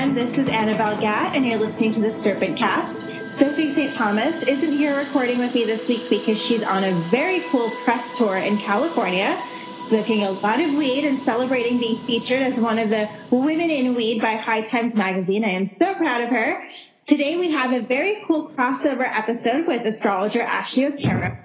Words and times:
everyone. 0.00 0.26
This 0.26 0.38
is 0.38 0.48
Annabel 0.48 0.98
Gat, 0.98 1.36
and 1.36 1.44
you're 1.46 1.58
listening 1.58 1.92
to 1.92 2.00
the 2.00 2.12
Serpent 2.12 2.56
Cast. 2.56 3.02
Sophie 3.38 3.72
St. 3.72 3.92
Thomas 3.92 4.42
isn't 4.44 4.72
here 4.72 4.96
recording 4.96 5.38
with 5.38 5.54
me 5.54 5.64
this 5.64 5.88
week 5.88 6.08
because 6.08 6.40
she's 6.40 6.62
on 6.62 6.84
a 6.84 6.92
very 7.10 7.40
cool 7.50 7.70
press 7.84 8.16
tour 8.16 8.36
in 8.36 8.56
California, 8.56 9.38
smoking 9.78 10.22
a 10.22 10.30
lot 10.30 10.58
of 10.58 10.74
weed 10.74 11.04
and 11.04 11.18
celebrating 11.20 11.78
being 11.78 11.98
featured 12.06 12.40
as 12.40 12.54
one 12.54 12.78
of 12.78 12.88
the 12.88 13.08
women 13.30 13.68
in 13.68 13.94
weed 13.94 14.22
by 14.22 14.36
High 14.36 14.62
Times 14.62 14.94
Magazine. 14.94 15.44
I 15.44 15.50
am 15.50 15.66
so 15.66 15.94
proud 15.94 16.22
of 16.22 16.30
her. 16.30 16.62
Today 17.06 17.36
we 17.36 17.50
have 17.52 17.72
a 17.72 17.80
very 17.80 18.24
cool 18.26 18.50
crossover 18.50 19.06
episode 19.06 19.66
with 19.66 19.84
astrologer 19.84 20.40
Ashley 20.40 20.86
Otero 20.86 21.36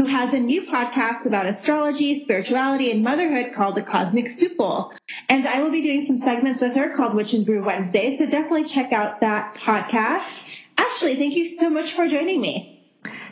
who 0.00 0.06
has 0.06 0.32
a 0.32 0.38
new 0.38 0.62
podcast 0.62 1.26
about 1.26 1.44
astrology, 1.44 2.22
spirituality, 2.22 2.90
and 2.90 3.04
motherhood 3.04 3.52
called 3.52 3.74
The 3.74 3.82
Cosmic 3.82 4.30
Soup 4.30 4.56
Bowl. 4.56 4.94
And 5.28 5.46
I 5.46 5.60
will 5.60 5.70
be 5.70 5.82
doing 5.82 6.06
some 6.06 6.16
segments 6.16 6.62
with 6.62 6.74
her 6.74 6.96
called 6.96 7.14
Witches 7.14 7.44
Brew 7.44 7.62
Wednesday, 7.62 8.16
so 8.16 8.24
definitely 8.24 8.64
check 8.64 8.92
out 8.94 9.20
that 9.20 9.56
podcast. 9.56 10.46
Ashley, 10.78 11.16
thank 11.16 11.34
you 11.34 11.48
so 11.48 11.68
much 11.68 11.92
for 11.92 12.08
joining 12.08 12.40
me. 12.40 12.82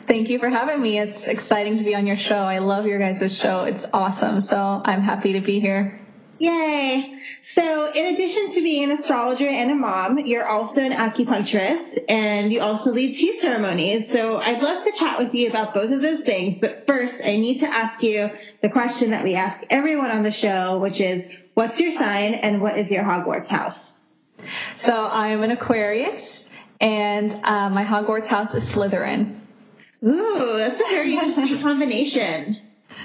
Thank 0.03 0.29
you 0.29 0.37
for 0.37 0.49
having 0.49 0.79
me. 0.79 0.99
It's 0.99 1.27
exciting 1.27 1.77
to 1.77 1.83
be 1.83 1.95
on 1.95 2.05
your 2.05 2.15
show. 2.15 2.37
I 2.37 2.59
love 2.59 2.85
your 2.85 2.99
guys' 2.99 3.35
show. 3.35 3.63
It's 3.63 3.87
awesome. 3.91 4.39
So 4.39 4.79
I'm 4.85 5.01
happy 5.01 5.33
to 5.33 5.41
be 5.41 5.59
here. 5.59 5.99
Yay! 6.39 7.19
So, 7.43 7.91
in 7.91 8.13
addition 8.13 8.49
to 8.51 8.61
being 8.61 8.85
an 8.85 8.91
astrologer 8.91 9.47
and 9.47 9.71
a 9.71 9.75
mom, 9.75 10.19
you're 10.19 10.47
also 10.47 10.81
an 10.81 10.93
acupuncturist 10.93 11.99
and 12.07 12.51
you 12.51 12.61
also 12.61 12.91
lead 12.93 13.13
tea 13.13 13.37
ceremonies. 13.37 14.09
So, 14.09 14.37
I'd 14.37 14.63
love 14.63 14.85
to 14.85 14.91
chat 14.93 15.19
with 15.19 15.33
you 15.35 15.49
about 15.49 15.73
both 15.73 15.91
of 15.91 16.01
those 16.01 16.21
things. 16.21 16.61
But 16.61 16.87
first, 16.87 17.21
I 17.25 17.37
need 17.37 17.59
to 17.59 17.67
ask 17.67 18.01
you 18.01 18.29
the 18.61 18.69
question 18.69 19.11
that 19.11 19.25
we 19.25 19.35
ask 19.35 19.63
everyone 19.69 20.11
on 20.11 20.23
the 20.23 20.31
show, 20.31 20.79
which 20.79 21.01
is 21.01 21.27
what's 21.55 21.81
your 21.81 21.91
sign 21.91 22.35
and 22.35 22.61
what 22.61 22.79
is 22.79 22.89
your 22.89 23.03
Hogwarts 23.03 23.47
house? 23.47 23.93
So, 24.77 24.93
I'm 24.93 25.43
an 25.43 25.51
Aquarius 25.51 26.49
and 26.79 27.33
uh, 27.43 27.69
my 27.69 27.83
Hogwarts 27.83 28.27
house 28.27 28.55
is 28.55 28.63
Slytherin. 28.63 29.37
Ooh, 30.05 30.53
that's 30.55 30.79
a 30.79 30.85
very 30.85 31.13
interesting 31.17 31.61
combination. 31.61 32.61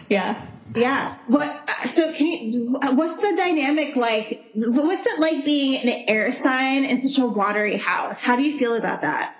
Yeah. 0.09 0.47
Yeah. 0.75 1.19
What? 1.27 1.69
So 1.93 2.13
can 2.13 2.27
you? 2.27 2.79
What's 2.81 3.21
the 3.21 3.37
dynamic 3.37 3.97
like? 3.97 4.51
What's 4.55 5.07
it 5.07 5.21
like 5.21 5.45
being 5.45 5.77
an 5.77 6.05
air 6.09 6.33
sign 6.33 6.85
in 6.85 7.01
such 7.01 7.23
a 7.23 7.27
watery 7.27 7.77
house? 7.77 8.23
How 8.23 8.37
do 8.37 8.43
you 8.43 8.59
feel 8.59 8.75
about 8.75 9.03
that? 9.03 9.37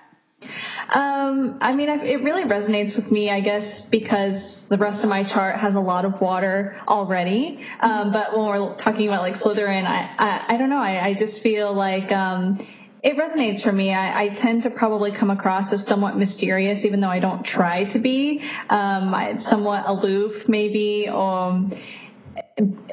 Um, 0.93 1.57
I 1.61 1.73
mean, 1.73 1.89
it 1.89 2.21
really 2.21 2.43
resonates 2.43 2.95
with 2.95 3.11
me, 3.11 3.31
I 3.31 3.39
guess, 3.39 3.87
because 3.87 4.67
the 4.67 4.77
rest 4.77 5.03
of 5.03 5.09
my 5.09 5.23
chart 5.23 5.55
has 5.55 5.75
a 5.75 5.79
lot 5.79 6.05
of 6.05 6.21
water 6.21 6.75
already. 6.87 7.59
Um, 7.79 8.11
but 8.11 8.37
when 8.37 8.45
we're 8.45 8.75
talking 8.75 9.07
about 9.07 9.21
like 9.21 9.33
Slytherin, 9.33 9.85
I, 9.85 10.11
I, 10.19 10.53
I 10.53 10.57
don't 10.57 10.69
know. 10.69 10.81
I, 10.81 11.07
I 11.07 11.13
just 11.13 11.41
feel 11.41 11.73
like, 11.73 12.11
um, 12.11 12.59
it 13.05 13.17
resonates 13.17 13.61
for 13.61 13.71
me. 13.71 13.93
I, 13.93 14.23
I, 14.23 14.29
tend 14.29 14.63
to 14.63 14.71
probably 14.71 15.11
come 15.11 15.29
across 15.29 15.71
as 15.71 15.85
somewhat 15.85 16.17
mysterious, 16.17 16.85
even 16.85 17.01
though 17.01 17.09
I 17.09 17.19
don't 17.19 17.45
try 17.45 17.83
to 17.83 17.99
be. 17.99 18.41
Um, 18.67 19.13
I, 19.13 19.37
somewhat 19.37 19.83
aloof, 19.85 20.49
maybe. 20.49 21.07
Um, 21.07 21.71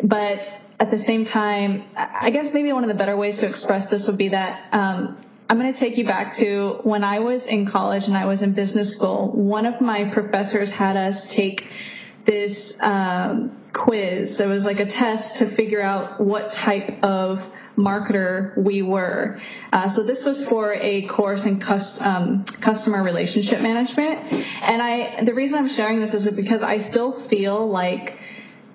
but 0.03 0.61
at 0.79 0.91
the 0.91 0.99
same 0.99 1.25
time, 1.25 1.85
I 1.97 2.29
guess 2.29 2.53
maybe 2.53 2.75
one 2.75 2.85
of 2.85 2.89
the 2.89 2.95
better 2.95 3.17
ways 3.17 3.39
to 3.39 3.47
express 3.47 3.89
this 3.89 4.07
would 4.07 4.19
be 4.19 4.29
that 4.29 4.69
um, 4.73 5.17
I'm 5.49 5.59
going 5.59 5.73
to 5.73 5.79
take 5.79 5.97
you 5.97 6.05
back 6.05 6.35
to 6.35 6.81
when 6.83 7.05
I 7.05 7.21
was 7.21 7.47
in 7.47 7.65
college 7.65 8.07
and 8.07 8.15
I 8.15 8.27
was 8.27 8.43
in 8.43 8.53
business 8.53 8.95
school. 8.95 9.33
One 9.33 9.65
of 9.65 9.81
my 9.81 10.11
professors 10.11 10.69
had 10.69 10.99
us 10.99 11.35
take 11.35 11.67
this 12.25 12.81
um, 12.81 13.57
quiz. 13.73 14.41
It 14.41 14.49
was 14.49 14.65
like 14.65 14.81
a 14.81 14.87
test 14.87 15.39
to 15.39 15.47
figure 15.47 15.81
out 15.81 16.21
what 16.21 16.53
type 16.53 17.03
of 17.05 17.49
marketer 17.77 18.57
we 18.57 18.83
were. 18.83 19.39
Uh, 19.73 19.89
so 19.89 20.03
this 20.03 20.25
was 20.25 20.47
for 20.47 20.75
a 20.75 21.07
course 21.07 21.47
in 21.47 21.59
cust- 21.59 22.03
um, 22.03 22.45
customer 22.45 23.03
relationship 23.03 23.61
management. 23.61 24.33
And 24.63 24.83
I, 24.83 25.25
the 25.25 25.35
reason 25.35 25.59
I'm 25.59 25.69
sharing 25.69 26.01
this 26.01 26.15
is 26.15 26.31
because 26.31 26.63
I 26.63 26.79
still 26.79 27.13
feel 27.13 27.67
like 27.69 28.19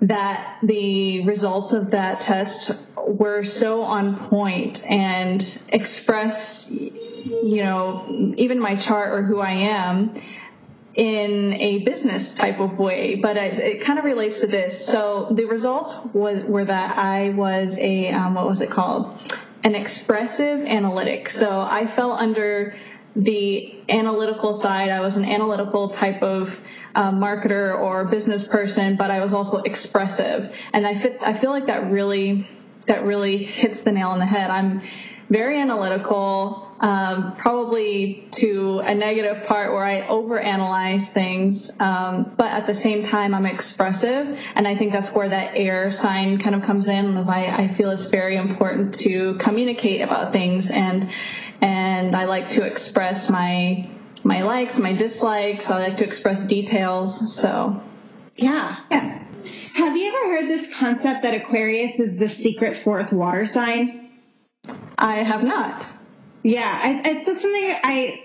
that 0.01 0.59
the 0.61 1.25
results 1.25 1.73
of 1.73 1.91
that 1.91 2.21
test 2.21 2.71
were 2.95 3.43
so 3.43 3.83
on 3.83 4.15
point 4.15 4.85
and 4.89 5.61
express, 5.69 6.69
you 6.69 7.63
know, 7.63 8.33
even 8.37 8.59
my 8.59 8.75
chart 8.75 9.11
or 9.11 9.23
who 9.23 9.39
I 9.39 9.51
am 9.51 10.13
in 10.97 11.53
a 11.53 11.77
business 11.83 12.33
type 12.33 12.59
of 12.59 12.79
way, 12.79 13.15
but 13.15 13.37
it, 13.37 13.59
it 13.59 13.81
kind 13.81 13.99
of 13.99 14.05
relates 14.05 14.41
to 14.41 14.47
this. 14.47 14.83
So 14.83 15.27
the 15.29 15.45
results 15.45 15.95
was, 16.11 16.43
were 16.43 16.65
that 16.65 16.97
I 16.97 17.29
was 17.29 17.77
a, 17.77 18.09
um, 18.09 18.33
what 18.33 18.47
was 18.47 18.61
it 18.61 18.71
called? 18.71 19.11
An 19.63 19.75
expressive 19.75 20.61
analytic. 20.61 21.29
So 21.29 21.61
I 21.61 21.85
fell 21.85 22.13
under 22.13 22.75
the 23.15 23.75
analytical 23.87 24.55
side. 24.55 24.89
I 24.89 25.01
was 25.01 25.17
an 25.17 25.25
analytical 25.25 25.89
type 25.89 26.23
of 26.23 26.59
uh, 26.95 27.11
marketer 27.11 27.79
or 27.79 28.05
business 28.05 28.47
person, 28.47 28.95
but 28.95 29.11
I 29.11 29.19
was 29.19 29.33
also 29.33 29.61
expressive. 29.61 30.51
And 30.73 30.87
I, 30.87 30.95
fit, 30.95 31.19
I 31.21 31.33
feel 31.33 31.51
like 31.51 31.67
that 31.67 31.91
really, 31.91 32.47
that 32.87 33.03
really 33.05 33.37
hits 33.37 33.83
the 33.83 33.91
nail 33.91 34.09
on 34.09 34.17
the 34.17 34.25
head. 34.25 34.49
I'm 34.49 34.81
very 35.29 35.61
analytical 35.61 36.66
um, 36.79 37.35
probably 37.37 38.27
to 38.31 38.79
a 38.79 38.93
negative 38.93 39.47
part 39.47 39.71
where 39.71 39.83
I 39.83 40.01
overanalyze 40.01 41.07
things, 41.07 41.79
um, 41.79 42.31
but 42.37 42.51
at 42.51 42.67
the 42.67 42.73
same 42.73 43.03
time 43.03 43.33
I'm 43.33 43.45
expressive, 43.45 44.39
and 44.55 44.67
I 44.67 44.75
think 44.75 44.93
that's 44.93 45.13
where 45.13 45.29
that 45.29 45.53
air 45.55 45.91
sign 45.91 46.39
kind 46.39 46.55
of 46.55 46.63
comes 46.63 46.87
in. 46.87 47.17
As 47.17 47.29
I, 47.29 47.45
I 47.45 47.67
feel 47.69 47.89
it's 47.89 48.05
very 48.05 48.35
important 48.35 48.95
to 48.95 49.35
communicate 49.35 50.01
about 50.01 50.31
things, 50.31 50.69
and 50.69 51.09
and 51.61 52.15
I 52.15 52.25
like 52.25 52.49
to 52.51 52.63
express 52.63 53.29
my 53.29 53.89
my 54.23 54.43
likes, 54.43 54.77
my 54.77 54.93
dislikes. 54.93 55.71
I 55.71 55.79
like 55.79 55.97
to 55.97 56.03
express 56.03 56.43
details. 56.43 57.35
So, 57.35 57.81
yeah, 58.35 58.77
yeah. 58.91 59.23
Have 59.73 59.95
you 59.95 60.07
ever 60.09 60.33
heard 60.33 60.47
this 60.47 60.75
concept 60.75 61.23
that 61.23 61.33
Aquarius 61.33 61.99
is 61.99 62.17
the 62.17 62.29
secret 62.29 62.79
fourth 62.79 63.11
water 63.11 63.47
sign? 63.47 64.09
I 64.97 65.17
have 65.17 65.43
not. 65.43 65.87
Yeah, 66.47 66.79
I, 66.81 67.09
I, 67.09 67.23
that's 67.25 67.41
something 67.41 67.75
I. 67.83 68.23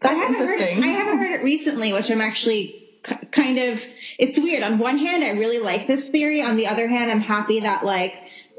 That's 0.00 0.14
I 0.14 0.18
haven't 0.18 0.36
interesting. 0.36 0.76
Heard, 0.76 0.84
I 0.84 0.88
haven't 0.88 1.18
heard 1.18 1.32
it 1.32 1.44
recently, 1.44 1.92
which 1.92 2.10
I'm 2.10 2.22
actually 2.22 2.88
kind 3.30 3.58
of. 3.58 3.80
It's 4.18 4.38
weird. 4.38 4.62
On 4.62 4.78
one 4.78 4.96
hand, 4.96 5.22
I 5.22 5.30
really 5.30 5.58
like 5.58 5.86
this 5.86 6.08
theory. 6.08 6.40
On 6.40 6.56
the 6.56 6.66
other 6.66 6.88
hand, 6.88 7.10
I'm 7.10 7.20
happy 7.20 7.60
that 7.60 7.84
like 7.84 8.14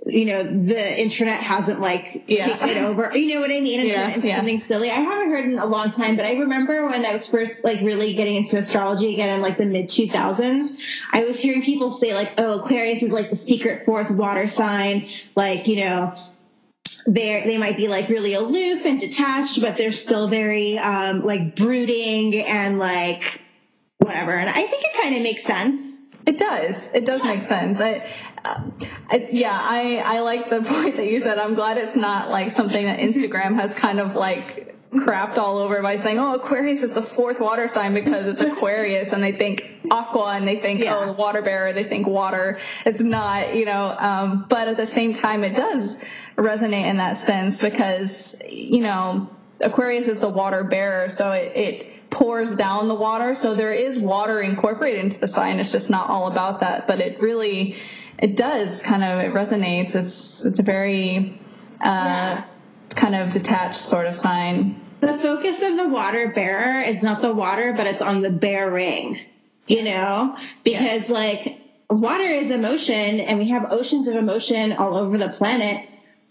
you 0.06 0.26
know 0.26 0.44
the 0.44 1.02
internet 1.02 1.42
hasn't 1.42 1.82
like 1.82 2.24
yeah. 2.28 2.46
taken 2.46 2.70
it 2.70 2.78
over 2.78 3.12
you 3.18 3.34
know 3.34 3.42
what 3.42 3.52
i 3.52 3.60
mean 3.60 3.86
yeah, 3.86 4.16
yeah. 4.18 4.38
something 4.38 4.62
silly 4.62 4.90
i 4.90 4.94
haven't 4.94 5.30
heard 5.30 5.44
in 5.44 5.60
a 5.60 5.66
long 5.66 5.92
time 5.92 6.16
but 6.16 6.26
i 6.26 6.32
remember 6.36 6.88
when 6.88 7.06
i 7.06 7.12
was 7.12 7.28
first 7.28 7.66
like 7.66 7.82
really 7.82 8.14
getting 8.14 8.38
into 8.38 8.58
astrology 8.58 9.14
again 9.14 9.36
in 9.36 9.42
like 9.42 9.58
the 9.58 9.66
mid 9.66 9.90
2000s 9.90 10.78
i 11.12 11.26
was 11.26 11.38
hearing 11.38 11.62
people 11.64 11.92
say 11.92 12.14
like 12.14 12.32
oh 12.38 12.62
aquarius 12.62 13.04
is 13.04 13.12
like 13.12 13.30
the 13.30 13.36
secret 13.36 13.86
fourth 13.86 14.10
water 14.10 14.48
sign 14.48 15.10
like 15.36 15.68
you 15.68 15.76
know 15.76 16.18
they 17.14 17.44
they 17.46 17.58
might 17.58 17.76
be 17.76 17.88
like 17.88 18.08
really 18.10 18.34
aloof 18.34 18.86
and 18.86 19.00
detached, 19.00 19.62
but 19.62 19.78
they're 19.78 19.92
still 19.92 20.28
very 20.28 20.78
um, 20.78 21.26
like 21.26 21.56
brooding 21.56 22.36
and 22.36 22.78
like 22.78 23.42
whatever. 23.98 24.32
And 24.32 24.50
I 24.50 24.68
think 24.68 24.84
it 24.84 25.02
kind 25.02 25.16
of 25.16 25.24
makes 25.24 25.44
sense. 25.44 26.00
It 26.26 26.38
does. 26.38 26.90
It 26.94 27.06
does 27.06 27.24
make 27.24 27.42
sense. 27.42 27.80
I, 27.82 28.08
uh, 28.46 28.70
I, 29.10 29.30
yeah, 29.32 29.58
I, 29.60 29.98
I 30.06 30.20
like 30.20 30.50
the 30.50 30.62
point 30.74 30.98
that 30.98 31.08
you 31.08 31.20
said. 31.20 31.40
I'm 31.40 31.56
glad 31.56 31.78
it's 31.78 31.96
not 31.96 32.30
like 32.30 32.52
something 32.52 32.86
that 32.86 33.00
Instagram 33.00 33.56
has 33.56 33.74
kind 33.74 34.00
of 34.00 34.14
like 34.14 34.76
crapped 34.92 35.38
all 35.38 35.58
over 35.58 35.82
by 35.82 35.96
saying, 35.96 36.20
"Oh, 36.20 36.36
Aquarius 36.36 36.84
is 36.84 36.94
the 36.94 37.02
fourth 37.02 37.40
water 37.40 37.68
sign 37.68 37.94
because 37.94 38.28
it's 38.28 38.42
Aquarius," 38.42 39.14
and 39.14 39.24
they 39.24 39.32
think 39.32 39.64
aqua, 39.90 40.34
and 40.34 40.48
they 40.48 40.58
think, 40.60 40.82
Yeah. 40.82 40.98
"Oh, 40.98 41.14
water 41.14 41.42
bearer." 41.42 41.74
They 41.74 41.84
think 41.84 42.08
water. 42.08 42.60
It's 42.86 43.02
not, 43.02 43.56
you 43.56 43.66
know. 43.66 43.96
Um, 43.98 44.46
but 44.50 44.68
at 44.68 44.78
the 44.78 44.88
same 44.88 45.14
time, 45.16 45.44
it 45.44 45.56
does 45.56 46.00
resonate 46.40 46.86
in 46.86 46.98
that 46.98 47.18
sense 47.18 47.62
because 47.62 48.42
you 48.50 48.82
know 48.82 49.30
Aquarius 49.62 50.08
is 50.08 50.20
the 50.20 50.30
water 50.30 50.64
bearer, 50.64 51.10
so 51.10 51.32
it. 51.32 51.52
it 51.56 51.86
pours 52.10 52.56
down 52.56 52.88
the 52.88 52.96
water 52.96 53.36
so 53.36 53.54
there 53.54 53.72
is 53.72 54.00
water 54.00 54.40
incorporated 54.42 55.06
into 55.06 55.20
the 55.20 55.28
sign 55.28 55.60
it's 55.60 55.72
just 55.72 55.92
not 55.92 56.10
all 56.10 56.26
about 56.26 56.62
that 56.62 56.88
but 56.88 57.00
it 57.00 57.22
really 57.22 57.76
it 58.18 58.36
does 58.36 58.82
kind 58.82 59.04
of 59.04 59.20
it 59.20 59.32
resonates 59.32 59.94
it's 59.94 60.44
it's 60.44 60.60
a 60.60 60.64
very 60.64 61.40
uh 61.80 61.86
Yeah. 61.86 62.44
kind 62.96 63.14
of 63.14 63.32
detached 63.32 63.76
sort 63.78 64.08
of 64.08 64.16
sign 64.16 64.82
The 65.02 65.20
focus 65.20 65.62
of 65.62 65.78
the 65.78 65.88
water 65.88 66.30
bearer 66.34 66.82
is 66.82 67.04
not 67.04 67.22
the 67.22 67.32
water, 67.32 67.74
but 67.78 67.86
it's 67.86 68.02
on 68.02 68.22
the 68.22 68.32
bearing. 68.32 69.20
You 69.68 69.84
know, 69.84 70.36
because 70.64 71.10
like 71.12 71.60
water 71.92 72.24
is 72.24 72.50
emotion, 72.50 73.20
and 73.20 73.38
we 73.38 73.50
have 73.50 73.72
oceans 73.72 74.08
of 74.08 74.16
emotion 74.16 74.74
all 74.74 74.98
over 74.98 75.16
the 75.20 75.30
planet, 75.30 75.88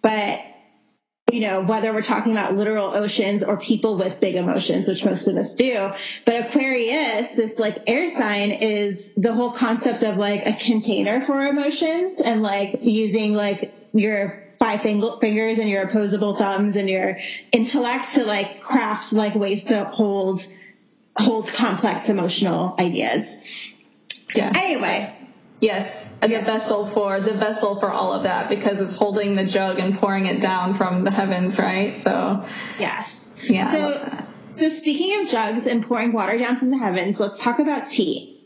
but 0.08 0.40
you 1.30 1.40
know, 1.40 1.62
whether 1.62 1.92
we're 1.92 2.00
talking 2.00 2.32
about 2.32 2.56
literal 2.56 2.94
oceans 2.94 3.44
or 3.44 3.58
people 3.58 3.98
with 3.98 4.18
big 4.18 4.36
emotions, 4.36 4.88
which 4.88 5.04
most 5.04 5.28
of 5.28 5.36
us 5.36 5.54
do. 5.54 5.90
But 6.24 6.46
Aquarius, 6.46 7.34
this 7.34 7.58
like 7.58 7.82
air 7.86 8.08
sign 8.16 8.52
is 8.52 9.12
the 9.14 9.34
whole 9.34 9.52
concept 9.52 10.02
of 10.02 10.16
like 10.16 10.46
a 10.46 10.54
container 10.54 11.20
for 11.20 11.38
emotions 11.42 12.22
and 12.22 12.40
like 12.40 12.78
using 12.80 13.34
like 13.34 13.74
your 13.92 14.42
five 14.58 14.80
fingers 14.80 15.58
and 15.58 15.68
your 15.68 15.82
opposable 15.82 16.34
thumbs 16.34 16.76
and 16.76 16.88
your 16.88 17.18
intellect 17.52 18.12
to 18.12 18.24
like 18.24 18.62
craft 18.62 19.12
like 19.12 19.34
ways 19.34 19.64
to 19.64 19.84
hold 19.84 20.46
hold 21.14 21.48
complex 21.48 22.08
emotional 22.08 22.74
ideas. 22.78 23.42
Yeah. 24.34 24.50
Anyway, 24.54 25.14
Yes, 25.60 26.08
and 26.22 26.32
the 26.32 26.40
vessel 26.40 26.86
for 26.86 27.20
the 27.20 27.34
vessel 27.34 27.80
for 27.80 27.90
all 27.90 28.12
of 28.12 28.22
that 28.24 28.48
because 28.48 28.80
it's 28.80 28.94
holding 28.94 29.34
the 29.34 29.44
jug 29.44 29.80
and 29.80 29.98
pouring 29.98 30.26
it 30.26 30.40
down 30.40 30.74
from 30.74 31.02
the 31.02 31.10
heavens, 31.10 31.58
right? 31.58 31.96
So 31.96 32.46
yes. 32.78 33.34
Yeah. 33.42 33.70
So 33.70 34.28
so 34.52 34.68
speaking 34.68 35.20
of 35.20 35.28
jugs 35.28 35.66
and 35.66 35.86
pouring 35.86 36.12
water 36.12 36.38
down 36.38 36.58
from 36.58 36.70
the 36.70 36.78
heavens, 36.78 37.18
let's 37.18 37.40
talk 37.40 37.58
about 37.58 37.88
tea. 37.88 38.40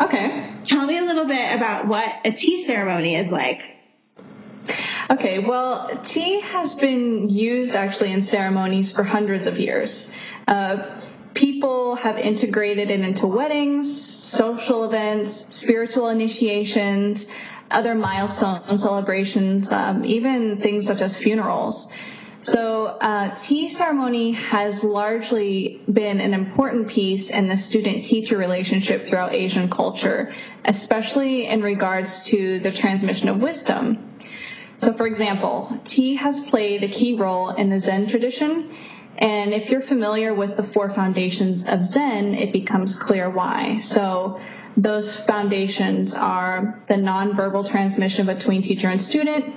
Okay. 0.00 0.54
Tell 0.64 0.86
me 0.86 0.98
a 0.98 1.02
little 1.02 1.26
bit 1.26 1.54
about 1.54 1.86
what 1.86 2.10
a 2.24 2.32
tea 2.32 2.64
ceremony 2.64 3.16
is 3.16 3.30
like. 3.30 3.62
Okay, 5.10 5.40
well, 5.40 5.98
tea 6.04 6.40
has 6.40 6.76
been 6.76 7.28
used 7.28 7.74
actually 7.74 8.12
in 8.12 8.22
ceremonies 8.22 8.92
for 8.92 9.02
hundreds 9.02 9.46
of 9.46 9.58
years. 9.58 10.12
Uh, 10.46 11.00
people 11.34 11.96
have 11.96 12.18
integrated 12.18 12.90
it 12.90 13.00
into 13.00 13.26
weddings, 13.26 14.02
social 14.02 14.84
events, 14.84 15.54
spiritual 15.54 16.08
initiations, 16.08 17.28
other 17.70 17.94
milestone 17.94 18.78
celebrations, 18.78 19.72
um, 19.72 20.04
even 20.04 20.58
things 20.58 20.86
such 20.86 21.02
as 21.02 21.16
funerals. 21.16 21.92
So, 22.42 22.86
uh, 22.86 23.34
tea 23.36 23.68
ceremony 23.68 24.32
has 24.32 24.82
largely 24.82 25.82
been 25.92 26.20
an 26.20 26.32
important 26.32 26.88
piece 26.88 27.28
in 27.28 27.48
the 27.48 27.58
student 27.58 28.04
teacher 28.04 28.38
relationship 28.38 29.02
throughout 29.02 29.34
Asian 29.34 29.68
culture, 29.68 30.32
especially 30.64 31.46
in 31.46 31.62
regards 31.62 32.24
to 32.26 32.58
the 32.60 32.70
transmission 32.70 33.28
of 33.28 33.42
wisdom. 33.42 33.98
So, 34.78 34.94
for 34.94 35.06
example, 35.06 35.78
tea 35.84 36.14
has 36.14 36.40
played 36.40 36.82
a 36.82 36.88
key 36.88 37.14
role 37.14 37.50
in 37.50 37.68
the 37.68 37.78
Zen 37.78 38.06
tradition 38.06 38.74
and 39.18 39.52
if 39.52 39.70
you're 39.70 39.80
familiar 39.80 40.32
with 40.34 40.56
the 40.56 40.62
four 40.62 40.90
foundations 40.90 41.68
of 41.68 41.80
Zen, 41.80 42.34
it 42.34 42.52
becomes 42.52 42.96
clear 42.96 43.28
why. 43.28 43.76
So 43.76 44.40
those 44.76 45.14
foundations 45.14 46.14
are 46.14 46.80
the 46.86 46.94
nonverbal 46.94 47.68
transmission 47.68 48.26
between 48.26 48.62
teacher 48.62 48.88
and 48.88 49.00
student, 49.00 49.54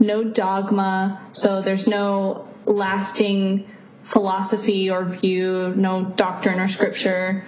no 0.00 0.24
dogma, 0.24 1.20
so 1.32 1.60
there's 1.60 1.86
no 1.86 2.48
lasting 2.66 3.68
philosophy 4.04 4.90
or 4.90 5.04
view, 5.04 5.74
no 5.76 6.04
doctrine 6.04 6.60
or 6.60 6.68
scripture. 6.68 7.44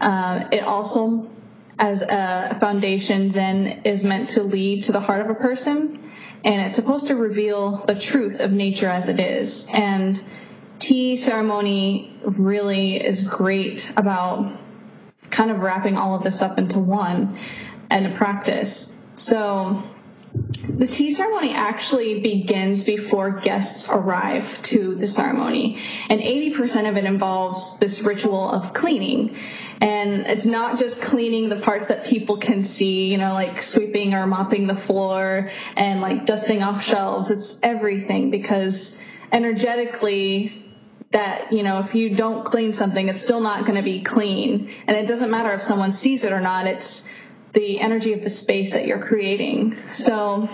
Uh, 0.00 0.48
it 0.52 0.62
also, 0.62 1.30
as 1.78 2.02
a 2.02 2.56
foundation, 2.60 3.28
Zen 3.28 3.82
is 3.84 4.04
meant 4.04 4.30
to 4.30 4.42
lead 4.42 4.84
to 4.84 4.92
the 4.92 5.00
heart 5.00 5.22
of 5.22 5.30
a 5.30 5.34
person, 5.34 6.10
and 6.44 6.60
it's 6.62 6.74
supposed 6.74 7.08
to 7.08 7.16
reveal 7.16 7.84
the 7.86 7.94
truth 7.94 8.40
of 8.40 8.50
nature 8.50 8.88
as 8.88 9.08
it 9.08 9.20
is. 9.20 9.70
And 9.72 10.22
tea 10.80 11.14
ceremony 11.16 12.12
really 12.24 12.96
is 12.96 13.28
great 13.28 13.92
about 13.96 14.50
kind 15.30 15.50
of 15.50 15.60
wrapping 15.60 15.96
all 15.96 16.16
of 16.16 16.24
this 16.24 16.42
up 16.42 16.58
into 16.58 16.78
one 16.78 17.38
and 17.90 18.06
a 18.06 18.16
practice. 18.16 18.96
So 19.14 19.82
the 20.68 20.86
tea 20.86 21.10
ceremony 21.10 21.54
actually 21.54 22.20
begins 22.20 22.84
before 22.84 23.32
guests 23.32 23.90
arrive 23.90 24.62
to 24.62 24.94
the 24.94 25.08
ceremony, 25.08 25.80
and 26.08 26.20
80% 26.20 26.88
of 26.88 26.96
it 26.96 27.04
involves 27.04 27.78
this 27.78 28.02
ritual 28.02 28.50
of 28.50 28.72
cleaning. 28.72 29.36
And 29.80 30.26
it's 30.26 30.46
not 30.46 30.78
just 30.78 31.00
cleaning 31.00 31.48
the 31.48 31.60
parts 31.60 31.86
that 31.86 32.04
people 32.04 32.36
can 32.36 32.62
see, 32.62 33.10
you 33.10 33.18
know, 33.18 33.32
like 33.32 33.62
sweeping 33.62 34.14
or 34.14 34.26
mopping 34.26 34.66
the 34.66 34.76
floor 34.76 35.50
and 35.74 36.00
like 36.00 36.26
dusting 36.26 36.62
off 36.62 36.84
shelves. 36.84 37.30
It's 37.30 37.58
everything 37.62 38.30
because 38.30 39.02
energetically, 39.32 40.69
that 41.10 41.52
you 41.52 41.62
know 41.62 41.80
if 41.80 41.94
you 41.94 42.14
don't 42.14 42.44
clean 42.44 42.72
something 42.72 43.08
it's 43.08 43.20
still 43.20 43.40
not 43.40 43.66
going 43.66 43.76
to 43.76 43.82
be 43.82 44.02
clean. 44.02 44.70
And 44.86 44.96
it 44.96 45.06
doesn't 45.06 45.30
matter 45.30 45.52
if 45.52 45.62
someone 45.62 45.92
sees 45.92 46.24
it 46.24 46.32
or 46.32 46.40
not 46.40 46.66
it's 46.66 47.08
the 47.52 47.80
energy 47.80 48.12
of 48.12 48.22
the 48.22 48.30
space 48.30 48.72
that 48.72 48.86
you're 48.86 49.02
creating. 49.02 49.76
So 49.88 50.48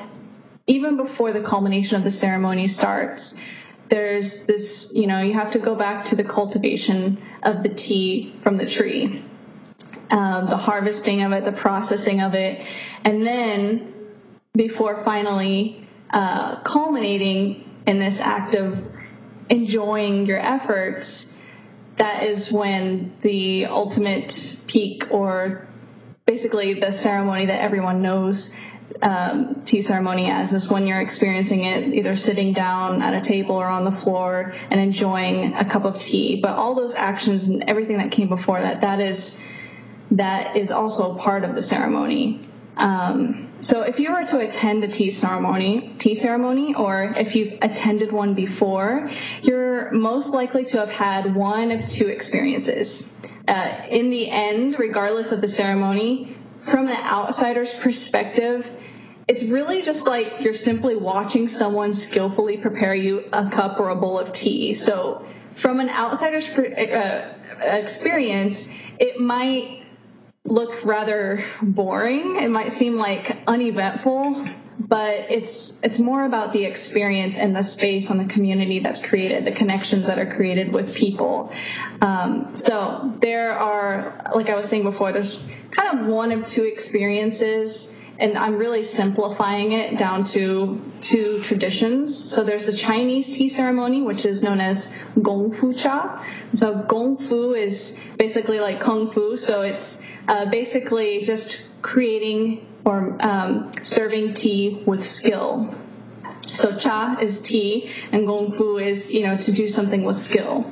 even 0.66 0.96
before 0.96 1.32
the 1.32 1.42
culmination 1.42 1.96
of 1.96 2.04
the 2.04 2.10
ceremony 2.10 2.68
starts 2.68 3.38
there's 3.88 4.46
this 4.46 4.92
you 4.94 5.06
know 5.06 5.20
you 5.20 5.34
have 5.34 5.52
to 5.52 5.58
go 5.58 5.74
back 5.74 6.06
to 6.06 6.16
the 6.16 6.24
cultivation 6.24 7.22
of 7.42 7.62
the 7.62 7.68
tea 7.68 8.34
from 8.42 8.56
the 8.56 8.66
tree. 8.66 9.22
Um, 10.08 10.48
the 10.48 10.56
harvesting 10.56 11.22
of 11.22 11.32
it 11.32 11.44
the 11.44 11.52
processing 11.52 12.20
of 12.20 12.34
it 12.34 12.64
and 13.04 13.26
then 13.26 13.92
before 14.54 15.02
finally 15.02 15.84
uh, 16.10 16.60
culminating 16.60 17.68
in 17.86 17.98
this 17.98 18.20
act 18.20 18.54
of 18.54 18.80
enjoying 19.48 20.26
your 20.26 20.38
efforts, 20.38 21.37
that 21.96 22.25
is 22.25 22.52
when 22.52 23.16
the 23.22 23.66
ultimate 23.66 24.60
peak 24.66 25.10
or 25.10 25.66
basically 26.26 26.75
the 26.75 26.93
ceremony 26.93 27.46
that 27.46 27.60
everyone 27.60 28.02
knows 28.02 28.54
um, 29.02 29.62
tea 29.64 29.82
ceremony 29.82 30.31
as 30.31 30.52
is 30.52 30.69
when 30.69 30.87
you're 30.87 31.00
experiencing 31.00 31.64
it 31.64 31.94
either 31.94 32.16
sitting 32.16 32.52
down 32.52 33.02
at 33.02 33.14
a 33.14 33.20
table 33.20 33.56
or 33.56 33.66
on 33.66 33.84
the 33.84 33.93
floor 33.93 34.54
and 34.70 34.81
enjoying 34.81 35.54
a 35.54 35.64
cup 35.64 35.84
of 35.84 35.99
tea. 35.99 36.40
But 36.40 36.52
all 36.52 36.75
those 36.75 36.94
actions 36.94 37.49
and 37.49 37.64
everything 37.69 37.99
that 37.99 38.10
came 38.10 38.28
before 38.28 38.60
that 38.60 38.82
that 38.82 39.00
is 39.00 39.40
that 40.12 40.56
is 40.56 40.70
also 40.70 41.16
part 41.16 41.44
of 41.44 41.54
the 41.54 41.62
ceremony. 41.62 42.49
Um, 42.76 43.45
so 43.60 43.82
if 43.82 44.00
you 44.00 44.12
were 44.12 44.24
to 44.24 44.38
attend 44.38 44.84
a 44.84 44.88
tea 44.88 45.10
ceremony, 45.10 45.94
tea 45.98 46.14
ceremony, 46.14 46.74
or 46.74 47.14
if 47.16 47.34
you've 47.34 47.54
attended 47.62 48.12
one 48.12 48.34
before, 48.34 49.10
you're 49.42 49.90
most 49.92 50.34
likely 50.34 50.64
to 50.66 50.78
have 50.78 50.90
had 50.90 51.34
one 51.34 51.70
of 51.70 51.88
two 51.88 52.08
experiences. 52.08 53.14
Uh, 53.48 53.72
in 53.90 54.10
the 54.10 54.28
end, 54.28 54.78
regardless 54.78 55.32
of 55.32 55.40
the 55.40 55.48
ceremony, 55.48 56.36
from 56.62 56.86
the 56.86 56.96
outsider's 56.96 57.72
perspective, 57.72 58.68
it's 59.28 59.44
really 59.44 59.82
just 59.82 60.06
like 60.06 60.40
you're 60.40 60.52
simply 60.52 60.96
watching 60.96 61.48
someone 61.48 61.94
skillfully 61.94 62.58
prepare 62.58 62.94
you 62.94 63.24
a 63.32 63.48
cup 63.50 63.80
or 63.80 63.88
a 63.88 63.96
bowl 63.96 64.18
of 64.18 64.32
tea. 64.32 64.74
So 64.74 65.26
from 65.54 65.80
an 65.80 65.88
outsider's 65.88 66.48
uh, 66.48 67.34
experience, 67.60 68.68
it 68.98 69.20
might 69.20 69.84
look 70.44 70.84
rather 70.84 71.44
boring. 71.60 72.36
It 72.36 72.50
might 72.50 72.72
seem 72.72 72.96
like 72.96 73.36
uneventful, 73.46 74.46
but 74.78 75.30
it's 75.30 75.80
it's 75.82 75.98
more 75.98 76.24
about 76.24 76.52
the 76.52 76.64
experience 76.64 77.36
and 77.36 77.56
the 77.56 77.62
space 77.62 78.10
and 78.10 78.20
the 78.20 78.32
community 78.32 78.80
that's 78.80 79.04
created, 79.04 79.44
the 79.44 79.52
connections 79.52 80.08
that 80.08 80.18
are 80.18 80.34
created 80.36 80.72
with 80.72 80.94
people. 80.94 81.52
Um, 82.00 82.56
so 82.56 83.14
there 83.20 83.52
are, 83.52 84.30
like 84.34 84.50
I 84.50 84.54
was 84.54 84.68
saying 84.68 84.82
before, 84.82 85.12
there's 85.12 85.42
kind 85.70 85.98
of 85.98 86.06
one 86.06 86.32
of 86.32 86.46
two 86.46 86.64
experiences. 86.64 87.95
And 88.18 88.38
I'm 88.38 88.56
really 88.56 88.82
simplifying 88.82 89.73
it 89.73 89.99
down 89.99 90.25
to 90.25 90.80
two 91.02 91.42
traditions. 91.42 92.16
So 92.16 92.44
there's 92.44 92.64
the 92.64 92.73
Chinese 92.73 93.37
tea 93.37 93.49
ceremony, 93.49 94.02
which 94.02 94.25
is 94.25 94.42
known 94.42 94.61
as 94.61 94.90
Gong 95.20 95.52
Fu 95.52 95.75
Cha. 95.75 96.25
So 96.54 96.75
Gong 96.75 97.18
Fu 97.18 97.52
is 97.52 98.00
basically 98.16 98.61
like 98.61 98.80
Kung 98.80 99.11
Fu. 99.11 99.37
So 99.37 99.61
it's 99.62 100.02
uh, 100.28 100.46
basically 100.46 101.23
just 101.25 101.68
creating 101.82 102.66
or 102.85 103.16
um, 103.20 103.73
serving 103.82 104.35
tea 104.35 104.82
with 104.87 105.04
skill. 105.06 105.75
So 106.42 106.76
cha 106.76 107.16
is 107.20 107.42
tea, 107.42 107.90
and 108.12 108.26
gong 108.26 108.52
fu 108.52 108.78
is 108.78 109.12
you 109.12 109.25
know 109.25 109.37
to 109.37 109.52
do 109.52 109.68
something 109.68 110.04
with 110.04 110.16
skill. 110.16 110.64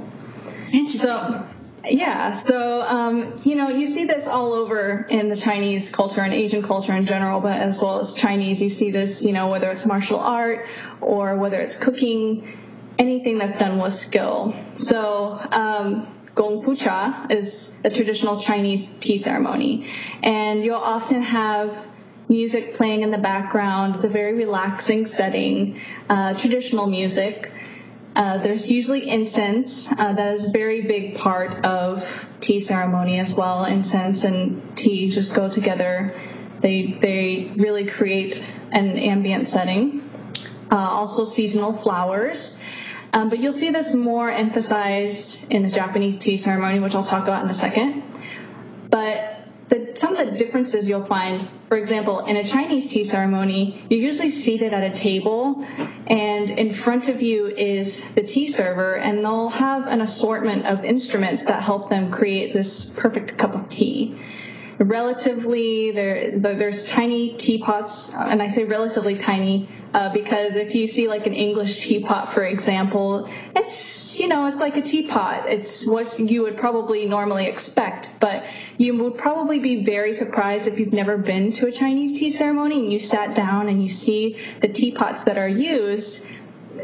So 0.89 1.45
yeah, 1.89 2.33
so 2.33 2.83
um, 2.83 3.37
you 3.45 3.57
know 3.57 3.69
you 3.69 3.87
see 3.87 4.05
this 4.05 4.27
all 4.27 4.53
over 4.53 5.07
in 5.09 5.29
the 5.29 5.37
Chinese 5.37 5.91
culture 5.91 6.21
and 6.23 6.33
Asian 6.33 6.63
culture 6.63 6.95
in 6.95 7.07
general, 7.07 7.41
but 7.41 7.61
as 7.61 7.81
well 7.81 8.01
as 8.01 8.15
Chinese, 8.15 8.61
you 8.63 8.69
see 8.69 8.91
this 8.91 9.23
you 9.23 9.33
know 9.33 9.49
whether 9.49 9.71
it's 9.71 9.87
martial 9.87 10.19
art 10.19 10.67
or 11.01 11.37
whether 11.37 11.61
it's 11.61 11.77
cooking, 11.77 12.57
anything 12.99 13.39
that's 13.39 13.59
done 13.59 13.79
with 13.79 13.93
skill. 13.93 14.55
So 14.77 15.39
um, 15.51 16.07
Gong 16.35 16.75
Cha 16.75 17.27
is 17.31 17.75
a 17.85 17.91
traditional 17.91 18.41
Chinese 18.41 18.89
tea 19.01 19.19
ceremony. 19.19 19.87
And 20.23 20.65
you'll 20.65 20.77
often 20.77 21.23
have 21.23 21.89
music 22.29 22.75
playing 22.75 23.03
in 23.03 23.11
the 23.11 23.19
background. 23.19 23.97
It's 23.97 24.05
a 24.05 24.09
very 24.09 24.35
relaxing 24.35 25.07
setting, 25.07 25.81
uh, 26.09 26.35
traditional 26.35 26.87
music. 26.87 27.53
Uh, 28.17 28.39
there's 28.39 28.71
usually 28.71 29.09
incense. 29.09 29.91
Uh, 29.91 30.13
that 30.13 30.35
is 30.35 30.47
a 30.47 30.51
very 30.51 30.83
big 30.83 31.17
part 31.17 31.65
of 31.65 32.27
tea 32.41 32.61
ceremony 32.61 33.19
as 33.19 33.35
well. 33.35 33.65
Incense 33.65 34.25
and 34.25 34.77
tea 34.77 35.11
just 35.11 35.35
go 35.35 35.49
together. 35.49 36.15
They, 36.61 36.97
they 37.01 37.53
really 37.57 37.87
create 37.87 38.43
an 38.71 38.97
ambient 38.99 39.49
setting. 39.49 40.09
Uh, 40.71 40.77
also 40.77 41.25
seasonal 41.25 41.73
flowers. 41.73 42.63
Um, 43.13 43.29
but 43.31 43.39
you'll 43.39 43.53
see 43.53 43.71
this 43.71 43.95
more 43.95 44.31
emphasized 44.31 45.53
in 45.53 45.63
the 45.63 45.71
Japanese 45.71 46.19
tea 46.19 46.37
ceremony, 46.37 46.81
which 46.81 46.95
I'll 46.95 47.05
talk 47.05 47.25
about 47.25 47.45
in 47.45 47.51
a 47.51 47.55
second. 47.55 48.03
But 48.91 49.39
the 49.69 49.93
some 49.95 50.17
of 50.17 50.33
the 50.33 50.39
differences 50.39 50.89
you'll 50.89 51.05
find, 51.05 51.41
for 51.69 51.77
example, 51.77 52.21
in 52.27 52.37
a 52.37 52.45
Chinese 52.45 52.91
tea 52.93 53.05
ceremony, 53.05 53.85
you're 53.89 54.01
usually 54.01 54.31
seated 54.31 54.75
at 54.75 54.83
a 54.83 54.95
table, 54.95 55.65
and 56.07 56.51
in 56.51 56.75
front 56.75 57.09
of 57.09 57.23
you 57.23 57.47
is 57.47 58.13
the 58.15 58.23
tea 58.23 58.49
server, 58.49 58.95
and 58.97 59.25
they'll 59.25 59.49
have 59.49 59.87
an 59.87 60.01
assortment 60.01 60.67
of 60.67 60.85
instruments 60.85 61.47
that 61.47 61.63
help 61.63 61.89
them 61.89 62.11
create 62.11 62.53
this 62.53 62.91
perfect 62.91 63.39
cup 63.39 63.55
of 63.55 63.69
tea 63.69 64.17
relatively 64.79 65.93
there 65.93 66.39
there's 66.39 66.87
tiny 66.87 67.35
teapots 67.35 68.13
and 68.15 68.43
i 68.43 68.49
say 68.49 68.65
relatively 68.65 69.17
tiny 69.17 69.69
uh, 69.93 70.13
because 70.13 70.57
if 70.57 70.75
you 70.75 70.89
see 70.89 71.07
like 71.09 71.27
an 71.27 71.35
english 71.35 71.81
teapot 71.81 72.33
for 72.33 72.43
example 72.43 73.29
it's 73.55 74.19
you 74.19 74.29
know 74.29 74.47
it's 74.47 74.61
like 74.61 74.77
a 74.77 74.83
teapot. 74.83 75.49
It's 75.49 75.87
what 75.89 76.19
you 76.19 76.43
would 76.43 76.57
probably 76.57 77.07
normally 77.07 77.47
expect 77.47 78.11
but 78.21 78.45
you 78.77 78.99
would 78.99 79.17
probably 79.17 79.61
be 79.61 79.85
very 79.85 80.13
surprised 80.13 80.67
if 80.67 80.79
you've 80.79 80.93
never 80.93 81.17
been 81.17 81.53
to 81.53 81.67
a 81.67 81.73
chinese 81.73 82.19
tea 82.19 82.31
ceremony 82.31 82.81
and 82.81 82.93
you 82.93 82.99
sat 82.99 83.37
down 83.37 83.69
and 83.69 83.83
you 83.83 83.89
see 83.89 84.39
the 84.61 84.69
teapots 84.69 85.25
that 85.25 85.39
are 85.39 85.49
used. 85.49 86.27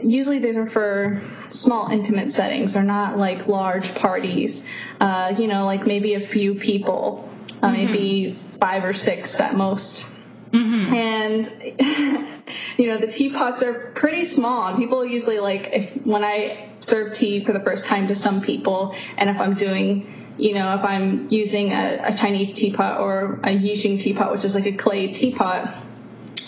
Usually 0.03 0.39
these 0.39 0.57
are 0.57 0.67
for 0.67 1.21
small 1.51 1.91
intimate 1.91 2.31
settings. 2.31 2.77
Or 2.77 2.83
not 2.83 3.19
like 3.19 3.49
large 3.49 3.95
parties. 3.95 4.67
Uh, 5.01 5.35
you 5.37 5.49
know 5.49 5.65
like 5.67 5.87
maybe 5.87 6.15
a 6.15 6.21
few 6.21 6.55
people 6.55 7.29
mm-hmm. 7.63 7.93
maybe 7.93 8.39
five 8.61 8.85
or 8.85 8.95
six 8.95 9.41
at 9.41 9.55
most. 9.55 10.07
Mm-hmm. 10.51 10.95
And 10.95 12.27
you 12.77 12.89
know 12.89 12.99
the 12.99 13.07
teapots 13.07 13.63
are 13.63 13.93
pretty 13.95 14.25
small. 14.25 14.77
People 14.77 15.05
usually 15.05 15.39
like 15.39 15.69
if 15.73 16.07
when 16.07 16.25
I 16.25 16.71
serve 16.81 17.15
tea 17.15 17.45
for 17.45 17.53
the 17.53 17.61
first 17.61 17.87
time 17.87 18.09
to 18.09 18.15
some 18.15 18.41
people, 18.41 18.95
and 19.17 19.31
if 19.31 19.39
I'm 19.39 19.55
doing 19.55 20.17
you 20.41 20.55
know, 20.55 20.75
if 20.75 20.85
I'm 20.85 21.29
using 21.31 21.73
a, 21.73 22.01
a 22.05 22.17
Chinese 22.17 22.55
teapot 22.55 22.99
or 23.01 23.35
a 23.45 23.55
Yixing 23.55 24.01
teapot, 24.01 24.33
which 24.33 24.45
is 24.45 24.55
like 24.55 24.65
a 24.65 24.73
clay 24.73 25.09
teapot, 25.09 25.75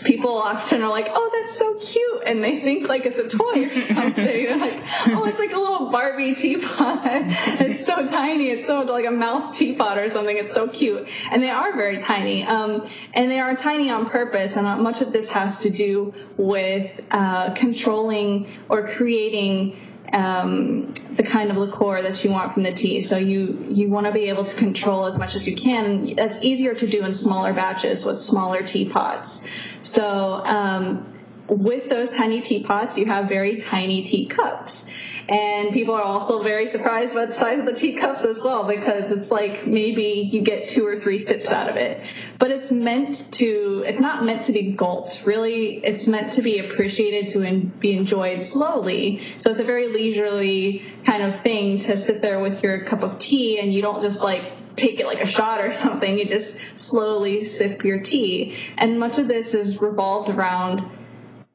people 0.04 0.36
often 0.36 0.82
are 0.82 0.88
like, 0.88 1.08
"Oh, 1.10 1.30
that's 1.32 1.56
so 1.56 1.74
cute," 1.74 2.22
and 2.26 2.42
they 2.42 2.60
think 2.60 2.88
like 2.88 3.06
it's 3.06 3.18
a 3.18 3.28
toy 3.28 3.66
or 3.66 3.80
something. 3.80 4.24
They're 4.24 4.56
like, 4.56 4.82
"Oh, 5.06 5.24
it's 5.24 5.38
like 5.38 5.52
a 5.52 5.58
little 5.58 5.90
Barbie 5.90 6.34
teapot. 6.34 7.00
it's 7.04 7.84
so 7.84 8.06
tiny. 8.06 8.50
It's 8.50 8.66
so 8.66 8.80
like 8.80 9.06
a 9.06 9.10
mouse 9.10 9.58
teapot 9.58 9.98
or 9.98 10.08
something. 10.10 10.36
It's 10.36 10.54
so 10.54 10.68
cute." 10.68 11.08
And 11.30 11.42
they 11.42 11.50
are 11.50 11.74
very 11.74 12.00
tiny, 12.00 12.44
um, 12.44 12.88
and 13.14 13.30
they 13.30 13.40
are 13.40 13.56
tiny 13.56 13.90
on 13.90 14.08
purpose. 14.10 14.56
And 14.56 14.82
much 14.82 15.00
of 15.00 15.12
this 15.12 15.28
has 15.30 15.60
to 15.60 15.70
do 15.70 16.14
with 16.36 17.04
uh, 17.10 17.54
controlling 17.54 18.48
or 18.68 18.86
creating 18.88 19.76
um, 20.12 20.92
the 21.16 21.22
kind 21.22 21.50
of 21.50 21.56
liqueur 21.56 22.02
that 22.02 22.22
you 22.24 22.30
want 22.30 22.54
from 22.54 22.62
the 22.62 22.72
tea. 22.72 23.00
So 23.02 23.16
you 23.16 23.66
you 23.68 23.88
want 23.88 24.06
to 24.06 24.12
be 24.12 24.28
able 24.28 24.44
to 24.44 24.56
control 24.56 25.06
as 25.06 25.18
much 25.18 25.34
as 25.34 25.46
you 25.46 25.56
can. 25.56 26.14
That's 26.16 26.42
easier 26.42 26.74
to 26.74 26.86
do 26.86 27.04
in 27.04 27.14
smaller 27.14 27.52
batches 27.52 28.04
with 28.04 28.18
smaller 28.18 28.62
teapots. 28.62 29.46
So 29.82 30.34
um, 30.44 31.12
with 31.48 31.88
those 31.88 32.12
tiny 32.12 32.40
teapots, 32.40 32.98
you 32.98 33.06
have 33.06 33.28
very 33.28 33.60
tiny 33.60 34.02
teacups. 34.02 34.90
And 35.28 35.72
people 35.72 35.94
are 35.94 36.02
also 36.02 36.42
very 36.42 36.66
surprised 36.66 37.14
by 37.14 37.26
the 37.26 37.32
size 37.32 37.60
of 37.60 37.66
the 37.66 37.74
teacups 37.74 38.24
as 38.24 38.42
well 38.42 38.64
because 38.64 39.12
it's 39.12 39.30
like 39.30 39.66
maybe 39.66 40.28
you 40.32 40.42
get 40.42 40.68
two 40.68 40.86
or 40.86 40.96
three 40.96 41.18
sips 41.18 41.50
out 41.50 41.68
of 41.68 41.76
it. 41.76 42.04
But 42.38 42.50
it's 42.50 42.70
meant 42.70 43.32
to, 43.34 43.84
it's 43.86 44.00
not 44.00 44.24
meant 44.24 44.44
to 44.44 44.52
be 44.52 44.72
gulped. 44.72 45.24
Really, 45.24 45.76
it's 45.76 46.08
meant 46.08 46.32
to 46.32 46.42
be 46.42 46.58
appreciated 46.58 47.32
to 47.32 47.60
be 47.78 47.92
enjoyed 47.92 48.40
slowly. 48.40 49.22
So 49.36 49.50
it's 49.50 49.60
a 49.60 49.64
very 49.64 49.88
leisurely 49.88 50.82
kind 51.04 51.22
of 51.22 51.40
thing 51.40 51.78
to 51.78 51.96
sit 51.96 52.20
there 52.20 52.40
with 52.40 52.62
your 52.62 52.84
cup 52.84 53.02
of 53.02 53.18
tea 53.18 53.58
and 53.58 53.72
you 53.72 53.82
don't 53.82 54.02
just 54.02 54.22
like 54.22 54.76
take 54.76 54.98
it 55.00 55.06
like 55.06 55.22
a 55.22 55.26
shot 55.26 55.60
or 55.60 55.72
something. 55.84 56.18
You 56.18 56.26
just 56.26 56.58
slowly 56.76 57.44
sip 57.44 57.84
your 57.84 58.00
tea. 58.00 58.56
And 58.76 58.98
much 58.98 59.18
of 59.18 59.28
this 59.28 59.54
is 59.54 59.80
revolved 59.80 60.30
around 60.30 60.82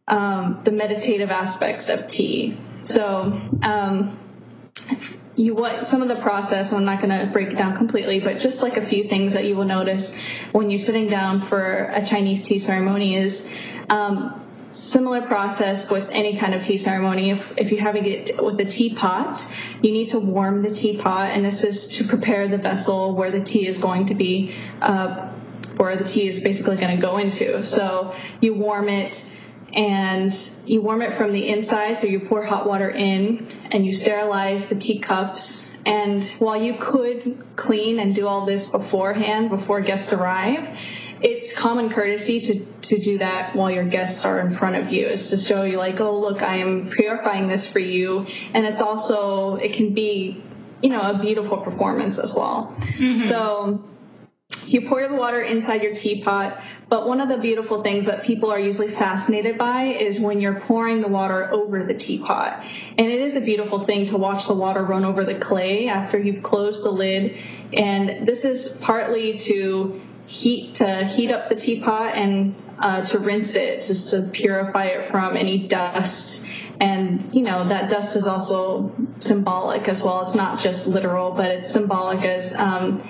um, 0.07 0.61
the 0.63 0.71
meditative 0.71 1.31
aspects 1.31 1.89
of 1.89 2.07
tea. 2.07 2.57
So, 2.87 3.39
um, 3.63 4.17
you 5.35 5.53
what 5.53 5.85
some 5.85 6.01
of 6.01 6.07
the 6.07 6.15
process 6.15 6.73
i'm 6.73 6.85
not 6.85 6.99
going 6.99 7.11
to 7.11 7.31
break 7.31 7.49
it 7.49 7.55
down 7.57 7.77
completely 7.77 8.19
but 8.19 8.39
just 8.39 8.63
like 8.63 8.75
a 8.75 8.85
few 8.85 9.07
things 9.07 9.33
that 9.33 9.45
you 9.45 9.55
will 9.55 9.65
notice 9.65 10.19
when 10.51 10.71
you're 10.71 10.79
sitting 10.79 11.07
down 11.07 11.41
for 11.41 11.91
a 11.93 12.03
chinese 12.03 12.41
tea 12.41 12.57
ceremony 12.57 13.15
is 13.15 13.51
um, 13.89 14.41
similar 14.71 15.21
process 15.21 15.89
with 15.89 16.09
any 16.11 16.37
kind 16.37 16.53
of 16.53 16.61
tea 16.61 16.77
ceremony. 16.77 17.31
If, 17.31 17.53
if 17.57 17.71
you're 17.71 17.81
having 17.81 18.05
it 18.05 18.31
with 18.43 18.57
the 18.57 18.65
teapot 18.65 19.41
you 19.81 19.91
need 19.91 20.09
to 20.09 20.19
warm 20.19 20.61
the 20.61 20.69
teapot 20.69 21.31
and 21.31 21.45
this 21.45 21.63
is 21.63 21.87
to 21.97 22.03
prepare 22.03 22.47
the 22.47 22.57
vessel 22.57 23.15
where 23.15 23.31
the 23.31 23.43
tea 23.43 23.67
is 23.67 23.77
going 23.77 24.07
to 24.07 24.15
be 24.15 24.55
uh, 24.81 25.29
where 25.77 25.95
the 25.95 26.03
tea 26.03 26.27
is 26.27 26.39
basically 26.41 26.75
going 26.75 26.95
to 26.95 27.01
go 27.01 27.17
into. 27.17 27.65
So 27.65 28.15
you 28.41 28.55
warm 28.55 28.89
it 28.89 29.31
and 29.73 30.33
you 30.65 30.81
warm 30.81 31.01
it 31.01 31.17
from 31.17 31.33
the 31.33 31.47
inside. 31.47 31.97
So 31.97 32.07
you 32.07 32.21
pour 32.21 32.43
hot 32.43 32.67
water 32.67 32.89
in 32.89 33.47
and 33.71 33.85
you 33.85 33.93
sterilize 33.93 34.67
the 34.67 34.75
teacups. 34.75 35.71
And 35.85 36.23
while 36.39 36.61
you 36.61 36.77
could 36.79 37.45
clean 37.55 37.99
and 37.99 38.15
do 38.15 38.27
all 38.27 38.45
this 38.45 38.69
beforehand, 38.69 39.49
before 39.49 39.81
guests 39.81 40.13
arrive, 40.13 40.69
it's 41.21 41.57
common 41.57 41.89
courtesy 41.89 42.41
to, 42.41 42.65
to 42.83 42.99
do 42.99 43.17
that 43.17 43.55
while 43.55 43.71
your 43.71 43.83
guests 43.83 44.25
are 44.25 44.39
in 44.39 44.51
front 44.51 44.75
of 44.75 44.91
you 44.91 45.07
is 45.07 45.31
to 45.31 45.37
show 45.37 45.63
you 45.63 45.77
like 45.77 45.99
oh 45.99 46.19
look 46.19 46.43
i 46.43 46.57
am 46.57 46.89
purifying 46.89 47.47
this 47.47 47.69
for 47.69 47.79
you 47.79 48.27
and 48.53 48.65
it's 48.65 48.81
also 48.81 49.55
it 49.55 49.73
can 49.73 49.93
be 49.93 50.43
you 50.81 50.89
know 50.89 51.01
a 51.01 51.17
beautiful 51.17 51.57
performance 51.57 52.19
as 52.19 52.35
well 52.35 52.75
mm-hmm. 52.77 53.19
so 53.19 53.83
you 54.67 54.87
pour 54.87 55.07
the 55.07 55.15
water 55.15 55.41
inside 55.41 55.83
your 55.83 55.93
teapot, 55.93 56.61
but 56.89 57.07
one 57.07 57.21
of 57.21 57.29
the 57.29 57.37
beautiful 57.37 57.83
things 57.83 58.05
that 58.05 58.23
people 58.23 58.51
are 58.51 58.59
usually 58.59 58.89
fascinated 58.89 59.57
by 59.57 59.85
is 59.85 60.19
when 60.19 60.39
you're 60.39 60.59
pouring 60.61 61.01
the 61.01 61.07
water 61.07 61.51
over 61.51 61.83
the 61.83 61.93
teapot. 61.93 62.63
And 62.97 63.07
it 63.07 63.19
is 63.19 63.35
a 63.35 63.41
beautiful 63.41 63.79
thing 63.79 64.07
to 64.07 64.17
watch 64.17 64.47
the 64.47 64.53
water 64.53 64.83
run 64.83 65.05
over 65.05 65.23
the 65.23 65.35
clay 65.35 65.87
after 65.87 66.17
you've 66.17 66.43
closed 66.43 66.83
the 66.83 66.91
lid. 66.91 67.37
And 67.73 68.27
this 68.27 68.45
is 68.45 68.77
partly 68.81 69.37
to 69.39 70.01
heat 70.27 70.75
to 70.75 71.05
heat 71.05 71.31
up 71.31 71.49
the 71.49 71.55
teapot 71.55 72.15
and 72.15 72.61
uh, 72.79 73.01
to 73.01 73.19
rinse 73.19 73.55
it, 73.55 73.81
just 73.85 74.11
to 74.11 74.23
purify 74.33 74.85
it 74.87 75.05
from 75.05 75.37
any 75.37 75.67
dust. 75.67 76.45
And 76.79 77.33
you 77.33 77.41
know 77.41 77.69
that 77.69 77.89
dust 77.89 78.15
is 78.15 78.27
also 78.27 78.93
symbolic 79.19 79.87
as 79.87 80.03
well. 80.03 80.21
It's 80.21 80.35
not 80.35 80.59
just 80.59 80.87
literal, 80.87 81.31
but 81.31 81.45
it's 81.45 81.71
symbolic 81.71 82.23
as 82.23 82.53
um, 82.53 83.01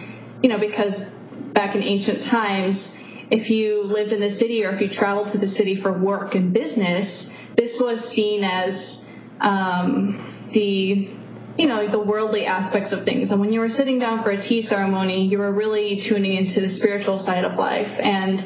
you 0.41 0.49
know 0.49 0.59
because 0.59 1.16
back 1.53 1.75
in 1.75 1.83
ancient 1.83 2.21
times, 2.23 3.03
if 3.29 3.49
you 3.49 3.83
lived 3.83 4.13
in 4.13 4.19
the 4.19 4.31
city 4.31 4.65
or 4.65 4.71
if 4.71 4.81
you 4.81 4.87
traveled 4.87 5.29
to 5.29 5.37
the 5.37 5.47
city 5.47 5.75
for 5.75 5.91
work 5.91 6.35
and 6.35 6.53
business, 6.53 7.35
this 7.55 7.81
was 7.81 8.07
seen 8.07 8.43
as 8.43 9.09
um, 9.41 10.19
the 10.51 11.09
you 11.57 11.65
know 11.65 11.87
the 11.87 11.99
worldly 11.99 12.45
aspects 12.45 12.91
of 12.91 13.03
things. 13.03 13.31
And 13.31 13.41
when 13.41 13.51
you 13.51 13.59
were 13.59 13.69
sitting 13.69 13.99
down 13.99 14.23
for 14.23 14.29
a 14.29 14.37
tea 14.37 14.61
ceremony 14.61 15.25
you 15.25 15.39
were 15.39 15.51
really 15.51 15.97
tuning 15.97 16.33
into 16.33 16.61
the 16.61 16.69
spiritual 16.69 17.19
side 17.19 17.45
of 17.45 17.55
life. 17.55 17.99
And 17.99 18.43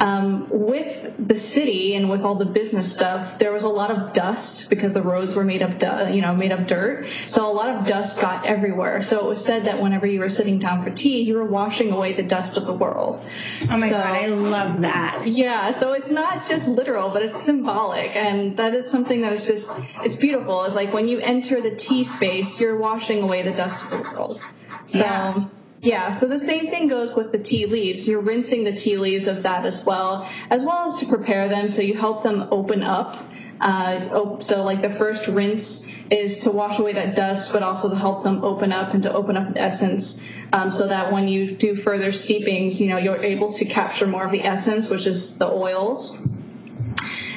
um, 0.00 0.48
with 0.50 1.14
the 1.18 1.34
city 1.34 1.94
and 1.94 2.10
with 2.10 2.22
all 2.22 2.34
the 2.34 2.44
business 2.44 2.92
stuff, 2.92 3.38
there 3.38 3.52
was 3.52 3.64
a 3.64 3.68
lot 3.68 3.90
of 3.90 4.12
dust 4.12 4.68
because 4.70 4.92
the 4.92 5.02
roads 5.02 5.34
were 5.34 5.44
made 5.44 5.62
of, 5.62 5.78
du- 5.78 6.10
you 6.12 6.20
know, 6.20 6.34
made 6.34 6.52
of 6.52 6.66
dirt. 6.66 7.06
So 7.26 7.50
a 7.50 7.52
lot 7.52 7.70
of 7.70 7.86
dust 7.86 8.20
got 8.20 8.46
everywhere. 8.46 9.02
So 9.02 9.20
it 9.20 9.26
was 9.26 9.44
said 9.44 9.64
that 9.64 9.80
whenever 9.80 10.06
you 10.06 10.20
were 10.20 10.28
sitting 10.28 10.58
down 10.58 10.82
for 10.82 10.90
tea, 10.90 11.22
you 11.22 11.36
were 11.36 11.46
washing 11.46 11.92
away 11.92 12.12
the 12.12 12.22
dust 12.22 12.56
of 12.56 12.66
the 12.66 12.74
world. 12.74 13.24
Oh 13.62 13.78
my 13.78 13.88
so, 13.88 13.96
god, 13.96 14.06
I 14.06 14.26
love 14.26 14.82
that. 14.82 15.26
Yeah, 15.26 15.72
so 15.72 15.92
it's 15.92 16.10
not 16.10 16.46
just 16.46 16.68
literal, 16.68 17.10
but 17.10 17.22
it's 17.22 17.42
symbolic, 17.42 18.14
and 18.16 18.56
that 18.58 18.74
is 18.74 18.90
something 18.90 19.22
that 19.22 19.32
is 19.32 19.46
just 19.46 19.70
it's 20.02 20.16
beautiful. 20.16 20.64
It's 20.64 20.74
like 20.74 20.92
when 20.92 21.08
you 21.08 21.18
enter 21.18 21.60
the 21.60 21.74
tea 21.74 22.04
space, 22.04 22.60
you're 22.60 22.78
washing 22.78 23.22
away 23.22 23.42
the 23.42 23.52
dust 23.52 23.84
of 23.84 23.90
the 23.90 23.98
world. 23.98 24.40
So. 24.86 24.98
Yeah. 24.98 25.48
Yeah, 25.86 26.10
so 26.10 26.26
the 26.26 26.40
same 26.40 26.66
thing 26.66 26.88
goes 26.88 27.14
with 27.14 27.30
the 27.30 27.38
tea 27.38 27.66
leaves. 27.66 28.08
You're 28.08 28.20
rinsing 28.20 28.64
the 28.64 28.72
tea 28.72 28.96
leaves 28.96 29.28
of 29.28 29.44
that 29.44 29.64
as 29.64 29.86
well, 29.86 30.28
as 30.50 30.64
well 30.64 30.88
as 30.88 30.96
to 30.96 31.06
prepare 31.06 31.46
them 31.46 31.68
so 31.68 31.80
you 31.80 31.94
help 31.94 32.24
them 32.24 32.48
open 32.50 32.82
up. 32.82 33.24
Uh, 33.60 34.40
so, 34.40 34.64
like 34.64 34.82
the 34.82 34.90
first 34.90 35.28
rinse 35.28 35.88
is 36.10 36.40
to 36.40 36.50
wash 36.50 36.80
away 36.80 36.94
that 36.94 37.14
dust, 37.14 37.52
but 37.52 37.62
also 37.62 37.88
to 37.88 37.94
help 37.94 38.24
them 38.24 38.42
open 38.42 38.72
up 38.72 38.94
and 38.94 39.04
to 39.04 39.12
open 39.12 39.36
up 39.36 39.54
the 39.54 39.60
essence, 39.60 40.26
um, 40.52 40.70
so 40.70 40.88
that 40.88 41.12
when 41.12 41.28
you 41.28 41.52
do 41.52 41.76
further 41.76 42.08
steepings, 42.08 42.80
you 42.80 42.88
know 42.88 42.96
you're 42.96 43.22
able 43.22 43.52
to 43.52 43.64
capture 43.64 44.08
more 44.08 44.24
of 44.24 44.32
the 44.32 44.42
essence, 44.42 44.90
which 44.90 45.06
is 45.06 45.38
the 45.38 45.46
oils. 45.46 46.20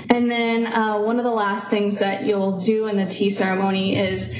And 0.10 0.29
then 0.29 0.65
uh, 0.65 1.00
one 1.01 1.20
of 1.20 1.24
the 1.24 1.29
last 1.29 1.70
things 1.70 2.00
that 2.00 2.24
you'll 2.25 2.60
do 2.60 2.88
in 2.88 2.98
the 2.98 3.06
tea 3.06 3.29
ceremony 3.29 3.96
is 3.96 4.36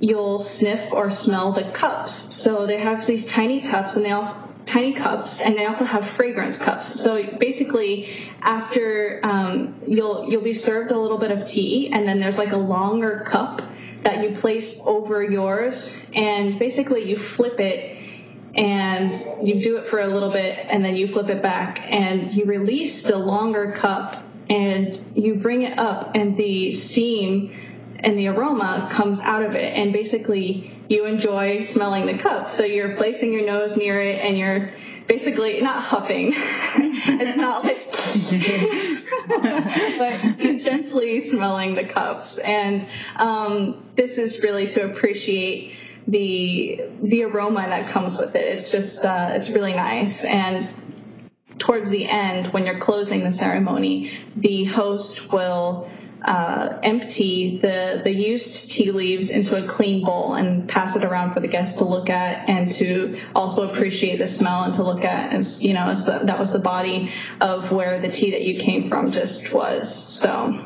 you'll 0.00 0.38
sniff 0.38 0.92
or 0.92 1.10
smell 1.10 1.52
the 1.52 1.70
cups. 1.72 2.34
So 2.34 2.66
they 2.66 2.78
have 2.78 3.06
these 3.06 3.26
tiny 3.26 3.60
cups 3.60 3.96
and 3.96 4.04
they 4.04 4.10
also 4.10 4.48
tiny 4.68 4.92
cups 4.92 5.40
and 5.40 5.56
they 5.56 5.64
also 5.64 5.84
have 5.84 6.06
fragrance 6.06 6.58
cups 6.58 7.00
so 7.00 7.38
basically 7.38 8.28
after 8.42 9.18
um, 9.22 9.74
you'll 9.86 10.30
you'll 10.30 10.42
be 10.42 10.52
served 10.52 10.90
a 10.90 10.98
little 10.98 11.16
bit 11.16 11.30
of 11.30 11.48
tea 11.48 11.88
and 11.90 12.06
then 12.06 12.20
there's 12.20 12.36
like 12.36 12.52
a 12.52 12.56
longer 12.56 13.24
cup 13.26 13.62
that 14.02 14.22
you 14.22 14.36
place 14.36 14.82
over 14.86 15.22
yours 15.22 15.98
and 16.14 16.58
basically 16.58 17.08
you 17.08 17.16
flip 17.16 17.58
it 17.60 17.96
and 18.54 19.10
you 19.42 19.58
do 19.58 19.78
it 19.78 19.86
for 19.86 20.00
a 20.00 20.06
little 20.06 20.30
bit 20.30 20.58
and 20.68 20.84
then 20.84 20.96
you 20.96 21.08
flip 21.08 21.28
it 21.28 21.40
back 21.40 21.80
and 21.90 22.32
you 22.34 22.44
release 22.44 23.04
the 23.04 23.16
longer 23.16 23.72
cup 23.72 24.22
and 24.50 25.12
you 25.14 25.34
bring 25.34 25.62
it 25.62 25.78
up 25.78 26.12
and 26.14 26.36
the 26.36 26.70
steam 26.72 27.54
and 28.00 28.18
the 28.18 28.28
aroma 28.28 28.88
comes 28.90 29.20
out 29.20 29.42
of 29.42 29.54
it. 29.54 29.76
And 29.76 29.92
basically 29.92 30.72
you 30.88 31.06
enjoy 31.06 31.62
smelling 31.62 32.06
the 32.06 32.18
cup. 32.18 32.48
So 32.48 32.64
you're 32.64 32.94
placing 32.94 33.32
your 33.32 33.44
nose 33.44 33.76
near 33.76 34.00
it 34.00 34.20
and 34.20 34.38
you're 34.38 34.70
basically 35.06 35.60
not 35.60 35.82
huffing. 35.82 36.34
It's 37.10 37.36
not 37.36 37.64
like 37.64 37.88
but 39.98 40.40
you're 40.40 40.58
gently 40.58 41.20
smelling 41.20 41.74
the 41.74 41.84
cups. 41.84 42.38
And 42.38 42.86
um, 43.16 43.82
this 43.96 44.18
is 44.18 44.42
really 44.42 44.66
to 44.68 44.90
appreciate 44.90 45.76
the 46.06 46.82
the 47.02 47.24
aroma 47.24 47.66
that 47.68 47.88
comes 47.88 48.18
with 48.18 48.34
it. 48.34 48.44
It's 48.44 48.70
just 48.70 49.04
uh, 49.04 49.30
it's 49.32 49.50
really 49.50 49.74
nice. 49.74 50.24
And 50.24 50.68
towards 51.58 51.90
the 51.90 52.08
end 52.08 52.52
when 52.52 52.66
you're 52.66 52.78
closing 52.78 53.24
the 53.24 53.32
ceremony 53.32 54.12
the 54.36 54.64
host 54.64 55.32
will 55.32 55.90
uh, 56.22 56.78
empty 56.82 57.58
the 57.58 58.00
the 58.02 58.12
used 58.12 58.70
tea 58.70 58.90
leaves 58.90 59.30
into 59.30 59.62
a 59.62 59.66
clean 59.66 60.04
bowl 60.04 60.34
and 60.34 60.68
pass 60.68 60.96
it 60.96 61.04
around 61.04 61.34
for 61.34 61.40
the 61.40 61.48
guests 61.48 61.78
to 61.78 61.84
look 61.84 62.10
at 62.10 62.48
and 62.48 62.70
to 62.72 63.18
also 63.34 63.70
appreciate 63.70 64.18
the 64.18 64.28
smell 64.28 64.64
and 64.64 64.74
to 64.74 64.82
look 64.82 65.04
at 65.04 65.32
as 65.32 65.62
you 65.62 65.74
know 65.74 65.86
as 65.86 66.06
the, 66.06 66.18
that 66.24 66.38
was 66.38 66.52
the 66.52 66.58
body 66.58 67.10
of 67.40 67.70
where 67.70 68.00
the 68.00 68.08
tea 68.08 68.32
that 68.32 68.42
you 68.42 68.58
came 68.58 68.84
from 68.84 69.10
just 69.12 69.52
was 69.52 69.92
so 69.94 70.58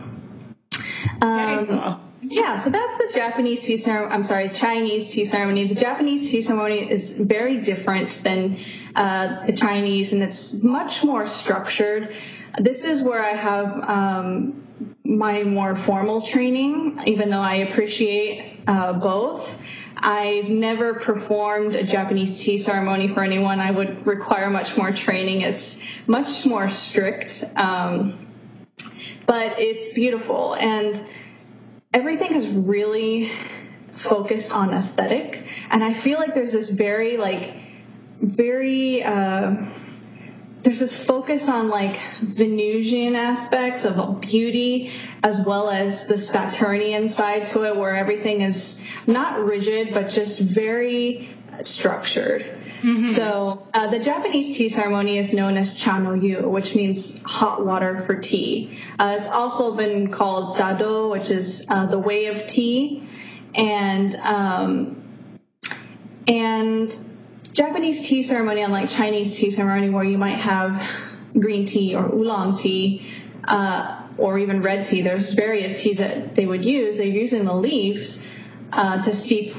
um, 1.21 2.01
yeah, 2.23 2.59
so 2.59 2.71
that's 2.71 2.99
the 2.99 3.11
Japanese 3.15 3.61
tea 3.61 3.77
ceremony. 3.77 4.15
I'm 4.15 4.23
sorry, 4.23 4.49
Chinese 4.49 5.11
tea 5.11 5.25
ceremony. 5.25 5.67
The 5.67 5.75
Japanese 5.75 6.31
tea 6.31 6.43
ceremony 6.43 6.91
is 6.91 7.13
very 7.13 7.61
different 7.61 8.09
than 8.23 8.57
uh, 8.95 9.45
the 9.45 9.53
Chinese, 9.53 10.13
and 10.13 10.23
it's 10.23 10.63
much 10.63 11.05
more 11.05 11.27
structured. 11.27 12.15
This 12.59 12.85
is 12.85 13.03
where 13.03 13.23
I 13.23 13.31
have 13.31 13.89
um, 13.89 14.92
my 15.17 15.43
more 15.43 15.77
formal 15.77 16.23
training, 16.23 16.99
even 17.07 17.29
though 17.31 17.41
I 17.41 17.57
appreciate 17.57 18.61
uh, 18.67 18.95
both. 18.95 19.61
I've 19.97 20.49
never 20.49 20.95
performed 20.95 21.75
a 21.75 21.85
Japanese 21.85 22.43
tea 22.43 22.59
ceremony 22.59 23.09
for 23.09 23.23
anyone. 23.23 23.61
I 23.61 23.71
would 23.71 24.07
require 24.07 24.51
much 24.51 24.77
more 24.77 24.91
training. 24.91 25.43
It's 25.43 25.81
much 26.07 26.45
more 26.47 26.69
strict, 26.71 27.45
um, 27.57 28.27
but 29.27 29.61
it's 29.61 29.93
beautiful. 29.93 30.55
And 30.55 31.01
everything 31.93 32.35
is 32.35 32.49
really 32.49 33.31
focused 33.93 34.53
on 34.53 34.73
aesthetic 34.73 35.45
and 35.71 35.85
i 35.85 35.93
feel 35.93 36.19
like 36.19 36.35
there's 36.35 36.53
this 36.53 36.71
very 36.71 37.19
like 37.19 37.55
very 38.23 39.03
uh, 39.03 39.55
there's 40.63 40.81
this 40.81 41.05
focus 41.05 41.49
on 41.49 41.69
like 41.69 41.99
Venusian 42.21 43.17
aspects 43.17 43.85
of 43.85 44.21
beauty 44.21 44.93
as 45.23 45.45
well 45.45 45.69
as 45.71 46.07
the 46.07 46.19
Saturnian 46.19 47.09
side 47.09 47.47
to 47.49 47.65
it, 47.65 47.77
where 47.77 47.97
everything 47.97 48.43
is 48.43 48.87
not 49.07 49.45
rigid 49.45 49.93
but 49.93 50.11
just 50.11 50.41
very 50.41 51.31
structured. 51.63 52.43
Mm-hmm. 52.83 53.07
So 53.07 53.69
uh, 53.75 53.89
the 53.89 54.01
Japanese 54.01 54.57
tea 54.57 54.69
ceremony 54.69 55.19
is 55.19 55.33
known 55.33 55.57
as 55.57 55.77
cha 55.79 55.99
no 55.99 56.15
yu, 56.15 56.49
which 56.49 56.75
means 56.75 57.23
hot 57.23 57.65
water 57.65 58.01
for 58.01 58.17
tea. 58.17 58.79
Uh, 58.99 59.17
it's 59.19 59.29
also 59.29 59.77
been 59.77 60.11
called 60.11 60.55
sado, 60.55 61.11
which 61.11 61.31
is 61.31 61.67
uh, 61.69 61.87
the 61.87 61.99
way 61.99 62.27
of 62.27 62.47
tea, 62.47 63.09
and 63.55 64.15
um, 64.17 65.05
and 66.27 66.93
Japanese 67.53 68.07
tea 68.07 68.23
ceremony, 68.23 68.63
unlike 68.63 68.89
Chinese 68.89 69.35
tea 69.35 69.51
ceremony, 69.51 69.91
where 69.91 70.05
you 70.05 70.19
might 70.19 70.39
have 70.39 70.83
green 71.39 71.67
tea 71.67 71.95
or 71.95 72.07
oolong 72.13 72.57
tea. 72.57 73.07
Uh, 73.45 73.99
or 74.19 74.39
even 74.39 74.63
red 74.63 74.87
tea. 74.87 75.03
There's 75.03 75.33
various 75.33 75.83
teas 75.83 75.99
that 75.99 76.35
they 76.35 76.47
would 76.47 76.65
use. 76.65 76.97
They're 76.97 77.07
using 77.07 77.45
the 77.45 77.55
leaves 77.55 78.27
uh, 78.73 79.03
to 79.03 79.15
steep 79.15 79.55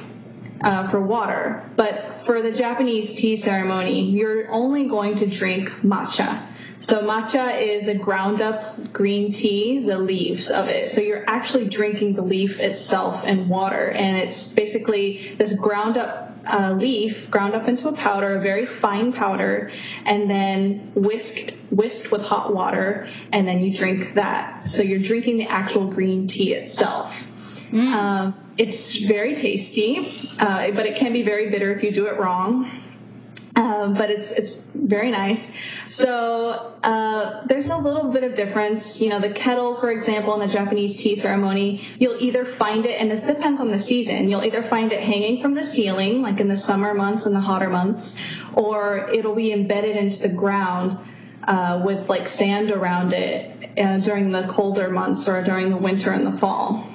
uh, 0.61 0.89
for 0.89 1.01
water. 1.01 1.69
But 1.75 2.21
for 2.25 2.41
the 2.41 2.51
Japanese 2.51 3.13
tea 3.15 3.35
ceremony, 3.35 4.09
you're 4.11 4.51
only 4.51 4.87
going 4.87 5.15
to 5.17 5.27
drink 5.27 5.69
matcha. 5.83 6.47
So 6.79 7.01
matcha 7.01 7.61
is 7.61 7.85
the 7.85 7.95
ground 7.95 8.41
up 8.41 8.91
green 8.91 9.31
tea, 9.31 9.79
the 9.79 9.97
leaves 9.97 10.49
of 10.49 10.67
it. 10.67 10.89
So 10.91 11.01
you're 11.01 11.23
actually 11.29 11.69
drinking 11.69 12.15
the 12.15 12.21
leaf 12.21 12.59
itself 12.59 13.23
in 13.23 13.47
water, 13.47 13.89
and 13.89 14.17
it's 14.17 14.51
basically 14.51 15.35
this 15.37 15.57
ground 15.57 15.97
up 15.97 16.22
uh, 16.45 16.71
leaf 16.71 17.29
ground 17.31 17.55
up 17.55 17.67
into 17.67 17.87
a 17.87 17.93
powder, 17.93 18.37
a 18.37 18.41
very 18.41 18.65
fine 18.65 19.13
powder, 19.13 19.71
and 20.05 20.29
then 20.29 20.91
whisked 20.95 21.55
whisked 21.71 22.11
with 22.11 22.21
hot 22.21 22.53
water, 22.53 23.07
and 23.31 23.47
then 23.47 23.61
you 23.61 23.71
drink 23.71 24.13
that. 24.13 24.63
So 24.63 24.83
you're 24.83 24.99
drinking 24.99 25.37
the 25.37 25.47
actual 25.47 25.87
green 25.87 26.27
tea 26.27 26.53
itself. 26.53 27.27
Mm. 27.71 27.93
Um, 27.93 28.39
it's 28.57 28.97
very 28.97 29.35
tasty, 29.35 30.31
uh, 30.37 30.71
but 30.71 30.85
it 30.85 30.95
can 30.95 31.11
be 31.11 31.23
very 31.23 31.49
bitter 31.49 31.73
if 31.73 31.83
you 31.83 31.91
do 31.91 32.05
it 32.07 32.19
wrong. 32.19 32.69
Um, 33.55 33.93
but 33.93 34.09
it's 34.09 34.31
it's 34.31 34.55
very 34.73 35.11
nice. 35.11 35.51
So 35.85 36.73
uh, 36.83 37.45
there's 37.45 37.69
a 37.69 37.77
little 37.77 38.11
bit 38.11 38.23
of 38.23 38.35
difference. 38.35 38.99
You 38.99 39.09
know, 39.09 39.19
the 39.19 39.29
kettle, 39.29 39.75
for 39.75 39.91
example, 39.91 40.33
in 40.33 40.39
the 40.39 40.51
Japanese 40.51 40.97
tea 40.97 41.15
ceremony, 41.15 41.85
you'll 41.99 42.19
either 42.19 42.45
find 42.45 42.85
it, 42.87 42.99
and 42.99 43.11
this 43.11 43.23
depends 43.23 43.61
on 43.61 43.69
the 43.69 43.79
season. 43.79 44.29
You'll 44.29 44.43
either 44.43 44.63
find 44.63 44.91
it 44.91 45.01
hanging 45.01 45.41
from 45.41 45.53
the 45.53 45.63
ceiling, 45.63 46.23
like 46.23 46.39
in 46.39 46.47
the 46.47 46.57
summer 46.57 46.95
months 46.95 47.27
and 47.27 47.35
the 47.35 47.41
hotter 47.41 47.69
months, 47.69 48.19
or 48.53 49.09
it'll 49.09 49.35
be 49.35 49.53
embedded 49.53 49.97
into 49.97 50.23
the 50.23 50.33
ground 50.33 50.97
uh, 51.43 51.83
with 51.85 52.09
like 52.09 52.27
sand 52.27 52.71
around 52.71 53.13
it 53.13 53.79
uh, 53.79 53.99
during 53.99 54.31
the 54.31 54.47
colder 54.47 54.89
months 54.89 55.27
or 55.27 55.43
during 55.43 55.69
the 55.69 55.77
winter 55.77 56.11
and 56.11 56.25
the 56.25 56.37
fall. 56.37 56.87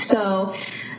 So 0.00 0.54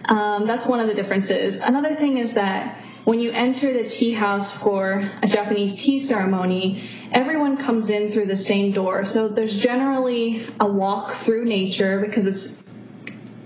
um, 0.06 0.46
that's 0.46 0.66
one 0.66 0.80
of 0.80 0.88
the 0.88 0.94
differences. 0.94 1.62
Another 1.62 1.96
thing 1.96 2.18
is 2.18 2.34
that 2.34 2.84
when 3.06 3.20
you 3.20 3.32
enter 3.32 3.72
the 3.74 3.88
tea 3.88 4.12
house 4.12 4.56
for 4.56 5.02
a 5.22 5.28
Japanese 5.28 5.82
tea 5.82 6.00
ceremony, 6.00 6.84
everyone 7.12 7.58
comes 7.58 7.90
in 7.90 8.12
through 8.12 8.26
the 8.26 8.36
same 8.36 8.72
door. 8.72 9.04
So 9.04 9.28
there's 9.28 9.60
generally 9.60 10.46
a 10.60 10.68
walk 10.68 11.12
through 11.12 11.46
nature 11.46 12.00
because 12.02 12.26
it's 12.26 12.70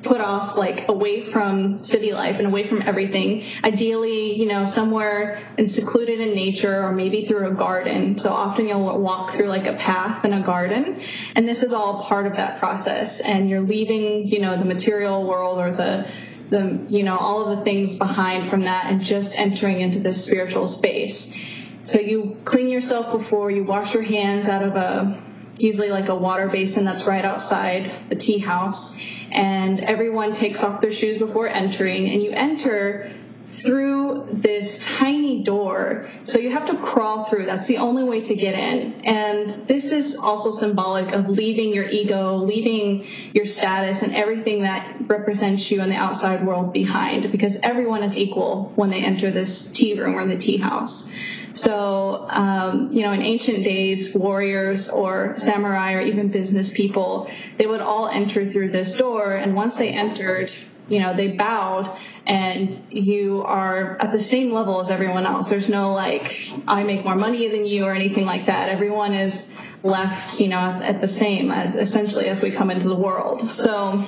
put 0.03 0.19
off 0.19 0.57
like 0.57 0.89
away 0.89 1.23
from 1.23 1.79
city 1.79 2.11
life 2.11 2.37
and 2.37 2.47
away 2.47 2.67
from 2.67 2.81
everything. 2.81 3.45
Ideally 3.63 4.37
you 4.37 4.47
know 4.47 4.65
somewhere 4.65 5.41
and 5.57 5.71
secluded 5.71 6.19
in 6.19 6.35
nature 6.35 6.83
or 6.83 6.91
maybe 6.91 7.25
through 7.25 7.47
a 7.47 7.53
garden. 7.53 8.17
So 8.17 8.31
often 8.31 8.67
you'll 8.67 8.99
walk 8.99 9.31
through 9.31 9.47
like 9.47 9.65
a 9.65 9.73
path 9.73 10.25
in 10.25 10.33
a 10.33 10.43
garden. 10.43 11.01
And 11.35 11.47
this 11.47 11.63
is 11.63 11.73
all 11.73 12.03
part 12.03 12.27
of 12.27 12.35
that 12.35 12.59
process. 12.59 13.21
And 13.21 13.49
you're 13.49 13.61
leaving 13.61 14.27
you 14.27 14.39
know 14.39 14.57
the 14.57 14.65
material 14.65 15.25
world 15.25 15.59
or 15.59 15.71
the 15.71 16.07
the 16.49 16.79
you 16.89 17.03
know 17.03 17.17
all 17.17 17.47
of 17.47 17.57
the 17.57 17.63
things 17.63 17.97
behind 17.97 18.47
from 18.47 18.61
that 18.61 18.85
and 18.85 19.01
just 19.01 19.37
entering 19.37 19.81
into 19.81 19.99
this 19.99 20.25
spiritual 20.25 20.67
space. 20.67 21.35
So 21.83 21.99
you 21.99 22.37
clean 22.45 22.69
yourself 22.69 23.11
before 23.11 23.51
you 23.51 23.63
wash 23.63 23.93
your 23.93 24.03
hands 24.03 24.47
out 24.47 24.63
of 24.63 24.75
a 24.75 25.21
usually 25.57 25.89
like 25.89 26.09
a 26.09 26.15
water 26.15 26.47
basin 26.47 26.85
that's 26.85 27.05
right 27.05 27.23
outside 27.25 27.91
the 28.09 28.15
tea 28.15 28.39
house. 28.39 28.99
And 29.31 29.81
everyone 29.81 30.33
takes 30.33 30.63
off 30.63 30.81
their 30.81 30.91
shoes 30.91 31.17
before 31.17 31.47
entering 31.47 32.09
and 32.09 32.21
you 32.21 32.31
enter 32.31 33.11
through 33.53 34.27
this 34.31 34.85
tiny 34.85 35.43
door. 35.43 36.09
So 36.23 36.39
you 36.39 36.51
have 36.51 36.67
to 36.67 36.77
crawl 36.77 37.23
through. 37.25 37.45
That's 37.45 37.67
the 37.67 37.77
only 37.77 38.03
way 38.03 38.19
to 38.21 38.35
get 38.35 38.57
in. 38.57 39.05
And 39.05 39.49
this 39.67 39.91
is 39.91 40.17
also 40.17 40.51
symbolic 40.51 41.13
of 41.13 41.29
leaving 41.29 41.73
your 41.73 41.87
ego, 41.87 42.37
leaving 42.37 43.05
your 43.33 43.45
status 43.45 44.01
and 44.01 44.13
everything 44.15 44.63
that 44.63 44.95
represents 45.07 45.69
you 45.69 45.81
in 45.81 45.89
the 45.89 45.95
outside 45.95 46.45
world 46.45 46.73
behind 46.73 47.31
because 47.31 47.57
everyone 47.61 48.03
is 48.03 48.17
equal 48.17 48.71
when 48.75 48.89
they 48.89 49.03
enter 49.03 49.29
this 49.31 49.71
tea 49.71 49.99
room 49.99 50.17
or 50.17 50.25
the 50.25 50.37
tea 50.37 50.57
house. 50.57 51.11
So, 51.55 52.25
um, 52.29 52.91
you 52.91 53.03
know, 53.03 53.11
in 53.11 53.21
ancient 53.21 53.63
days, 53.63 54.15
warriors 54.15 54.89
or 54.89 55.35
samurai 55.35 55.93
or 55.93 56.01
even 56.01 56.29
business 56.29 56.71
people, 56.71 57.29
they 57.57 57.67
would 57.67 57.81
all 57.81 58.07
enter 58.07 58.49
through 58.49 58.69
this 58.69 58.95
door. 58.95 59.33
And 59.33 59.55
once 59.55 59.75
they 59.75 59.89
entered, 59.89 60.51
you 60.87 60.99
know, 60.99 61.15
they 61.15 61.29
bowed 61.29 61.95
and 62.25 62.81
you 62.89 63.43
are 63.43 63.97
at 63.99 64.11
the 64.11 64.19
same 64.19 64.51
level 64.51 64.79
as 64.79 64.91
everyone 64.91 65.25
else. 65.25 65.49
There's 65.49 65.69
no 65.69 65.93
like, 65.93 66.51
I 66.67 66.83
make 66.83 67.03
more 67.03 67.15
money 67.15 67.47
than 67.47 67.65
you 67.65 67.85
or 67.85 67.93
anything 67.93 68.25
like 68.25 68.47
that. 68.47 68.69
Everyone 68.69 69.13
is 69.13 69.53
left, 69.83 70.39
you 70.39 70.49
know, 70.49 70.57
at 70.57 71.01
the 71.01 71.07
same 71.07 71.51
as, 71.51 71.75
essentially 71.75 72.27
as 72.27 72.41
we 72.41 72.51
come 72.51 72.69
into 72.69 72.87
the 72.87 72.95
world. 72.95 73.49
So, 73.53 74.05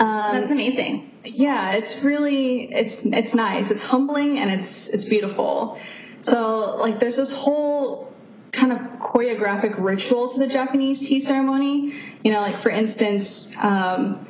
um, 0.00 0.40
That's 0.40 0.50
amazing. 0.50 1.10
Yeah, 1.24 1.72
it's 1.72 2.02
really 2.02 2.72
it's 2.72 3.04
it's 3.04 3.34
nice. 3.34 3.70
It's 3.70 3.84
humbling 3.84 4.38
and 4.38 4.50
it's 4.50 4.88
it's 4.88 5.04
beautiful. 5.04 5.78
So 6.22 6.76
like 6.76 7.00
there's 7.00 7.16
this 7.16 7.32
whole 7.32 8.12
kind 8.52 8.72
of 8.72 8.78
choreographic 9.00 9.74
ritual 9.78 10.30
to 10.30 10.38
the 10.38 10.46
Japanese 10.46 11.06
tea 11.06 11.20
ceremony. 11.20 11.94
You 12.22 12.32
know, 12.32 12.40
like 12.40 12.58
for 12.58 12.70
instance, 12.70 13.54
um, 13.58 14.24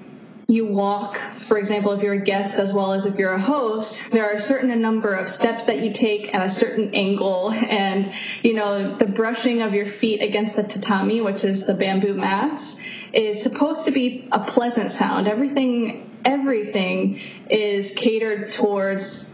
you 0.51 0.65
walk, 0.65 1.19
for 1.19 1.59
example, 1.59 1.93
if 1.93 2.03
you're 2.03 2.15
a 2.15 2.25
guest 2.25 2.59
as 2.59 2.73
well 2.73 2.95
as 2.95 3.05
if 3.05 3.17
you're 3.17 3.35
a 3.35 3.39
host, 3.39 4.11
there 4.11 4.25
are 4.25 4.33
a 4.33 4.41
certain 4.41 4.81
number 4.81 5.13
of 5.13 5.29
steps 5.29 5.65
that 5.65 5.81
you 5.81 5.93
take 5.93 6.35
at 6.35 6.47
a 6.47 6.49
certain 6.49 6.95
angle. 6.95 7.51
And, 7.51 8.11
you 8.43 8.55
know, 8.55 8.95
the 8.95 9.05
brushing 9.05 9.61
of 9.61 9.75
your 9.75 9.85
feet 9.85 10.23
against 10.23 10.57
the 10.57 10.63
tatami, 10.63 11.21
which 11.21 11.45
is 11.45 11.67
the 11.67 11.75
bamboo 11.75 12.15
mats, 12.15 12.81
is 13.13 13.43
supposed 13.43 13.85
to 13.85 13.91
be 13.91 14.27
a 14.33 14.39
pleasant 14.39 14.91
sound. 14.91 15.29
Everything, 15.29 16.19
everything 16.25 17.21
is 17.51 17.93
catered 17.95 18.51
towards 18.51 19.31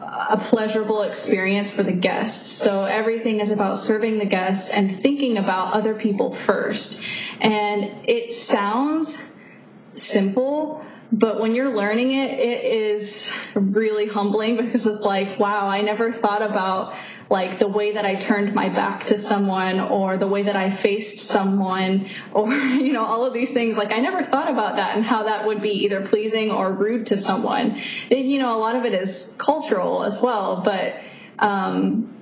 a 0.00 0.36
pleasurable 0.36 1.02
experience 1.02 1.70
for 1.70 1.84
the 1.84 1.92
guest. 1.92 2.56
So 2.56 2.82
everything 2.82 3.38
is 3.38 3.52
about 3.52 3.78
serving 3.78 4.18
the 4.18 4.26
guest 4.26 4.72
and 4.74 4.92
thinking 4.92 5.38
about 5.38 5.74
other 5.74 5.94
people 5.94 6.32
first. 6.32 7.00
And 7.40 8.08
it 8.08 8.34
sounds 8.34 9.22
simple, 9.96 10.84
but 11.12 11.40
when 11.40 11.54
you're 11.54 11.74
learning 11.74 12.12
it, 12.12 12.38
it 12.38 12.64
is 12.64 13.32
really 13.54 14.06
humbling 14.06 14.56
because 14.56 14.86
it's 14.86 15.02
like, 15.02 15.38
wow, 15.38 15.68
I 15.68 15.82
never 15.82 16.12
thought 16.12 16.42
about 16.42 16.94
like 17.30 17.58
the 17.58 17.68
way 17.68 17.92
that 17.92 18.04
I 18.04 18.14
turned 18.14 18.54
my 18.54 18.68
back 18.68 19.06
to 19.06 19.18
someone 19.18 19.80
or 19.80 20.16
the 20.16 20.26
way 20.26 20.44
that 20.44 20.56
I 20.56 20.70
faced 20.70 21.20
someone 21.20 22.08
or, 22.32 22.52
you 22.52 22.92
know, 22.92 23.04
all 23.04 23.24
of 23.24 23.32
these 23.32 23.52
things. 23.52 23.76
Like 23.76 23.92
I 23.92 23.98
never 23.98 24.24
thought 24.24 24.50
about 24.50 24.76
that 24.76 24.96
and 24.96 25.04
how 25.04 25.24
that 25.24 25.46
would 25.46 25.62
be 25.62 25.84
either 25.84 26.06
pleasing 26.06 26.50
or 26.50 26.72
rude 26.72 27.06
to 27.06 27.18
someone. 27.18 27.80
It, 28.10 28.24
you 28.26 28.38
know, 28.38 28.56
a 28.56 28.60
lot 28.60 28.76
of 28.76 28.84
it 28.84 28.94
is 28.94 29.34
cultural 29.38 30.02
as 30.04 30.20
well, 30.20 30.62
but, 30.64 30.96
um, 31.38 32.12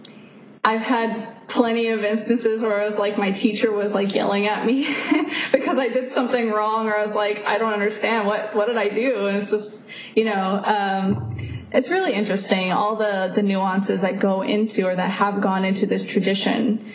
I've 0.66 0.82
had 0.82 1.33
plenty 1.46 1.88
of 1.88 2.04
instances 2.04 2.62
where 2.62 2.80
I 2.80 2.86
was 2.86 2.98
like, 2.98 3.18
my 3.18 3.32
teacher 3.32 3.70
was 3.72 3.94
like 3.94 4.14
yelling 4.14 4.46
at 4.46 4.64
me 4.64 4.84
because 5.52 5.78
I 5.78 5.88
did 5.88 6.10
something 6.10 6.50
wrong, 6.50 6.88
or 6.88 6.96
I 6.96 7.02
was 7.02 7.14
like, 7.14 7.44
I 7.44 7.58
don't 7.58 7.72
understand 7.72 8.26
what 8.26 8.54
what 8.54 8.66
did 8.66 8.76
I 8.76 8.88
do? 8.88 9.26
And 9.26 9.36
it's 9.36 9.50
just, 9.50 9.84
you 10.14 10.24
know, 10.24 10.62
um, 10.64 11.66
it's 11.72 11.88
really 11.88 12.12
interesting 12.12 12.72
all 12.72 12.96
the 12.96 13.32
the 13.34 13.42
nuances 13.42 14.00
that 14.02 14.20
go 14.20 14.42
into 14.42 14.86
or 14.86 14.94
that 14.94 15.10
have 15.10 15.40
gone 15.40 15.64
into 15.64 15.86
this 15.86 16.04
tradition. 16.04 16.92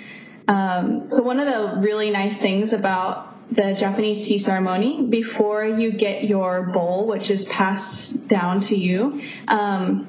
Um, 0.47 1.05
so 1.05 1.21
one 1.21 1.39
of 1.39 1.45
the 1.45 1.81
really 1.81 2.09
nice 2.09 2.37
things 2.37 2.73
about 2.73 3.29
the 3.51 3.73
Japanese 3.73 4.27
tea 4.27 4.37
ceremony 4.37 5.03
before 5.03 5.65
you 5.65 5.91
get 5.91 6.23
your 6.23 6.67
bowl, 6.67 7.07
which 7.07 7.31
is 7.31 7.47
passed 7.47 8.27
down 8.27 8.61
to 8.61 8.75
you. 8.75 9.21
Um, 9.47 10.07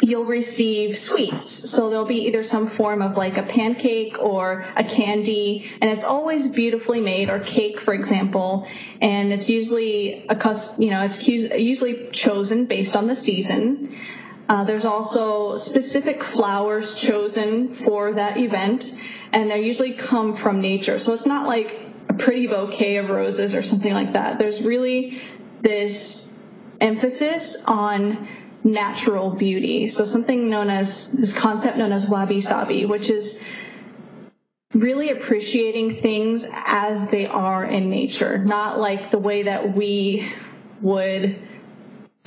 you'll 0.00 0.24
receive 0.24 0.98
sweets. 0.98 1.70
So 1.70 1.88
there'll 1.88 2.04
be 2.04 2.26
either 2.26 2.44
some 2.44 2.66
form 2.66 3.00
of 3.00 3.16
like 3.16 3.38
a 3.38 3.42
pancake 3.42 4.18
or 4.20 4.64
a 4.76 4.84
candy, 4.84 5.70
and 5.80 5.90
it's 5.90 6.04
always 6.04 6.48
beautifully 6.48 7.00
made, 7.00 7.30
or 7.30 7.38
cake, 7.38 7.80
for 7.80 7.94
example. 7.94 8.66
And 9.00 9.32
it's 9.32 9.48
usually 9.48 10.26
a 10.28 10.56
you 10.78 10.90
know 10.90 11.02
it's 11.02 11.26
usually 11.26 12.08
chosen 12.10 12.66
based 12.66 12.96
on 12.96 13.06
the 13.06 13.16
season. 13.16 13.96
Uh, 14.48 14.64
there's 14.64 14.84
also 14.84 15.56
specific 15.56 16.22
flowers 16.22 16.94
chosen 16.94 17.68
for 17.68 18.14
that 18.14 18.36
event, 18.36 18.92
and 19.32 19.50
they 19.50 19.62
usually 19.62 19.94
come 19.94 20.36
from 20.36 20.60
nature. 20.60 20.98
So 20.98 21.14
it's 21.14 21.26
not 21.26 21.46
like 21.46 21.80
a 22.10 22.14
pretty 22.14 22.46
bouquet 22.46 22.96
of 22.96 23.08
roses 23.08 23.54
or 23.54 23.62
something 23.62 23.92
like 23.92 24.12
that. 24.12 24.38
There's 24.38 24.62
really 24.62 25.20
this 25.62 26.42
emphasis 26.80 27.64
on 27.64 28.28
natural 28.64 29.30
beauty. 29.30 29.88
So 29.88 30.04
something 30.04 30.48
known 30.48 30.70
as 30.70 31.12
this 31.12 31.32
concept 31.32 31.76
known 31.76 31.92
as 31.92 32.08
wabi 32.08 32.40
sabi, 32.40 32.86
which 32.86 33.10
is 33.10 33.44
really 34.72 35.10
appreciating 35.10 35.94
things 35.94 36.46
as 36.66 37.08
they 37.08 37.26
are 37.26 37.64
in 37.64 37.90
nature, 37.90 38.38
not 38.38 38.80
like 38.80 39.10
the 39.10 39.18
way 39.18 39.44
that 39.44 39.76
we 39.76 40.26
would 40.80 41.38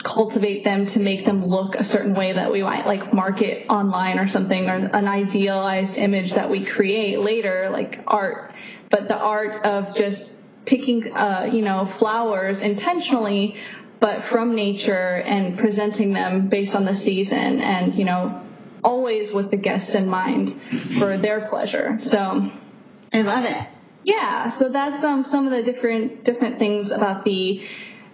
cultivate 0.03 0.63
them 0.63 0.85
to 0.85 0.99
make 0.99 1.25
them 1.25 1.45
look 1.45 1.75
a 1.75 1.83
certain 1.83 2.13
way 2.13 2.31
that 2.31 2.51
we 2.51 2.61
might 2.61 2.85
like 2.85 3.13
market 3.13 3.65
online 3.67 4.19
or 4.19 4.27
something 4.27 4.69
or 4.69 4.75
an 4.75 5.07
idealized 5.07 5.97
image 5.97 6.33
that 6.33 6.49
we 6.51 6.63
create 6.63 7.19
later 7.19 7.69
like 7.71 7.99
art 8.05 8.51
but 8.89 9.07
the 9.07 9.17
art 9.17 9.65
of 9.65 9.95
just 9.95 10.35
picking 10.65 11.11
uh, 11.13 11.49
you 11.51 11.63
know 11.63 11.85
flowers 11.85 12.61
intentionally 12.61 13.55
but 13.99 14.23
from 14.23 14.55
nature 14.55 14.93
and 14.93 15.57
presenting 15.57 16.13
them 16.13 16.49
based 16.49 16.75
on 16.75 16.85
the 16.85 16.95
season 16.95 17.61
and, 17.61 17.95
you 17.95 18.05
know, 18.05 18.43
always 18.83 19.31
with 19.31 19.51
the 19.51 19.57
guest 19.57 19.95
in 19.95 20.07
mind 20.07 20.59
for 20.97 21.17
their 21.17 21.41
pleasure. 21.41 21.97
So 21.99 22.49
I 23.13 23.21
love 23.21 23.45
it. 23.45 23.67
Yeah, 24.03 24.49
so 24.49 24.69
that's 24.69 25.03
um, 25.03 25.23
some 25.23 25.45
of 25.45 25.51
the 25.51 25.63
different 25.63 26.23
different 26.23 26.59
things 26.59 26.91
about 26.91 27.25
the 27.25 27.61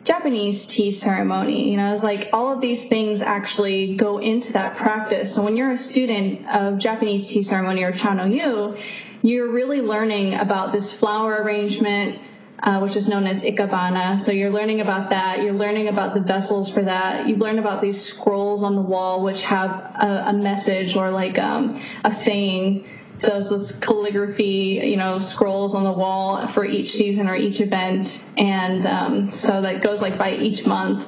Japanese 0.03 0.65
tea 0.65 0.91
ceremony. 0.91 1.69
You 1.69 1.77
know, 1.77 1.93
it's 1.93 2.03
like 2.03 2.29
all 2.33 2.51
of 2.51 2.61
these 2.61 2.89
things 2.89 3.21
actually 3.21 3.95
go 3.95 4.17
into 4.17 4.53
that 4.53 4.75
practice. 4.75 5.35
So 5.35 5.43
when 5.43 5.55
you're 5.55 5.71
a 5.71 5.77
student 5.77 6.47
of 6.49 6.79
Japanese 6.79 7.29
tea 7.29 7.43
ceremony 7.43 7.83
or 7.83 7.91
cha 7.91 8.13
no 8.13 8.25
yu, 8.25 8.77
you're 9.21 9.49
really 9.49 9.81
learning 9.81 10.33
about 10.33 10.71
this 10.71 10.97
flower 10.97 11.35
arrangement, 11.35 12.19
uh, 12.59 12.79
which 12.79 12.95
is 12.95 13.07
known 13.07 13.25
as 13.27 13.43
ikebana. 13.43 14.19
So 14.19 14.31
you're 14.31 14.51
learning 14.51 14.81
about 14.81 15.09
that. 15.09 15.41
You're 15.41 15.53
learning 15.53 15.87
about 15.87 16.13
the 16.13 16.21
vessels 16.21 16.71
for 16.71 16.81
that. 16.83 17.27
You 17.27 17.35
learn 17.35 17.59
about 17.59 17.81
these 17.81 18.01
scrolls 18.01 18.63
on 18.63 18.75
the 18.75 18.81
wall, 18.81 19.23
which 19.23 19.43
have 19.43 19.71
a, 19.71 20.25
a 20.27 20.33
message 20.33 20.95
or 20.95 21.11
like 21.11 21.37
um, 21.39 21.79
a 22.03 22.11
saying. 22.11 22.85
So 23.19 23.37
it's 23.37 23.49
this 23.49 23.77
calligraphy, 23.77 24.81
you 24.83 24.97
know, 24.97 25.19
scrolls 25.19 25.75
on 25.75 25.83
the 25.83 25.91
wall 25.91 26.47
for 26.47 26.65
each 26.65 26.91
season 26.91 27.27
or 27.27 27.35
each 27.35 27.61
event, 27.61 28.25
and 28.37 28.85
um, 28.85 29.31
so 29.31 29.61
that 29.61 29.81
goes 29.81 30.01
like 30.01 30.17
by 30.17 30.33
each 30.33 30.65
month. 30.65 31.07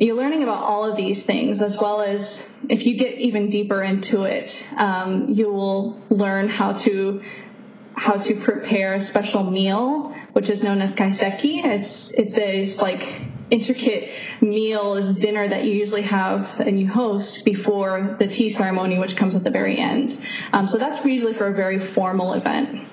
You're 0.00 0.16
learning 0.16 0.42
about 0.42 0.62
all 0.62 0.84
of 0.84 0.96
these 0.96 1.22
things, 1.22 1.62
as 1.62 1.80
well 1.80 2.00
as 2.00 2.52
if 2.68 2.86
you 2.86 2.96
get 2.96 3.14
even 3.14 3.50
deeper 3.50 3.82
into 3.82 4.24
it, 4.24 4.66
um, 4.76 5.28
you 5.28 5.52
will 5.52 6.00
learn 6.08 6.48
how 6.48 6.72
to 6.72 7.22
how 7.98 8.16
to 8.16 8.34
prepare 8.36 8.94
a 8.94 9.00
special 9.00 9.42
meal, 9.44 10.14
which 10.32 10.48
is 10.48 10.62
known 10.62 10.80
as 10.80 10.94
kaiseki. 10.94 11.64
It's 11.64 12.12
it's 12.12 12.38
a 12.38 12.60
it's 12.60 12.80
like 12.80 13.22
intricate 13.50 14.10
meal 14.40 14.94
is 14.94 15.14
dinner 15.14 15.48
that 15.48 15.64
you 15.64 15.72
usually 15.72 16.02
have 16.02 16.60
and 16.60 16.78
you 16.78 16.86
host 16.86 17.44
before 17.44 18.16
the 18.18 18.26
tea 18.26 18.50
ceremony, 18.50 18.98
which 18.98 19.16
comes 19.16 19.34
at 19.34 19.42
the 19.42 19.50
very 19.50 19.78
end. 19.78 20.18
Um, 20.52 20.66
so 20.66 20.78
that's 20.78 21.04
usually 21.04 21.34
for 21.34 21.46
a 21.46 21.54
very 21.54 21.78
formal 21.80 22.34
event. 22.34 22.86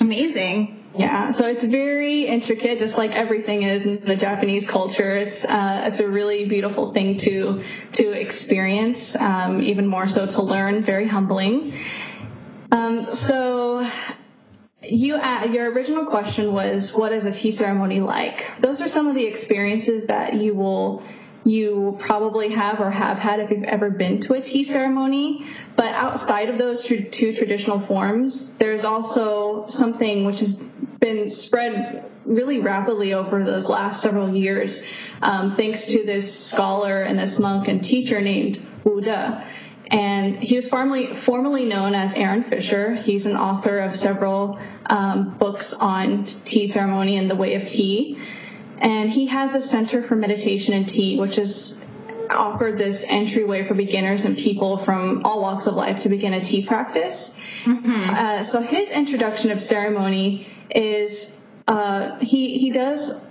Amazing. 0.00 0.78
Yeah, 0.96 1.30
so 1.30 1.46
it's 1.46 1.64
very 1.64 2.26
intricate, 2.26 2.78
just 2.78 2.98
like 2.98 3.12
everything 3.12 3.62
is 3.62 3.86
in 3.86 4.04
the 4.04 4.16
Japanese 4.16 4.68
culture. 4.68 5.16
It's 5.16 5.44
uh, 5.44 5.84
it's 5.86 6.00
a 6.00 6.08
really 6.08 6.46
beautiful 6.46 6.92
thing 6.92 7.16
to 7.18 7.62
to 7.92 8.10
experience, 8.10 9.16
um, 9.16 9.62
even 9.62 9.86
more 9.86 10.08
so 10.08 10.26
to 10.26 10.42
learn. 10.42 10.82
Very 10.82 11.08
humbling. 11.08 11.78
Um, 12.70 13.06
so 13.06 13.88
you 14.92 15.14
uh, 15.14 15.46
your 15.50 15.70
original 15.72 16.06
question 16.06 16.52
was 16.52 16.92
what 16.94 17.12
is 17.12 17.24
a 17.24 17.32
tea 17.32 17.50
ceremony 17.50 18.00
like? 18.00 18.52
Those 18.60 18.80
are 18.82 18.88
some 18.88 19.06
of 19.06 19.14
the 19.14 19.24
experiences 19.24 20.06
that 20.06 20.34
you 20.34 20.54
will 20.54 21.02
you 21.44 21.96
probably 21.98 22.50
have 22.50 22.78
or 22.78 22.90
have 22.90 23.18
had 23.18 23.40
if 23.40 23.50
you've 23.50 23.64
ever 23.64 23.90
been 23.90 24.20
to 24.20 24.34
a 24.34 24.40
tea 24.40 24.64
ceremony. 24.64 25.46
But 25.74 25.94
outside 25.94 26.50
of 26.50 26.58
those 26.58 26.84
two, 26.84 27.02
two 27.02 27.32
traditional 27.32 27.80
forms 27.80 28.52
there's 28.54 28.84
also 28.84 29.66
something 29.66 30.24
which 30.24 30.40
has 30.40 30.60
been 31.00 31.30
spread 31.30 32.10
really 32.24 32.60
rapidly 32.60 33.14
over 33.14 33.42
those 33.42 33.68
last 33.68 34.02
several 34.02 34.32
years 34.32 34.84
um, 35.22 35.50
thanks 35.50 35.86
to 35.86 36.04
this 36.04 36.38
scholar 36.38 37.02
and 37.02 37.18
this 37.18 37.38
monk 37.38 37.66
and 37.66 37.82
teacher 37.82 38.20
named 38.20 38.64
De 38.84 39.44
and 39.90 40.36
he 40.42 40.56
was 40.56 40.68
formerly 40.68 41.14
formerly 41.14 41.64
known 41.64 41.94
as 41.94 42.14
Aaron 42.14 42.42
Fisher. 42.42 42.94
He's 42.94 43.26
an 43.26 43.36
author 43.36 43.78
of 43.80 43.96
several 43.96 44.58
um, 44.86 45.36
books 45.38 45.74
on 45.74 46.24
tea 46.24 46.66
ceremony 46.66 47.16
and 47.16 47.30
the 47.30 47.36
way 47.36 47.54
of 47.54 47.66
tea. 47.66 48.18
And 48.78 49.08
he 49.08 49.26
has 49.26 49.54
a 49.54 49.60
Center 49.60 50.02
for 50.02 50.16
Meditation 50.16 50.74
and 50.74 50.88
Tea, 50.88 51.18
which 51.18 51.36
has 51.36 51.84
offered 52.30 52.78
this 52.78 53.06
entryway 53.08 53.66
for 53.66 53.74
beginners 53.74 54.24
and 54.24 54.36
people 54.36 54.78
from 54.78 55.22
all 55.24 55.40
walks 55.40 55.66
of 55.66 55.74
life 55.74 56.02
to 56.02 56.08
begin 56.08 56.32
a 56.32 56.40
tea 56.40 56.66
practice. 56.66 57.40
Mm-hmm. 57.64 58.10
Uh, 58.10 58.42
so 58.42 58.60
his 58.60 58.90
introduction 58.90 59.50
of 59.50 59.60
ceremony 59.60 60.48
is 60.74 61.40
uh, 61.68 62.18
he 62.18 62.58
he 62.58 62.70
does 62.70 63.24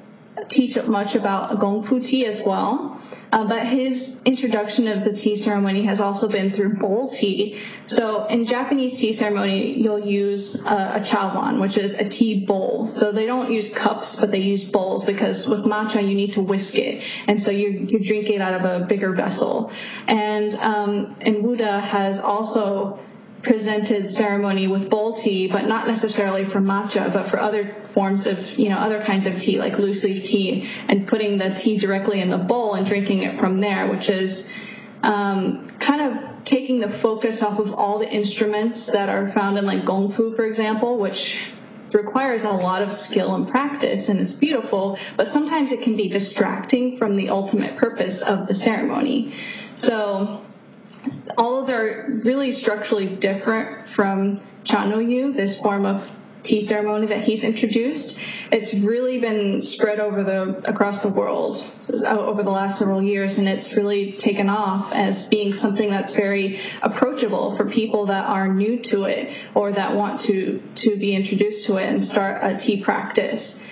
teach 0.48 0.82
much 0.86 1.16
about 1.16 1.60
Gongfu 1.60 2.06
tea 2.06 2.26
as 2.26 2.44
well. 2.44 3.00
Uh, 3.32 3.48
but 3.48 3.66
his 3.66 4.22
introduction 4.24 4.88
of 4.88 5.06
the 5.06 5.14
tea 5.14 5.36
ceremony 5.36 5.86
has 5.86 6.02
also 6.02 6.28
been 6.28 6.52
through 6.52 6.76
bowl 6.76 7.10
tea. 7.10 7.62
So 7.86 8.26
in 8.26 8.46
Japanese 8.46 9.00
tea 9.00 9.14
ceremony, 9.14 9.80
you'll 9.80 10.06
use 10.06 10.66
a, 10.66 10.96
a 10.96 11.00
chawan, 11.00 11.62
which 11.62 11.78
is 11.78 11.96
a 11.96 12.08
tea 12.08 12.46
bowl. 12.46 12.88
So 12.88 13.12
they 13.12 13.26
don't 13.26 13.52
use 13.52 13.74
cups, 13.74 14.20
but 14.20 14.32
they 14.32 14.40
use 14.40 14.64
bowls 14.64 15.06
because 15.06 15.48
with 15.48 15.62
matcha 15.62 16.02
you 16.02 16.16
need 16.16 16.34
to 16.34 16.42
whisk 16.42 16.78
it, 16.78 17.04
and 17.28 17.42
so 17.42 17.52
you 17.52 17.70
you 17.70 18.00
drink 18.00 18.30
it 18.30 18.42
out 18.42 18.54
of 18.54 18.64
a 18.66 18.86
bigger 18.86 19.14
vessel. 19.16 19.72
And 20.08 20.54
um, 20.56 21.16
and 21.22 21.44
Wu 21.44 21.56
De 21.56 21.80
has 21.80 22.20
also 22.20 23.00
presented 23.44 24.10
ceremony 24.10 24.68
with 24.68 24.90
bowl 24.90 25.14
tea, 25.14 25.48
but 25.48 25.66
not 25.68 25.88
necessarily 25.88 26.46
for 26.46 26.60
matcha, 26.60 27.12
but 27.12 27.28
for 27.28 27.40
other 27.40 27.74
forms 27.82 28.28
of, 28.28 28.58
you 28.58 28.70
know, 28.70 28.78
other 28.78 29.02
kinds 29.02 29.26
of 29.26 29.40
tea, 29.40 29.60
like 29.60 29.78
loose 29.78 30.04
leaf 30.04 30.26
tea, 30.26 30.70
and 30.88 31.08
putting 31.08 31.38
the 31.38 31.50
tea 31.50 31.78
directly 31.78 32.22
in 32.22 32.30
the 32.30 32.38
bowl 32.38 32.76
and 32.76 32.86
drinking 32.86 33.24
it 33.24 33.40
from 33.40 33.60
there, 33.60 33.88
which 33.90 34.10
is 34.10 34.52
um, 35.04 35.70
kind 35.80 36.02
of 36.02 36.44
taking 36.44 36.80
the 36.80 36.90
focus 36.90 37.42
off 37.44 37.60
of 37.60 37.74
all 37.74 38.00
the 38.00 38.10
instruments 38.10 38.92
that 38.92 39.10
are 39.10 39.32
found 39.32 39.58
in 39.58 39.66
like 39.66 39.84
gongfu, 39.84 40.36
for 40.36 40.46
example, 40.46 40.98
which 40.98 41.42
requires 41.94 42.44
a 42.44 42.52
lot 42.52 42.82
of 42.82 42.94
skill 42.94 43.36
and 43.36 43.50
practice 43.50 44.10
and 44.10 44.20
it's 44.20 44.34
beautiful, 44.34 44.98
but 45.18 45.28
sometimes 45.28 45.72
it 45.72 45.82
can 45.82 45.98
be 45.98 46.08
distracting 46.08 46.98
from 46.98 47.18
the 47.18 47.30
ultimate 47.30 47.78
purpose 47.78 48.22
of 48.22 48.48
the 48.48 48.56
ceremony. 48.56 49.34
So 49.76 50.42
although 51.38 51.66
they're 51.66 52.22
really 52.24 52.52
structurally 52.52 53.08
different 53.16 53.88
from 53.88 54.42
Chanoyu, 54.64 55.34
this 55.36 55.60
form 55.60 55.86
of 55.86 56.10
tea 56.44 56.62
ceremony 56.62 57.08
that 57.08 57.24
he's 57.24 57.44
introduced, 57.44 58.20
it's 58.52 58.74
really 58.74 59.20
been 59.20 59.62
spread 59.62 60.00
over 60.00 60.24
the 60.24 60.70
across 60.70 61.02
the 61.02 61.10
world 61.10 61.64
over 62.06 62.44
the 62.44 62.50
last 62.50 62.80
several 62.80 63.02
years, 63.02 63.38
and 63.38 63.48
it's 63.48 63.78
really 63.78 64.14
taken 64.14 64.50
off 64.50 64.92
as 64.94 65.28
being 65.30 65.54
something 65.54 65.90
that's 65.90 66.16
very 66.16 66.60
approachable 66.82 67.56
for 67.56 67.70
people 67.70 68.08
that 68.08 68.26
are 68.26 68.48
new 68.48 68.80
to 68.80 69.06
it 69.06 69.36
or 69.54 69.72
that 69.72 69.96
want 69.96 70.22
to 70.22 70.62
to 70.76 70.98
be 70.98 71.16
introduced 71.16 71.66
to 71.66 71.78
it 71.78 71.88
and 71.88 72.04
start 72.04 72.40
a 72.42 72.58
tea 72.58 72.82
practice. 72.82 73.64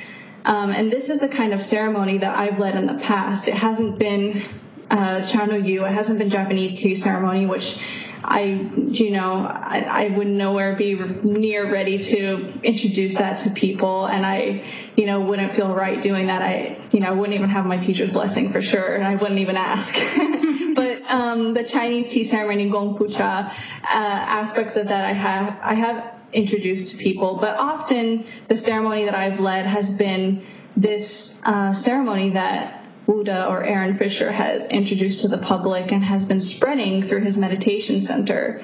Um, 0.45 0.71
and 0.71 0.91
this 0.91 1.09
is 1.09 1.19
the 1.19 1.27
kind 1.27 1.53
of 1.53 1.61
ceremony 1.61 2.19
that 2.19 2.37
I've 2.37 2.59
led 2.59 2.75
in 2.75 2.85
the 2.85 2.99
past. 2.99 3.47
It 3.47 3.55
hasn't 3.55 3.99
been 3.99 4.41
uh, 4.89 5.21
Chanoyu. 5.21 5.87
It 5.87 5.93
hasn't 5.93 6.19
been 6.19 6.29
Japanese 6.29 6.79
tea 6.79 6.95
ceremony, 6.95 7.45
which 7.45 7.79
I, 8.23 8.43
you 8.43 9.11
know, 9.11 9.45
I, 9.45 9.85
I 9.89 10.07
would 10.09 10.27
nowhere 10.27 10.75
be 10.75 10.95
near 10.95 11.71
ready 11.71 11.97
to 11.97 12.53
introduce 12.63 13.15
that 13.15 13.39
to 13.39 13.49
people, 13.51 14.05
and 14.05 14.25
I, 14.25 14.63
you 14.95 15.05
know, 15.05 15.21
wouldn't 15.21 15.51
feel 15.53 15.73
right 15.73 16.01
doing 16.01 16.27
that. 16.27 16.41
I, 16.41 16.77
you 16.91 16.99
know, 16.99 17.15
wouldn't 17.15 17.35
even 17.35 17.49
have 17.49 17.65
my 17.65 17.77
teacher's 17.77 18.11
blessing 18.11 18.51
for 18.51 18.61
sure, 18.61 18.95
and 18.95 19.05
I 19.05 19.15
wouldn't 19.15 19.39
even 19.39 19.55
ask. 19.55 19.95
but 20.75 21.01
um, 21.09 21.53
the 21.53 21.63
Chinese 21.63 22.09
tea 22.09 22.23
ceremony, 22.23 22.69
Gongfu 22.69 23.15
Cha, 23.15 23.55
uh, 23.83 23.87
aspects 23.87 24.75
of 24.75 24.89
that 24.89 25.05
I 25.05 25.13
have, 25.13 25.57
I 25.61 25.73
have 25.75 26.13
introduced 26.33 26.91
to 26.91 26.97
people, 26.97 27.37
but 27.37 27.57
often 27.57 28.25
the 28.47 28.57
ceremony 28.57 29.05
that 29.05 29.15
I've 29.15 29.39
led 29.39 29.65
has 29.65 29.95
been 29.95 30.45
this 30.75 31.41
uh, 31.45 31.73
ceremony 31.73 32.31
that 32.31 32.78
Wu 33.09 33.23
De 33.23 33.47
or 33.47 33.63
Aaron 33.63 33.97
Fisher 33.97 34.31
has 34.31 34.67
introduced 34.67 35.21
to 35.21 35.27
the 35.27 35.39
public 35.39 35.91
and 35.91 36.03
has 36.03 36.27
been 36.27 36.39
spreading 36.39 37.01
through 37.01 37.21
his 37.21 37.37
meditation 37.37 38.01
center. 38.01 38.61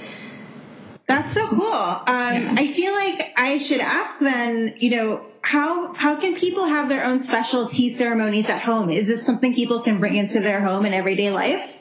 That's 1.07 1.33
so 1.33 1.47
cool. 1.47 1.65
Um, 1.65 2.05
yeah. 2.07 2.55
I 2.55 2.71
feel 2.73 2.93
like 2.93 3.33
I 3.35 3.57
should 3.57 3.79
ask 3.79 4.19
then, 4.19 4.75
you 4.77 4.91
know, 4.91 5.25
how 5.41 5.93
how 5.93 6.19
can 6.19 6.35
people 6.35 6.65
have 6.65 6.89
their 6.89 7.05
own 7.05 7.19
special 7.21 7.67
tea 7.67 7.93
ceremonies 7.93 8.49
at 8.49 8.61
home? 8.61 8.89
Is 8.89 9.07
this 9.07 9.25
something 9.25 9.53
people 9.55 9.81
can 9.81 9.99
bring 9.99 10.15
into 10.15 10.39
their 10.39 10.61
home 10.61 10.85
in 10.85 10.93
everyday 10.93 11.31
life? 11.31 11.75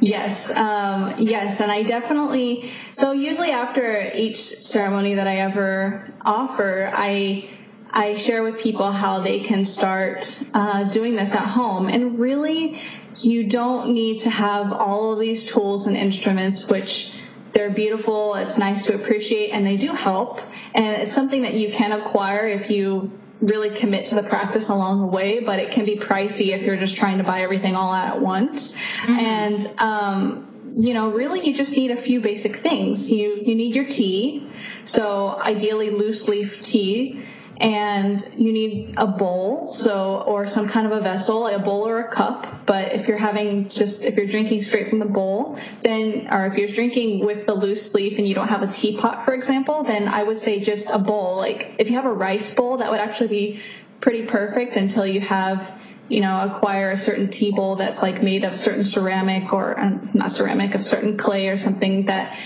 Yes, 0.00 0.50
um, 0.56 1.16
yes, 1.18 1.60
and 1.60 1.70
I 1.70 1.82
definitely. 1.82 2.70
So 2.92 3.12
usually 3.12 3.50
after 3.50 4.10
each 4.14 4.36
ceremony 4.36 5.14
that 5.14 5.26
I 5.26 5.38
ever 5.38 6.08
offer, 6.24 6.90
I 6.92 7.48
I 7.92 8.14
share 8.14 8.42
with 8.42 8.60
people 8.60 8.92
how 8.92 9.20
they 9.20 9.40
can 9.40 9.64
start 9.64 10.42
uh, 10.54 10.84
doing 10.84 11.16
this 11.16 11.34
at 11.34 11.46
home. 11.46 11.88
And 11.88 12.18
really, 12.18 12.80
you 13.16 13.48
don't 13.48 13.92
need 13.92 14.20
to 14.20 14.30
have 14.30 14.72
all 14.72 15.12
of 15.12 15.18
these 15.18 15.44
tools 15.44 15.86
and 15.86 15.96
instruments, 15.96 16.68
which 16.68 17.14
they're 17.52 17.70
beautiful, 17.70 18.36
it's 18.36 18.58
nice 18.58 18.86
to 18.86 18.94
appreciate, 18.94 19.50
and 19.50 19.66
they 19.66 19.76
do 19.76 19.88
help. 19.88 20.40
And 20.72 21.02
it's 21.02 21.12
something 21.12 21.42
that 21.42 21.54
you 21.54 21.72
can 21.72 21.92
acquire 21.92 22.46
if 22.46 22.70
you 22.70 23.10
really 23.40 23.70
commit 23.70 24.06
to 24.06 24.14
the 24.14 24.22
practice 24.22 24.68
along 24.68 25.00
the 25.00 25.06
way, 25.06 25.40
but 25.40 25.58
it 25.58 25.72
can 25.72 25.84
be 25.84 25.96
pricey 25.96 26.54
if 26.54 26.62
you're 26.62 26.76
just 26.76 26.96
trying 26.96 27.18
to 27.18 27.24
buy 27.24 27.42
everything 27.42 27.74
all 27.74 27.92
out 27.92 28.16
at 28.16 28.20
once. 28.20 28.76
Mm-hmm. 28.76 29.12
And, 29.18 29.80
um, 29.80 30.74
you 30.76 30.94
know, 30.94 31.10
really 31.10 31.44
you 31.44 31.52
just 31.52 31.76
need 31.76 31.90
a 31.90 31.96
few 31.96 32.20
basic 32.20 32.56
things. 32.56 33.10
You 33.10 33.42
you 33.44 33.56
need 33.56 33.74
your 33.74 33.86
tea, 33.86 34.48
so 34.84 35.36
ideally 35.36 35.90
loose 35.90 36.28
leaf 36.28 36.60
tea 36.60 37.26
and 37.60 38.26
you 38.36 38.52
need 38.52 38.94
a 38.96 39.06
bowl 39.06 39.66
so 39.66 40.24
or 40.26 40.46
some 40.46 40.66
kind 40.66 40.86
of 40.86 40.92
a 40.92 41.00
vessel 41.00 41.46
a 41.46 41.58
bowl 41.58 41.86
or 41.86 42.00
a 42.00 42.10
cup. 42.10 42.66
But 42.66 42.92
if 42.92 43.06
you're 43.06 43.18
having 43.18 43.68
just 43.68 44.02
if 44.02 44.16
you're 44.16 44.26
drinking 44.26 44.62
straight 44.62 44.88
from 44.88 44.98
the 44.98 45.04
bowl 45.04 45.58
then 45.82 46.28
or 46.30 46.46
if 46.46 46.56
you're 46.56 46.68
drinking 46.68 47.26
with 47.26 47.44
the 47.44 47.54
loose 47.54 47.94
leaf 47.94 48.18
and 48.18 48.26
you 48.26 48.34
don't 48.34 48.48
have 48.48 48.62
a 48.62 48.66
teapot 48.66 49.24
for 49.24 49.34
example 49.34 49.84
then 49.84 50.08
i 50.08 50.22
would 50.22 50.38
say 50.38 50.60
just 50.60 50.88
a 50.90 50.98
bowl. 50.98 51.36
Like 51.36 51.74
if 51.78 51.90
you 51.90 51.96
have 51.96 52.06
a 52.06 52.12
rice 52.12 52.54
bowl 52.54 52.78
that 52.78 52.90
would 52.90 53.00
actually 53.00 53.28
be 53.28 53.60
pretty 54.00 54.26
perfect 54.26 54.76
until 54.76 55.06
you 55.06 55.20
have 55.20 55.70
you 56.08 56.20
know 56.20 56.40
acquire 56.40 56.90
a 56.90 56.96
certain 56.96 57.28
tea 57.28 57.52
bowl 57.52 57.76
that's 57.76 58.02
like 58.02 58.22
made 58.22 58.44
of 58.44 58.56
certain 58.56 58.84
ceramic 58.84 59.52
or 59.52 59.78
um, 59.78 60.10
not 60.14 60.30
ceramic 60.30 60.74
of 60.74 60.82
certain 60.82 61.18
clay 61.18 61.48
or 61.48 61.58
something 61.58 62.06
that 62.06 62.38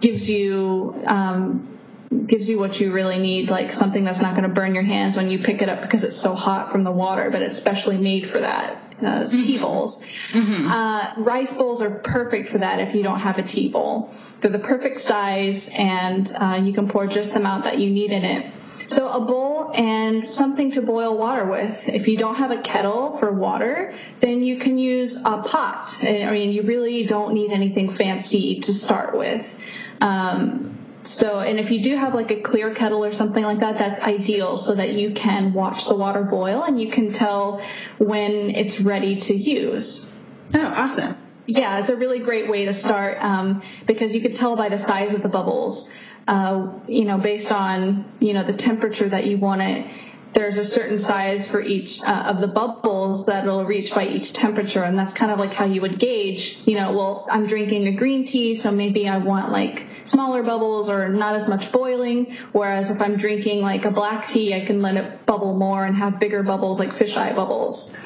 gives 0.00 0.28
you 0.28 1.02
um, 1.06 1.79
gives 2.26 2.48
you 2.48 2.58
what 2.58 2.80
you 2.80 2.92
really 2.92 3.18
need, 3.18 3.50
like 3.50 3.72
something 3.72 4.04
that's 4.04 4.20
not 4.20 4.32
going 4.32 4.42
to 4.42 4.48
burn 4.48 4.74
your 4.74 4.82
hands 4.82 5.16
when 5.16 5.30
you 5.30 5.38
pick 5.38 5.62
it 5.62 5.68
up 5.68 5.80
because 5.80 6.02
it's 6.02 6.16
so 6.16 6.34
hot 6.34 6.72
from 6.72 6.82
the 6.82 6.90
water, 6.90 7.30
but 7.30 7.40
it's 7.40 7.56
specially 7.56 7.98
made 7.98 8.28
for 8.28 8.40
that. 8.40 8.82
Uh, 9.00 9.20
mm-hmm. 9.22 9.38
tea 9.38 9.58
bowls. 9.58 10.04
Mm-hmm. 10.32 10.68
Uh, 10.68 11.14
rice 11.22 11.54
bowls 11.54 11.80
are 11.80 12.00
perfect 12.00 12.50
for 12.50 12.58
that 12.58 12.80
if 12.80 12.94
you 12.94 13.02
don't 13.02 13.20
have 13.20 13.38
a 13.38 13.42
tea 13.42 13.70
bowl. 13.70 14.12
They're 14.40 14.50
the 14.50 14.58
perfect 14.58 15.00
size 15.00 15.70
and 15.72 16.30
uh, 16.34 16.60
you 16.62 16.74
can 16.74 16.88
pour 16.88 17.06
just 17.06 17.32
the 17.32 17.38
amount 17.38 17.64
that 17.64 17.78
you 17.78 17.90
need 17.90 18.10
in 18.10 18.24
it. 18.24 18.54
So 18.88 19.08
a 19.08 19.20
bowl 19.20 19.70
and 19.72 20.22
something 20.22 20.72
to 20.72 20.82
boil 20.82 21.16
water 21.16 21.46
with. 21.46 21.88
If 21.88 22.08
you 22.08 22.18
don't 22.18 22.34
have 22.34 22.50
a 22.50 22.60
kettle 22.60 23.16
for 23.16 23.32
water, 23.32 23.94
then 24.18 24.42
you 24.42 24.58
can 24.58 24.76
use 24.76 25.16
a 25.16 25.42
pot. 25.42 25.96
I 26.02 26.30
mean, 26.32 26.50
you 26.50 26.62
really 26.62 27.04
don't 27.04 27.32
need 27.32 27.52
anything 27.52 27.88
fancy 27.88 28.60
to 28.60 28.74
start 28.74 29.16
with. 29.16 29.56
Um, 30.02 30.79
so, 31.02 31.40
and 31.40 31.58
if 31.58 31.70
you 31.70 31.82
do 31.82 31.96
have 31.96 32.14
like 32.14 32.30
a 32.30 32.40
clear 32.40 32.74
kettle 32.74 33.04
or 33.04 33.12
something 33.12 33.42
like 33.42 33.60
that, 33.60 33.78
that's 33.78 34.00
ideal 34.00 34.58
so 34.58 34.74
that 34.74 34.92
you 34.92 35.12
can 35.12 35.52
watch 35.52 35.86
the 35.86 35.94
water 35.94 36.22
boil 36.22 36.62
and 36.62 36.80
you 36.80 36.90
can 36.90 37.12
tell 37.12 37.62
when 37.98 38.50
it's 38.50 38.80
ready 38.80 39.16
to 39.16 39.34
use. 39.34 40.14
Oh, 40.54 40.60
awesome. 40.60 41.16
Yeah, 41.46 41.78
it's 41.78 41.88
a 41.88 41.96
really 41.96 42.20
great 42.20 42.50
way 42.50 42.66
to 42.66 42.74
start 42.74 43.18
um, 43.20 43.62
because 43.86 44.14
you 44.14 44.20
could 44.20 44.36
tell 44.36 44.56
by 44.56 44.68
the 44.68 44.78
size 44.78 45.14
of 45.14 45.22
the 45.22 45.28
bubbles, 45.28 45.92
uh, 46.28 46.68
you 46.86 47.04
know, 47.06 47.18
based 47.18 47.50
on, 47.50 48.04
you 48.20 48.34
know, 48.34 48.44
the 48.44 48.52
temperature 48.52 49.08
that 49.08 49.26
you 49.26 49.38
want 49.38 49.62
it 49.62 49.90
there's 50.32 50.56
a 50.56 50.64
certain 50.64 50.98
size 50.98 51.50
for 51.50 51.60
each 51.60 52.02
uh, 52.02 52.24
of 52.28 52.40
the 52.40 52.46
bubbles 52.46 53.26
that 53.26 53.44
it'll 53.44 53.64
reach 53.64 53.94
by 53.94 54.06
each 54.06 54.32
temperature 54.32 54.82
and 54.82 54.98
that's 54.98 55.12
kind 55.12 55.32
of 55.32 55.38
like 55.38 55.52
how 55.52 55.64
you 55.64 55.80
would 55.80 55.98
gauge 55.98 56.62
you 56.66 56.76
know 56.76 56.92
well 56.92 57.26
i'm 57.30 57.46
drinking 57.46 57.86
a 57.88 57.92
green 57.92 58.24
tea 58.24 58.54
so 58.54 58.70
maybe 58.70 59.08
i 59.08 59.16
want 59.18 59.50
like 59.50 59.86
smaller 60.04 60.42
bubbles 60.42 60.88
or 60.88 61.08
not 61.08 61.34
as 61.34 61.48
much 61.48 61.72
boiling 61.72 62.36
whereas 62.52 62.90
if 62.90 63.00
i'm 63.00 63.16
drinking 63.16 63.60
like 63.62 63.84
a 63.84 63.90
black 63.90 64.26
tea 64.26 64.54
i 64.54 64.64
can 64.64 64.82
let 64.82 64.96
it 64.96 65.26
bubble 65.26 65.56
more 65.56 65.84
and 65.84 65.96
have 65.96 66.20
bigger 66.20 66.42
bubbles 66.42 66.78
like 66.78 66.90
fisheye 66.90 67.34
bubbles. 67.34 67.96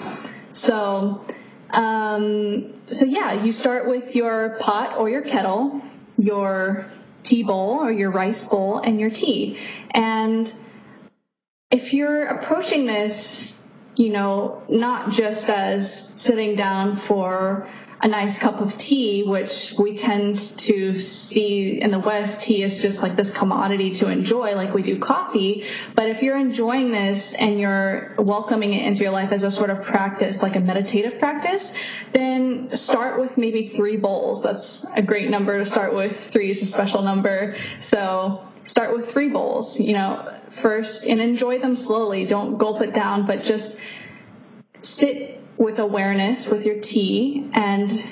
So 0.53 1.25
um, 1.71 2.75
so 2.87 3.05
yeah 3.05 3.43
you 3.43 3.53
start 3.53 3.89
with 3.89 4.15
your 4.15 4.57
pot 4.61 4.99
or 4.99 5.09
your 5.09 5.23
kettle 5.23 5.83
your 6.17 6.91
tea 7.23 7.43
bowl 7.43 7.81
or 7.81 7.91
your 7.91 8.11
rice 8.11 8.47
bowl 8.47 8.79
and 8.79 9.01
your 9.01 9.11
tea. 9.11 9.59
And 9.91 10.53
if 11.75 11.93
you're 11.93 12.27
approaching 12.27 12.87
this, 12.87 13.61
you 13.97 14.11
know, 14.11 14.63
not 14.69 15.11
just 15.11 15.51
as 15.51 16.13
sitting 16.15 16.55
down 16.55 16.97
for 16.97 17.69
a 18.01 18.07
nice 18.07 18.39
cup 18.39 18.61
of 18.61 18.77
tea, 18.79 19.25
which 19.25 19.75
we 19.77 19.97
tend 19.97 20.37
to 20.37 20.95
see 21.01 21.81
in 21.81 21.91
the 21.91 21.99
West, 21.99 22.45
tea 22.45 22.63
is 22.63 22.81
just 22.81 23.03
like 23.03 23.17
this 23.17 23.33
commodity 23.33 23.91
to 23.91 24.09
enjoy, 24.09 24.55
like 24.55 24.73
we 24.73 24.83
do 24.83 25.01
coffee. 25.01 25.65
But 25.97 26.11
if 26.11 26.23
you're 26.23 26.39
enjoying 26.39 26.93
this 26.93 27.35
and 27.35 27.59
you're 27.59 28.15
welcoming 28.19 28.73
it 28.73 28.87
into 28.87 29.03
your 29.03 29.13
life 29.13 29.33
as 29.33 29.43
a 29.43 29.51
sort 29.51 29.71
of 29.71 29.83
practice, 29.83 30.45
like 30.45 30.55
a 30.55 30.61
meditative 30.61 31.19
practice, 31.19 31.77
then 32.13 32.71
start 32.71 33.21
with 33.21 33.37
maybe 33.37 33.63
three 33.63 33.97
bowls. 33.97 34.45
That's 34.45 34.85
a 34.95 35.03
great 35.03 35.29
number 35.29 35.59
to 35.59 35.67
start 35.67 35.93
with. 35.93 36.31
Three 36.31 36.51
is 36.51 36.63
a 36.63 36.67
special 36.67 37.03
number. 37.03 37.57
So 37.81 38.47
start 38.65 38.97
with 38.97 39.11
three 39.11 39.29
bowls, 39.29 39.79
you 39.79 39.93
know, 39.93 40.39
first 40.51 41.07
and 41.07 41.21
enjoy 41.21 41.59
them 41.59 41.77
slowly. 41.77 42.27
Don't 42.27 42.59
gulp 42.59 42.83
it 42.83 42.93
down, 42.93 43.27
but 43.27 43.45
just 43.45 43.81
sit 44.83 45.41
with 45.57 45.79
awareness 45.79 46.49
with 46.49 46.67
your 46.67 46.81
tea. 46.81 47.49
And 47.53 48.05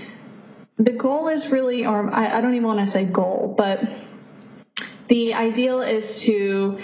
the 0.78 0.92
goal 0.92 1.28
is 1.28 1.50
really, 1.50 1.86
or 1.86 2.12
I, 2.12 2.38
I 2.38 2.40
don't 2.40 2.54
even 2.54 2.66
want 2.66 2.80
to 2.80 2.86
say 2.86 3.04
goal, 3.04 3.54
but 3.56 3.80
the 5.08 5.34
ideal 5.34 5.82
is 5.82 6.22
to 6.22 6.78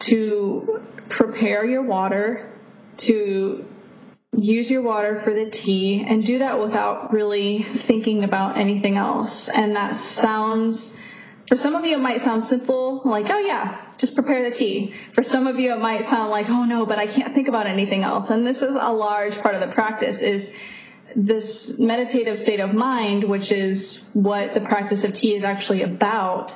to 0.00 0.82
prepare 1.08 1.64
your 1.64 1.82
water 1.82 2.52
to 2.96 3.64
use 4.34 4.70
your 4.70 4.82
water 4.82 5.20
for 5.20 5.32
the 5.32 5.48
tea 5.50 6.04
and 6.06 6.24
do 6.24 6.38
that 6.38 6.60
without 6.60 7.12
really 7.12 7.62
thinking 7.62 8.24
about 8.24 8.56
anything 8.58 8.96
else. 8.96 9.48
And 9.48 9.76
that 9.76 9.94
sounds, 9.94 10.96
for 11.48 11.56
some 11.56 11.74
of 11.74 11.84
you, 11.84 11.96
it 11.96 12.00
might 12.00 12.20
sound 12.20 12.44
simple, 12.44 13.02
like, 13.04 13.26
oh 13.28 13.38
yeah, 13.38 13.80
just 13.98 14.14
prepare 14.14 14.48
the 14.48 14.54
tea. 14.54 14.94
For 15.12 15.22
some 15.22 15.46
of 15.46 15.58
you, 15.58 15.74
it 15.74 15.80
might 15.80 16.04
sound 16.04 16.30
like, 16.30 16.48
oh 16.48 16.64
no, 16.64 16.86
but 16.86 16.98
I 16.98 17.06
can't 17.06 17.34
think 17.34 17.48
about 17.48 17.66
anything 17.66 18.04
else. 18.04 18.30
And 18.30 18.46
this 18.46 18.62
is 18.62 18.76
a 18.76 18.90
large 18.90 19.38
part 19.38 19.54
of 19.54 19.60
the 19.60 19.68
practice 19.68 20.22
is 20.22 20.54
this 21.14 21.78
meditative 21.78 22.38
state 22.38 22.60
of 22.60 22.72
mind, 22.72 23.24
which 23.24 23.52
is 23.52 24.08
what 24.12 24.54
the 24.54 24.60
practice 24.60 25.04
of 25.04 25.14
tea 25.14 25.34
is 25.34 25.44
actually 25.44 25.82
about 25.82 26.54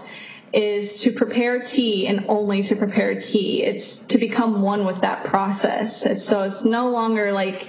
is 0.52 0.98
to 1.02 1.12
prepare 1.12 1.60
tea 1.60 2.06
and 2.06 2.26
only 2.28 2.62
to 2.62 2.76
prepare 2.76 3.20
tea. 3.20 3.62
It's 3.62 4.06
to 4.06 4.18
become 4.18 4.62
one 4.62 4.86
with 4.86 5.02
that 5.02 5.24
process. 5.24 6.06
It's, 6.06 6.24
so 6.24 6.44
it's 6.44 6.64
no 6.64 6.90
longer 6.90 7.32
like 7.32 7.68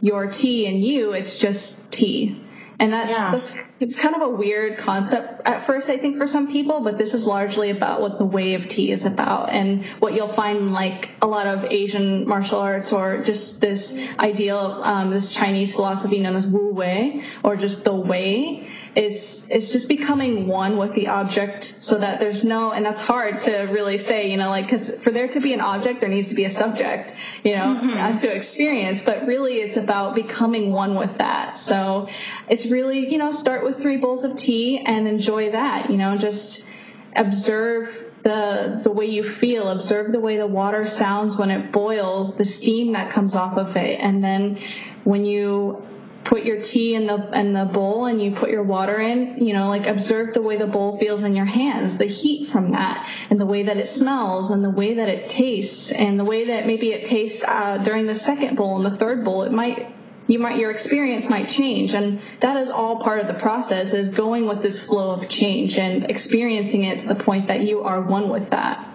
your 0.00 0.26
tea 0.26 0.66
and 0.66 0.82
you, 0.82 1.12
it's 1.12 1.38
just 1.38 1.90
tea. 1.90 2.40
And 2.78 2.92
that, 2.92 3.08
yeah. 3.08 3.30
that's 3.32 3.56
it's 3.80 3.96
kind 3.96 4.14
of 4.14 4.20
a 4.20 4.28
weird 4.28 4.76
concept 4.76 5.40
at 5.46 5.62
first, 5.62 5.88
I 5.88 5.96
think, 5.96 6.18
for 6.18 6.28
some 6.28 6.52
people, 6.52 6.80
but 6.80 6.98
this 6.98 7.14
is 7.14 7.26
largely 7.26 7.70
about 7.70 8.02
what 8.02 8.18
the 8.18 8.26
way 8.26 8.52
of 8.52 8.68
tea 8.68 8.92
is 8.92 9.06
about 9.06 9.48
and 9.48 9.86
what 10.00 10.12
you'll 10.12 10.28
find 10.28 10.70
like 10.70 11.08
a 11.22 11.26
lot 11.26 11.46
of 11.46 11.64
Asian 11.64 12.28
martial 12.28 12.58
arts 12.58 12.92
or 12.92 13.22
just 13.22 13.62
this 13.62 13.98
ideal, 14.18 14.82
um, 14.84 15.10
this 15.10 15.32
Chinese 15.32 15.74
philosophy 15.74 16.20
known 16.20 16.36
as 16.36 16.46
Wu 16.46 16.74
Wei 16.74 17.24
or 17.42 17.56
just 17.56 17.82
the 17.84 17.94
way 17.94 18.68
is 18.96 19.48
it's 19.50 19.70
just 19.70 19.88
becoming 19.88 20.48
one 20.48 20.76
with 20.76 20.94
the 20.94 21.08
object 21.08 21.62
so 21.62 21.98
that 21.98 22.18
there's 22.18 22.42
no 22.42 22.72
and 22.72 22.84
that's 22.84 23.00
hard 23.00 23.40
to 23.40 23.56
really 23.64 23.98
say 23.98 24.30
you 24.30 24.36
know 24.36 24.48
like 24.48 24.64
because 24.64 24.98
for 25.02 25.12
there 25.12 25.28
to 25.28 25.38
be 25.40 25.52
an 25.52 25.60
object 25.60 26.00
there 26.00 26.10
needs 26.10 26.28
to 26.28 26.34
be 26.34 26.44
a 26.44 26.50
subject 26.50 27.14
you 27.44 27.54
know 27.54 27.78
mm-hmm. 27.80 28.16
to 28.16 28.34
experience 28.34 29.00
but 29.00 29.26
really 29.26 29.54
it's 29.54 29.76
about 29.76 30.16
becoming 30.16 30.72
one 30.72 30.96
with 30.96 31.18
that 31.18 31.56
so 31.56 32.08
it's 32.48 32.66
really 32.66 33.12
you 33.12 33.18
know 33.18 33.30
start 33.30 33.64
with 33.64 33.69
three 33.72 33.96
bowls 33.96 34.24
of 34.24 34.36
tea 34.36 34.78
and 34.78 35.06
enjoy 35.06 35.52
that 35.52 35.90
you 35.90 35.96
know 35.96 36.16
just 36.16 36.68
observe 37.14 38.06
the 38.22 38.80
the 38.82 38.90
way 38.90 39.06
you 39.06 39.24
feel. 39.24 39.68
Observe 39.68 40.12
the 40.12 40.20
way 40.20 40.36
the 40.36 40.46
water 40.46 40.86
sounds 40.86 41.36
when 41.36 41.50
it 41.50 41.72
boils 41.72 42.36
the 42.36 42.44
steam 42.44 42.92
that 42.92 43.10
comes 43.10 43.34
off 43.34 43.56
of 43.56 43.76
it. 43.76 43.98
And 44.00 44.22
then 44.22 44.58
when 45.04 45.24
you 45.24 45.82
put 46.24 46.44
your 46.44 46.60
tea 46.60 46.94
in 46.94 47.06
the 47.06 47.38
in 47.38 47.54
the 47.54 47.64
bowl 47.64 48.04
and 48.04 48.20
you 48.20 48.32
put 48.32 48.50
your 48.50 48.62
water 48.62 48.98
in 48.98 49.42
you 49.42 49.54
know 49.54 49.68
like 49.68 49.86
observe 49.86 50.34
the 50.34 50.42
way 50.42 50.58
the 50.58 50.66
bowl 50.66 50.98
feels 50.98 51.22
in 51.22 51.34
your 51.34 51.46
hands 51.46 51.96
the 51.96 52.04
heat 52.04 52.46
from 52.46 52.72
that 52.72 53.08
and 53.30 53.40
the 53.40 53.46
way 53.46 53.62
that 53.62 53.78
it 53.78 53.88
smells 53.88 54.50
and 54.50 54.62
the 54.62 54.68
way 54.68 54.94
that 54.94 55.08
it 55.08 55.30
tastes 55.30 55.90
and 55.90 56.20
the 56.20 56.24
way 56.24 56.48
that 56.48 56.66
maybe 56.66 56.92
it 56.92 57.06
tastes 57.06 57.42
uh, 57.42 57.78
during 57.78 58.06
the 58.06 58.14
second 58.14 58.54
bowl 58.54 58.76
and 58.76 58.84
the 58.84 58.96
third 58.98 59.24
bowl. 59.24 59.44
It 59.44 59.52
might 59.52 59.88
you 60.30 60.38
might 60.38 60.56
your 60.56 60.70
experience 60.70 61.28
might 61.28 61.48
change 61.48 61.94
and 61.94 62.20
that 62.40 62.56
is 62.56 62.70
all 62.70 63.02
part 63.02 63.20
of 63.20 63.26
the 63.26 63.34
process 63.34 63.92
is 63.92 64.08
going 64.08 64.46
with 64.46 64.62
this 64.62 64.78
flow 64.78 65.10
of 65.10 65.28
change 65.28 65.78
and 65.78 66.10
experiencing 66.10 66.84
it 66.84 66.98
to 66.98 67.08
the 67.08 67.14
point 67.14 67.48
that 67.48 67.60
you 67.62 67.82
are 67.82 68.00
one 68.00 68.28
with 68.28 68.50
that 68.50 68.86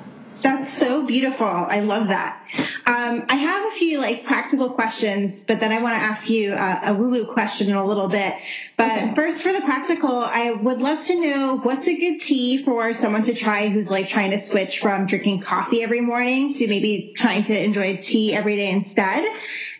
that's 0.45 0.71
so 0.71 1.07
beautiful. 1.07 1.47
I 1.47 1.79
love 1.79 2.09
that. 2.09 2.39
Um, 2.85 3.25
I 3.29 3.35
have 3.35 3.65
a 3.65 3.75
few 3.75 3.99
like 3.99 4.25
practical 4.25 4.69
questions, 4.69 5.43
but 5.43 5.59
then 5.59 5.71
I 5.71 5.81
want 5.81 5.95
to 5.95 6.01
ask 6.01 6.29
you 6.29 6.53
a, 6.53 6.81
a 6.85 6.93
woo 6.93 7.09
woo 7.09 7.25
question 7.25 7.69
in 7.69 7.75
a 7.75 7.83
little 7.83 8.07
bit. 8.07 8.35
But 8.77 8.91
okay. 8.91 9.15
first, 9.15 9.41
for 9.41 9.51
the 9.51 9.61
practical, 9.61 10.11
I 10.11 10.51
would 10.51 10.79
love 10.79 11.01
to 11.05 11.19
know 11.19 11.57
what's 11.57 11.87
a 11.87 11.97
good 11.97 12.21
tea 12.21 12.63
for 12.63 12.93
someone 12.93 13.23
to 13.23 13.33
try 13.33 13.69
who's 13.69 13.89
like 13.89 14.07
trying 14.07 14.31
to 14.31 14.39
switch 14.39 14.79
from 14.79 15.07
drinking 15.07 15.41
coffee 15.41 15.81
every 15.81 16.01
morning 16.01 16.53
to 16.53 16.67
maybe 16.67 17.13
trying 17.15 17.45
to 17.45 17.63
enjoy 17.63 17.97
tea 17.97 18.35
every 18.35 18.55
day 18.55 18.69
instead. 18.69 19.27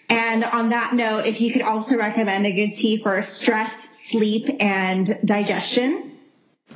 And 0.10 0.44
on 0.44 0.70
that 0.70 0.94
note, 0.94 1.26
if 1.26 1.42
you 1.42 1.52
could 1.52 1.62
also 1.62 1.98
recommend 1.98 2.46
a 2.46 2.54
good 2.54 2.76
tea 2.76 3.02
for 3.02 3.22
stress, 3.24 3.90
sleep, 4.10 4.50
and 4.60 5.20
digestion. 5.26 6.18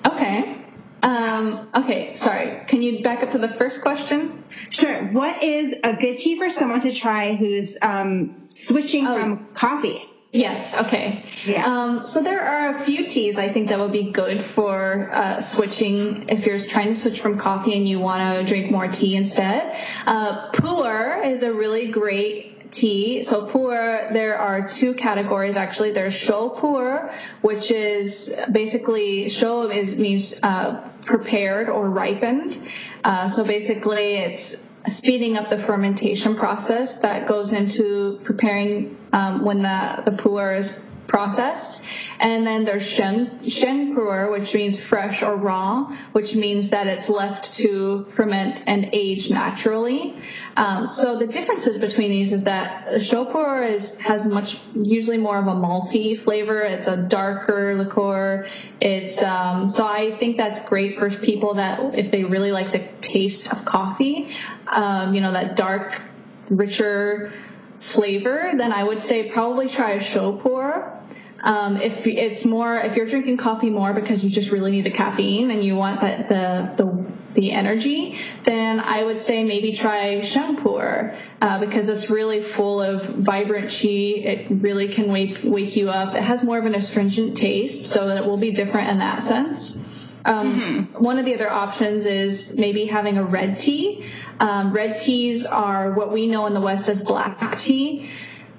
Okay. 0.05 0.59
Um, 1.01 1.69
okay, 1.73 2.15
sorry. 2.15 2.65
Can 2.67 2.81
you 2.81 3.03
back 3.03 3.23
up 3.23 3.31
to 3.31 3.37
the 3.37 3.47
first 3.47 3.81
question? 3.81 4.43
Sure. 4.69 5.03
What 5.11 5.43
is 5.43 5.75
a 5.83 5.95
good 5.95 6.17
tea 6.17 6.37
for 6.37 6.49
someone 6.49 6.81
to 6.81 6.93
try 6.93 7.35
who's 7.35 7.77
um, 7.81 8.45
switching 8.49 9.07
oh. 9.07 9.15
from 9.15 9.47
coffee? 9.53 10.03
Yes. 10.31 10.75
Okay. 10.75 11.23
Yeah. 11.45 11.65
Um, 11.65 12.01
so 12.05 12.21
there 12.21 12.41
are 12.41 12.69
a 12.69 12.79
few 12.79 13.03
teas 13.03 13.39
I 13.39 13.51
think 13.51 13.69
that 13.69 13.79
would 13.79 13.91
be 13.91 14.11
good 14.11 14.43
for 14.43 15.09
uh, 15.11 15.41
switching 15.41 16.29
if 16.29 16.45
you're 16.45 16.59
trying 16.59 16.89
to 16.89 16.95
switch 16.95 17.19
from 17.19 17.39
coffee 17.39 17.75
and 17.75 17.87
you 17.87 17.99
want 17.99 18.39
to 18.39 18.47
drink 18.47 18.69
more 18.69 18.87
tea 18.87 19.15
instead. 19.15 19.75
Uh, 20.05 20.51
Pu'er 20.51 21.25
is 21.25 21.41
a 21.41 21.51
really 21.51 21.87
great 21.87 22.58
tea. 22.71 23.23
So 23.23 23.47
pu'er, 23.47 24.13
there 24.13 24.37
are 24.37 24.67
two 24.67 24.93
categories 24.93 25.57
actually. 25.57 25.91
There's 25.91 26.13
shou 26.13 26.51
pu'er, 26.55 27.11
which 27.41 27.71
is 27.71 28.35
basically 28.51 29.29
shou 29.29 29.69
is 29.69 29.97
means 29.97 30.35
uh, 30.41 30.89
prepared 31.05 31.69
or 31.69 31.89
ripened. 31.89 32.57
Uh, 33.03 33.27
so 33.27 33.45
basically, 33.45 34.15
it's 34.15 34.65
speeding 34.87 35.37
up 35.37 35.49
the 35.49 35.57
fermentation 35.57 36.35
process 36.35 36.99
that 36.99 37.27
goes 37.27 37.51
into 37.51 38.19
preparing 38.23 38.97
um, 39.13 39.45
when 39.45 39.61
the 39.61 40.03
the 40.05 40.11
pu'er 40.11 40.57
is 40.57 40.83
processed. 41.09 41.83
And 42.19 42.47
then 42.47 42.63
there's 42.63 42.87
shen, 42.87 43.43
shen 43.49 43.95
pu'er, 43.95 44.31
which 44.31 44.53
means 44.53 44.79
fresh 44.79 45.21
or 45.23 45.35
raw, 45.35 45.95
which 46.13 46.35
means 46.35 46.69
that 46.69 46.87
it's 46.87 47.09
left 47.09 47.55
to 47.57 48.05
ferment 48.05 48.63
and 48.67 48.89
age 48.93 49.29
naturally. 49.29 50.15
Um, 50.55 50.87
so 50.87 51.17
the 51.17 51.27
differences 51.27 51.77
between 51.77 52.09
these 52.09 52.31
is 52.33 52.43
that 52.43 53.01
shou 53.01 53.25
pu'er 53.25 53.69
is 53.69 53.99
has 54.01 54.25
much 54.25 54.59
usually 54.75 55.17
more 55.17 55.37
of 55.37 55.47
a 55.47 55.53
malty 55.53 56.19
flavor. 56.19 56.59
It's 56.61 56.87
a 56.87 56.97
darker 56.97 57.75
liqueur. 57.75 58.47
It's 58.81 59.23
um, 59.23 59.69
so 59.69 59.85
I 59.85 60.17
think 60.17 60.37
that's 60.37 60.67
great 60.67 60.97
for 60.97 61.09
people 61.09 61.55
that 61.55 61.95
if 61.95 62.11
they 62.11 62.23
really 62.23 62.51
like 62.51 62.71
the 62.71 62.85
taste 63.01 63.51
of 63.51 63.65
coffee, 63.65 64.35
um, 64.67 65.13
you 65.13 65.21
know 65.21 65.31
that 65.31 65.55
dark, 65.55 66.01
richer 66.49 67.31
flavor, 67.79 68.51
then 68.57 68.71
I 68.71 68.83
would 68.83 68.99
say 68.99 69.31
probably 69.31 69.69
try 69.69 69.91
a 69.91 69.99
shou 69.99 70.37
pu'er. 70.37 70.95
Um, 71.41 71.77
if 71.77 72.05
it's 72.05 72.45
more, 72.45 72.75
if 72.77 72.95
you're 72.95 73.05
drinking 73.05 73.37
coffee 73.37 73.69
more 73.69 73.93
because 73.93 74.23
you 74.23 74.29
just 74.29 74.51
really 74.51 74.71
need 74.71 74.85
the 74.85 74.91
caffeine 74.91 75.51
and 75.51 75.63
you 75.63 75.75
want 75.75 76.01
the 76.01 76.25
the 76.27 76.83
the, 76.83 77.05
the 77.33 77.51
energy, 77.51 78.19
then 78.43 78.79
I 78.79 79.03
would 79.03 79.19
say 79.19 79.43
maybe 79.43 79.71
try 79.71 80.21
Sheng 80.21 80.57
Pu'er 80.57 81.15
uh, 81.41 81.59
because 81.59 81.87
it's 81.87 82.09
really 82.09 82.43
full 82.43 82.81
of 82.81 83.05
vibrant 83.05 83.69
chi. 83.69 83.87
It 83.87 84.47
really 84.49 84.89
can 84.89 85.09
wake 85.09 85.39
wake 85.43 85.75
you 85.77 85.89
up. 85.89 86.13
It 86.15 86.23
has 86.23 86.43
more 86.43 86.57
of 86.57 86.65
an 86.65 86.75
astringent 86.75 87.37
taste, 87.37 87.85
so 87.85 88.07
that 88.07 88.17
it 88.17 88.25
will 88.25 88.37
be 88.37 88.51
different 88.51 88.89
in 88.89 88.99
that 88.99 89.23
sense. 89.23 89.98
Um, 90.25 90.59
mm-hmm. 90.61 91.03
One 91.03 91.17
of 91.17 91.25
the 91.25 91.33
other 91.33 91.49
options 91.49 92.05
is 92.05 92.57
maybe 92.57 92.85
having 92.85 93.17
a 93.17 93.23
red 93.23 93.59
tea. 93.59 94.05
Um, 94.39 94.73
red 94.73 94.99
teas 94.99 95.45
are 95.45 95.93
what 95.93 96.11
we 96.11 96.27
know 96.27 96.45
in 96.45 96.53
the 96.53 96.61
West 96.61 96.89
as 96.89 97.03
black 97.03 97.57
tea. 97.57 98.09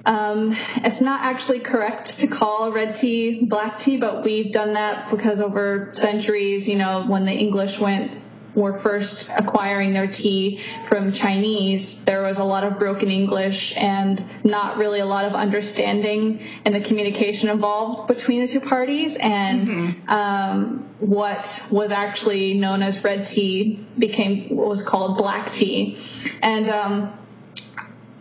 Um, 0.07 0.57
it's 0.77 1.01
not 1.01 1.21
actually 1.23 1.61
correct 1.61 2.21
to 2.21 2.27
call 2.27 2.73
red 2.73 2.97
tea 2.97 3.45
black 3.45 3.79
tea, 3.79 3.99
but 3.99 4.25
we've 4.25 4.51
done 4.51 4.73
that 4.75 5.11
because 5.11 5.41
over 5.41 5.91
centuries, 5.93 6.69
you 6.69 6.77
know, 6.77 7.05
when 7.07 7.27
the 7.27 7.33
English 7.33 7.79
went 7.79 8.13
were 8.55 8.79
first 8.79 9.31
acquiring 9.37 9.93
their 9.93 10.07
tea 10.07 10.61
from 10.89 11.13
Chinese, 11.13 12.05
there 12.05 12.23
was 12.23 12.39
a 12.39 12.45
lot 12.45 12.65
of 12.65 12.79
broken 12.79 13.11
English 13.11 13.77
and 13.77 14.23
not 14.45 14.77
really 14.77 15.01
a 15.01 15.07
lot 15.07 15.25
of 15.25 15.35
understanding 15.35 16.41
in 16.65 16.73
the 16.73 16.81
communication 16.81 17.49
involved 17.49 18.09
between 18.09 18.41
the 18.41 18.49
two 18.49 18.61
parties. 18.61 19.17
And 19.17 19.69
mm-hmm. 19.69 20.11
um, 20.11 20.89
what 20.99 21.67
was 21.71 21.91
actually 21.91 22.55
known 22.55 22.83
as 22.83 23.03
red 23.05 23.27
tea 23.27 23.85
became 23.99 24.57
what 24.57 24.69
was 24.69 24.83
called 24.83 25.17
black 25.17 25.51
tea. 25.51 25.99
And 26.43 26.69
um, 26.69 27.20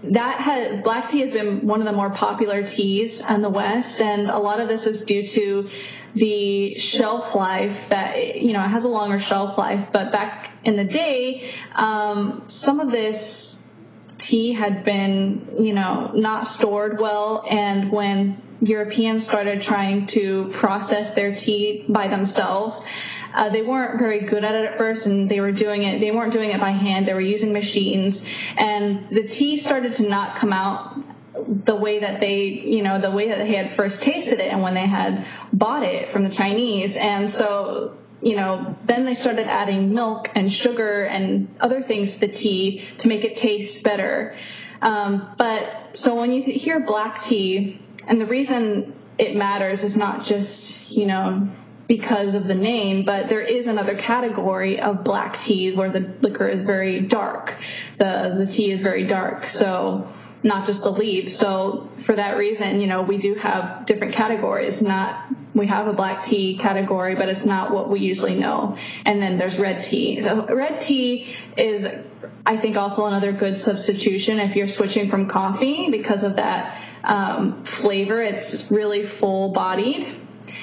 that 0.04 0.40
has 0.40 0.82
black 0.82 1.10
tea 1.10 1.20
has 1.22 1.32
been 1.32 1.68
one 1.68 1.82
of 1.82 1.86
the 1.86 1.94
more 1.94 2.10
popular 2.10 2.64
teas 2.64 3.28
in 3.30 3.42
the 3.42 3.50
West, 3.50 4.02
and 4.02 4.30
a 4.30 4.38
lot 4.38 4.60
of 4.60 4.70
this 4.70 4.88
is 4.88 5.04
due 5.04 5.24
to 5.24 5.70
the 6.16 6.74
shelf 6.76 7.36
life 7.36 7.90
that 7.90 8.42
you 8.42 8.54
know 8.54 8.64
it 8.64 8.70
has 8.70 8.86
a 8.86 8.90
longer 8.90 9.20
shelf 9.20 9.58
life. 9.58 9.92
But 9.92 10.12
back 10.12 10.52
in 10.64 10.78
the 10.78 10.86
day, 10.86 11.52
um, 11.76 12.46
some 12.48 12.80
of 12.80 12.92
this 12.92 13.62
tea 14.18 14.54
had 14.54 14.84
been 14.84 15.56
you 15.60 15.74
know 15.74 16.12
not 16.14 16.48
stored 16.48 17.00
well, 17.00 17.46
and 17.50 17.92
when 17.92 18.42
Europeans 18.62 19.26
started 19.28 19.62
trying 19.62 20.08
to 20.08 20.50
process 20.50 21.14
their 21.14 21.34
tea 21.34 21.86
by 21.90 22.08
themselves 22.08 22.86
uh, 23.34 23.50
they 23.50 23.62
weren't 23.62 24.00
very 24.00 24.22
good 24.22 24.44
at 24.44 24.56
it 24.56 24.66
at 24.66 24.78
first, 24.78 25.06
and 25.06 25.30
they 25.30 25.40
were 25.40 25.52
doing 25.52 25.84
it. 25.84 26.00
They 26.00 26.12
weren't 26.12 26.34
doing 26.34 26.52
it 26.52 26.60
by 26.60 26.72
hand. 26.72 27.08
They 27.08 27.14
were 27.14 27.22
using 27.22 27.54
machines, 27.54 28.26
and 28.58 29.10
the 29.10 29.24
tea 29.28 29.58
started 29.58 29.96
to 29.96 30.08
not 30.08 30.36
come 30.36 30.54
out 30.54 30.98
the 31.48 31.76
way 31.76 32.00
that 32.00 32.20
they, 32.20 32.44
you 32.44 32.84
know, 32.84 33.00
the 33.00 33.12
way 33.12 33.30
that 33.30 33.38
they 33.38 33.54
had 33.54 33.72
first 33.72 34.04
tasted 34.04 34.40
it 34.40 34.52
and 34.52 34.62
when 34.62 34.74
they 34.74 34.86
had 34.86 35.26
bought 35.54 35.84
it 35.84 36.10
from 36.10 36.24
the 36.24 36.30
Chinese. 36.30 36.98
And 36.98 37.32
so, 37.32 37.98
you 38.22 38.36
know, 38.36 38.76
then 38.86 39.06
they 39.06 39.14
started 39.14 39.48
adding 39.48 39.94
milk 39.94 40.30
and 40.36 40.52
sugar 40.52 41.04
and 41.04 41.48
other 41.60 41.82
things 41.82 42.16
to 42.16 42.20
the 42.22 42.28
tea 42.28 42.86
to 43.00 43.08
make 43.08 43.24
it 43.24 43.38
taste 43.38 43.84
better. 43.84 44.36
Um, 44.82 45.34
but 45.38 45.92
so 45.94 46.16
when 46.16 46.32
you 46.32 46.42
hear 46.44 46.80
black 46.80 47.22
tea, 47.22 47.80
and 48.08 48.20
the 48.20 48.26
reason 48.26 48.94
it 49.18 49.36
matters 49.36 49.84
is 49.84 49.98
not 49.98 50.26
just, 50.26 50.92
you 50.92 51.06
know, 51.06 51.48
because 51.90 52.36
of 52.36 52.48
the 52.48 52.56
name, 52.56 53.04
but 53.04 53.30
there 53.30 53.42
is 53.42 53.66
another 53.66 53.96
category 53.96 54.80
of 54.80 55.04
black 55.04 55.40
tea 55.40 55.74
where 55.74 55.90
the 55.90 56.02
liquor 56.22 56.48
is 56.48 56.62
very 56.62 57.02
dark. 57.02 57.56
The 57.98 58.36
the 58.38 58.46
tea 58.46 58.70
is 58.72 58.84
very 58.84 59.08
dark. 59.08 59.46
So 59.46 60.08
not 60.44 60.68
just 60.68 60.84
the 60.84 60.92
leaves. 60.92 61.36
So 61.36 61.90
for 61.98 62.16
that 62.16 62.38
reason, 62.38 62.80
you 62.80 62.86
know, 62.86 63.02
we 63.02 63.18
do 63.18 63.34
have 63.34 63.88
different 63.88 64.14
categories. 64.14 64.84
Not 64.84 65.26
we 65.56 65.66
have 65.66 65.88
a 65.88 65.94
black 65.94 66.24
tea 66.24 66.60
category, 66.60 67.16
but 67.16 67.28
it's 67.28 67.44
not 67.44 67.72
what 67.72 67.90
we 67.90 68.02
usually 68.02 68.36
know. 68.36 68.78
And 69.04 69.20
then 69.20 69.40
there's 69.40 69.58
red 69.58 69.84
tea. 69.84 70.22
So 70.22 70.46
red 70.46 70.80
tea 70.80 71.36
is 71.58 71.92
I 72.46 72.58
think 72.58 72.78
also 72.78 73.08
another 73.08 73.32
good 73.32 73.58
substitution 73.58 74.38
if 74.40 74.56
you're 74.56 74.68
switching 74.68 75.10
from 75.10 75.28
coffee 75.28 75.90
because 75.90 76.22
of 76.22 76.36
that 76.36 76.80
um, 77.04 77.64
flavor. 77.64 78.22
It's 78.22 78.70
really 78.70 79.04
full 79.06 79.54
bodied. 79.54 80.19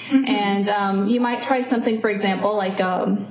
Mm-hmm. 0.09 0.25
And 0.47 0.69
um, 0.69 1.09
you 1.09 1.21
might 1.21 1.43
try 1.43 1.63
something, 1.63 2.01
for 2.01 2.11
example, 2.11 2.57
like 2.57 2.81
um, 2.81 3.27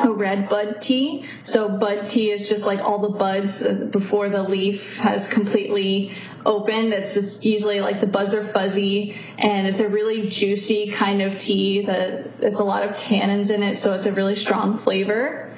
a 0.00 0.10
red 0.10 0.48
bud 0.48 0.80
tea. 0.80 1.24
So 1.42 1.68
bud 1.68 2.08
tea 2.08 2.30
is 2.30 2.48
just 2.48 2.64
like 2.64 2.80
all 2.80 2.98
the 2.98 3.10
buds 3.10 3.66
before 3.66 4.28
the 4.28 4.42
leaf 4.42 4.98
has 4.98 5.28
completely 5.28 6.12
opened. 6.46 6.92
It's, 6.92 7.16
it's 7.16 7.44
usually 7.44 7.80
like 7.80 8.00
the 8.00 8.06
buds 8.06 8.34
are 8.34 8.42
fuzzy 8.42 9.16
and 9.38 9.66
it's 9.66 9.80
a 9.80 9.88
really 9.88 10.28
juicy 10.28 10.90
kind 10.90 11.22
of 11.22 11.38
tea 11.38 11.86
that 11.86 12.26
it's 12.40 12.60
a 12.60 12.64
lot 12.64 12.84
of 12.84 12.96
tannins 12.96 13.52
in 13.52 13.62
it. 13.62 13.76
So 13.76 13.94
it's 13.94 14.06
a 14.06 14.12
really 14.12 14.34
strong 14.34 14.78
flavor. 14.78 15.54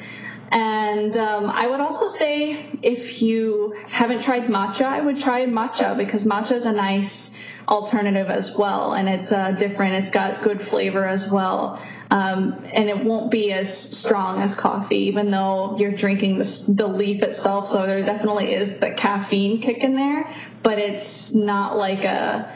And 0.50 1.16
um, 1.16 1.50
I 1.50 1.66
would 1.66 1.80
also 1.80 2.08
say 2.08 2.78
if 2.82 3.22
you 3.22 3.74
haven't 3.88 4.20
tried 4.20 4.44
matcha, 4.44 4.84
I 4.84 5.00
would 5.00 5.18
try 5.18 5.46
matcha 5.46 5.96
because 5.96 6.26
matcha 6.26 6.52
is 6.52 6.64
a 6.64 6.72
nice 6.72 7.36
alternative 7.68 8.28
as 8.28 8.56
well. 8.56 8.92
And 8.94 9.08
it's 9.08 9.32
uh, 9.32 9.52
different. 9.52 9.94
It's 9.94 10.10
got 10.10 10.42
good 10.42 10.60
flavor 10.62 11.04
as 11.04 11.30
well. 11.30 11.82
Um, 12.10 12.64
and 12.72 12.88
it 12.88 13.04
won't 13.04 13.30
be 13.30 13.52
as 13.52 13.76
strong 13.98 14.40
as 14.40 14.54
coffee, 14.54 15.06
even 15.06 15.30
though 15.30 15.76
you're 15.78 15.92
drinking 15.92 16.38
the, 16.38 16.74
the 16.76 16.86
leaf 16.86 17.22
itself. 17.22 17.66
So 17.66 17.86
there 17.86 18.04
definitely 18.04 18.54
is 18.54 18.78
the 18.78 18.92
caffeine 18.92 19.60
kick 19.62 19.78
in 19.78 19.96
there, 19.96 20.32
but 20.62 20.78
it's 20.78 21.34
not 21.34 21.76
like 21.76 22.04
a 22.04 22.52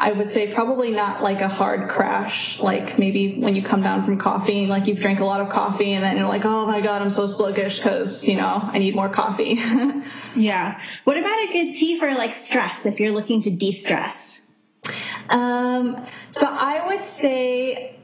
I 0.00 0.12
would 0.12 0.30
say 0.30 0.54
probably 0.54 0.92
not 0.92 1.24
like 1.24 1.40
a 1.40 1.48
hard 1.48 1.90
crash, 1.90 2.60
like 2.60 3.00
maybe 3.00 3.40
when 3.40 3.56
you 3.56 3.64
come 3.64 3.82
down 3.82 4.04
from 4.04 4.16
coffee, 4.16 4.66
like 4.66 4.86
you've 4.86 5.00
drank 5.00 5.18
a 5.18 5.24
lot 5.24 5.40
of 5.40 5.48
coffee 5.48 5.92
and 5.92 6.04
then 6.04 6.16
you're 6.16 6.28
like, 6.28 6.44
oh 6.44 6.66
my 6.66 6.80
God, 6.80 7.02
I'm 7.02 7.10
so 7.10 7.26
sluggish 7.26 7.78
because, 7.78 8.24
you 8.24 8.36
know, 8.36 8.60
I 8.62 8.78
need 8.78 8.94
more 8.94 9.08
coffee. 9.08 9.60
yeah. 10.36 10.80
What 11.02 11.18
about 11.18 11.36
a 11.40 11.52
good 11.52 11.74
tea 11.74 11.98
for 11.98 12.14
like 12.14 12.36
stress 12.36 12.86
if 12.86 13.00
you're 13.00 13.12
looking 13.12 13.42
to 13.42 13.50
de 13.50 13.72
stress? 13.72 14.40
Um, 15.30 16.06
so 16.30 16.46
I 16.46 16.86
would 16.86 17.04
say 17.04 17.96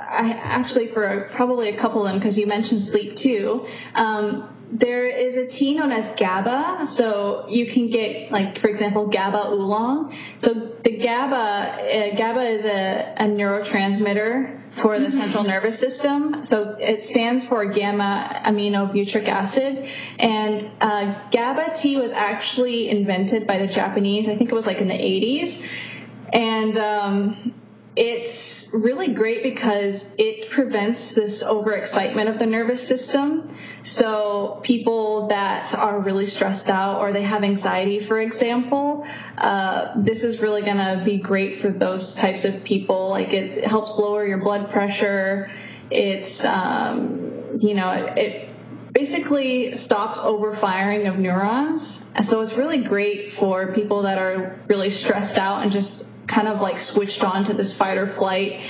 I 0.00 0.30
actually 0.32 0.88
for 0.88 1.28
probably 1.30 1.68
a 1.68 1.78
couple 1.78 2.04
of 2.04 2.10
them 2.10 2.18
because 2.18 2.36
you 2.36 2.48
mentioned 2.48 2.82
sleep 2.82 3.14
too. 3.14 3.64
Um, 3.94 4.57
there 4.70 5.06
is 5.06 5.36
a 5.36 5.46
tea 5.46 5.74
known 5.74 5.92
as 5.92 6.10
GABA. 6.10 6.86
So 6.86 7.46
you 7.48 7.66
can 7.66 7.88
get, 7.88 8.30
like, 8.30 8.58
for 8.58 8.68
example, 8.68 9.06
GABA 9.06 9.48
oolong. 9.50 10.14
So 10.38 10.52
the 10.52 10.96
GABA, 10.96 11.34
uh, 11.34 12.16
GABA 12.16 12.40
is 12.40 12.64
a, 12.64 13.14
a 13.16 13.24
neurotransmitter 13.24 14.72
for 14.72 14.98
the 14.98 15.06
mm-hmm. 15.06 15.18
central 15.18 15.44
nervous 15.44 15.78
system. 15.78 16.44
So 16.44 16.76
it 16.78 17.02
stands 17.02 17.46
for 17.46 17.64
gamma 17.72 18.42
aminobutyric 18.44 19.26
acid. 19.26 19.88
And 20.18 20.70
uh, 20.80 21.28
GABA 21.30 21.74
tea 21.76 21.96
was 21.96 22.12
actually 22.12 22.90
invented 22.90 23.46
by 23.46 23.58
the 23.58 23.66
Japanese. 23.66 24.28
I 24.28 24.36
think 24.36 24.50
it 24.50 24.54
was 24.54 24.66
like 24.66 24.78
in 24.78 24.88
the 24.88 24.94
80s. 24.94 25.66
And 26.30 26.76
um, 26.76 27.54
it's 27.98 28.70
really 28.72 29.12
great 29.12 29.42
because 29.42 30.14
it 30.18 30.50
prevents 30.50 31.16
this 31.16 31.42
overexcitement 31.42 32.28
of 32.28 32.38
the 32.38 32.46
nervous 32.46 32.86
system. 32.86 33.52
So 33.82 34.60
people 34.62 35.26
that 35.28 35.74
are 35.74 35.98
really 35.98 36.26
stressed 36.26 36.70
out 36.70 37.00
or 37.00 37.12
they 37.12 37.24
have 37.24 37.42
anxiety, 37.42 37.98
for 37.98 38.20
example, 38.20 39.04
uh, 39.36 40.00
this 40.00 40.22
is 40.22 40.40
really 40.40 40.62
going 40.62 40.76
to 40.76 41.02
be 41.04 41.18
great 41.18 41.56
for 41.56 41.70
those 41.70 42.14
types 42.14 42.44
of 42.44 42.62
people. 42.62 43.10
Like 43.10 43.32
it 43.32 43.66
helps 43.66 43.98
lower 43.98 44.24
your 44.24 44.38
blood 44.38 44.70
pressure. 44.70 45.50
It's, 45.90 46.44
um, 46.44 47.58
you 47.58 47.74
know, 47.74 47.90
it, 47.90 48.16
it 48.16 48.48
basically 48.92 49.72
stops 49.72 50.18
overfiring 50.18 51.08
of 51.08 51.18
neurons. 51.18 52.08
So 52.22 52.42
it's 52.42 52.56
really 52.56 52.84
great 52.84 53.32
for 53.32 53.72
people 53.72 54.02
that 54.02 54.18
are 54.18 54.60
really 54.68 54.90
stressed 54.90 55.36
out 55.36 55.62
and 55.64 55.72
just 55.72 56.07
kind 56.28 56.46
of 56.46 56.60
like 56.60 56.78
switched 56.78 57.24
on 57.24 57.44
to 57.44 57.54
this 57.54 57.76
fight 57.76 57.98
or 57.98 58.06
flight, 58.06 58.60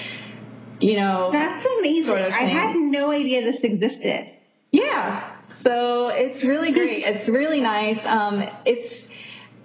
you 0.80 0.96
know. 0.96 1.30
That's 1.30 1.66
amazing. 1.66 2.04
Sort 2.04 2.20
of 2.20 2.32
I 2.32 2.46
had 2.46 2.76
no 2.76 3.10
idea 3.10 3.42
this 3.42 3.62
existed. 3.62 4.30
Yeah. 4.70 5.34
So 5.54 6.08
it's 6.08 6.44
really 6.44 6.72
great. 6.72 7.04
it's 7.04 7.28
really 7.28 7.60
nice. 7.60 8.06
Um, 8.06 8.44
it's 8.64 9.10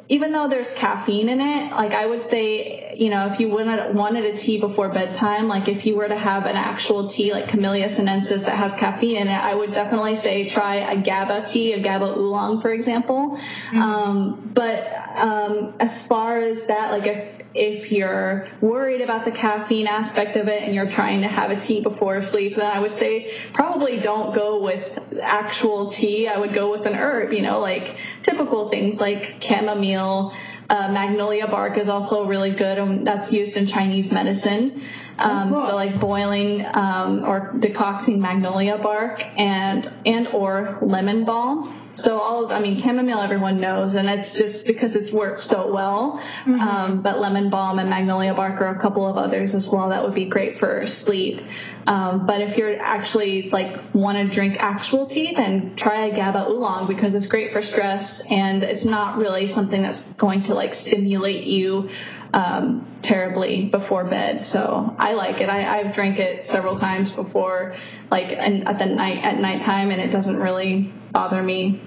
even 0.10 0.34
though 0.34 0.50
there's 0.50 0.72
caffeine 0.74 1.30
in 1.30 1.40
it, 1.40 1.72
like 1.72 1.94
I 1.94 2.06
would 2.06 2.24
say, 2.24 2.96
you 2.98 3.10
know, 3.10 3.28
if 3.28 3.40
you 3.40 3.50
wanted, 3.50 3.96
wanted 3.96 4.26
a 4.26 4.38
tea 4.38 4.60
before 4.60 4.90
bedtime, 4.90 5.48
like 5.48 5.70
if 5.70 5.86
you 5.86 5.96
were 5.96 6.08
to 6.08 6.18
have 6.18 6.46
an 6.46 6.58
actual 6.58 7.08
tea 7.08 7.32
like 7.32 7.48
Camellia 7.48 7.90
sinensis 7.90 8.44
that 8.46 8.58
has 8.58 8.74
caffeine 8.74 9.16
in 9.16 9.28
it, 9.28 9.32
I 9.32 9.56
would 9.56 9.72
definitely 9.72 10.18
say 10.18 10.50
try 10.50 10.76
a 10.76 11.02
GABA 11.02 11.46
tea, 11.46 11.74
a 11.74 11.82
GABA 11.82 12.18
oolong, 12.18 12.60
for 12.60 12.72
example. 12.72 13.38
Mm-hmm. 13.38 13.82
Um, 13.82 14.52
but 14.54 14.94
um, 15.16 15.74
as 15.80 16.06
far 16.06 16.38
as 16.38 16.68
that, 16.68 16.92
like 16.92 17.08
if 17.08 17.43
if 17.56 17.92
you're 17.92 18.48
worried 18.62 19.02
about 19.02 19.26
the 19.26 19.32
caffeine 19.32 19.88
aspect 19.88 20.36
of 20.36 20.48
it 20.48 20.64
and 20.64 20.74
you're 20.74 20.88
trying 20.88 21.22
to 21.22 21.28
have 21.28 21.52
a 21.52 21.56
tea 21.56 21.82
before 21.82 22.22
sleep, 22.22 22.56
then 22.56 22.66
I 22.66 22.80
would 22.80 22.94
say 22.94 23.34
probably 23.54 24.00
don't 24.00 24.34
go 24.34 24.62
with 24.62 25.00
actual 25.22 25.90
tea. 25.92 26.28
I 26.28 26.38
would 26.38 26.54
go 26.54 26.72
with 26.72 26.86
an 26.86 26.96
herb, 26.96 27.32
you 27.32 27.42
know, 27.42 27.60
like 27.60 27.96
typical 28.22 28.70
things 28.70 29.00
like 29.00 29.42
chamomile. 29.42 30.34
Uh, 30.70 30.88
magnolia 30.88 31.46
bark 31.46 31.78
is 31.78 31.90
also 31.90 32.26
really 32.26 32.52
good, 32.52 32.80
and 32.80 33.06
that's 33.06 33.34
used 33.34 33.58
in 33.58 33.68
Chinese 33.68 34.12
medicine. 34.12 34.82
Um, 35.20 35.50
oh, 35.50 35.56
cool. 35.56 35.70
So 35.70 35.76
like 35.76 36.00
boiling 36.00 36.66
um, 36.74 37.24
or 37.24 37.54
decocting 37.60 38.20
magnolia 38.20 38.78
bark 38.78 39.24
and 39.38 39.90
and 40.06 40.28
or 40.28 40.78
lemon 40.82 41.26
balm. 41.26 41.80
So 41.96 42.20
all 42.20 42.46
of, 42.46 42.52
I 42.52 42.60
mean, 42.60 42.76
chamomile 42.78 43.20
everyone 43.20 43.62
knows, 43.62 43.94
and 43.94 44.10
it's 44.10 44.36
just 44.36 44.66
because 44.66 44.96
it's 44.96 45.12
worked 45.12 45.42
so 45.42 45.72
well. 45.72 46.20
Mm-hmm. 46.44 46.60
Um, 46.60 47.02
but 47.04 47.20
lemon 47.20 47.52
balm 47.52 47.78
and 47.78 47.88
magnolia 47.88 48.34
bark 48.34 48.60
are 48.62 48.76
a 48.76 48.80
couple 48.80 49.06
of 49.06 49.16
others 49.16 49.54
as 49.54 49.70
well 49.70 49.90
that 49.90 50.04
would 50.04 50.16
be 50.16 50.26
great 50.26 50.58
for 50.58 50.88
sleep. 50.88 51.42
Um, 51.86 52.26
but 52.26 52.42
if 52.42 52.58
you're 52.58 52.80
actually 52.80 53.52
like 53.52 53.78
want 53.94 54.18
to 54.18 54.34
drink 54.34 54.56
actual 54.60 55.06
tea, 55.06 55.36
then 55.36 55.76
try 55.76 56.06
a 56.06 56.16
GABA 56.16 56.50
oolong 56.50 56.88
because 56.88 57.14
it's 57.14 57.28
great 57.28 57.52
for 57.52 57.62
stress 57.62 58.26
and 58.32 58.64
it's 58.64 58.86
not 58.86 59.18
really 59.18 59.48
something 59.48 59.82
that's 59.82 60.02
going 60.14 60.44
to 60.44 60.56
like 60.56 60.74
stimulate 60.74 61.44
you 61.44 61.90
um, 62.34 62.88
terribly 63.02 63.66
before 63.66 64.04
bed. 64.04 64.42
So 64.42 64.96
I 64.98 65.14
like 65.14 65.40
it. 65.40 65.50
I, 65.50 65.80
I've 65.80 65.94
drank 65.94 66.20
it 66.20 66.46
several 66.46 66.78
times 66.78 67.12
before, 67.12 67.76
like 68.10 68.28
and 68.30 68.68
at 68.68 68.80
the 68.80 68.88
night 68.88 69.24
at 69.24 69.40
nighttime, 69.40 69.92
and 69.92 70.02
it 70.02 70.12
doesn't 70.12 70.38
really 70.38 70.92
bother 71.12 71.42
me. 71.42 71.80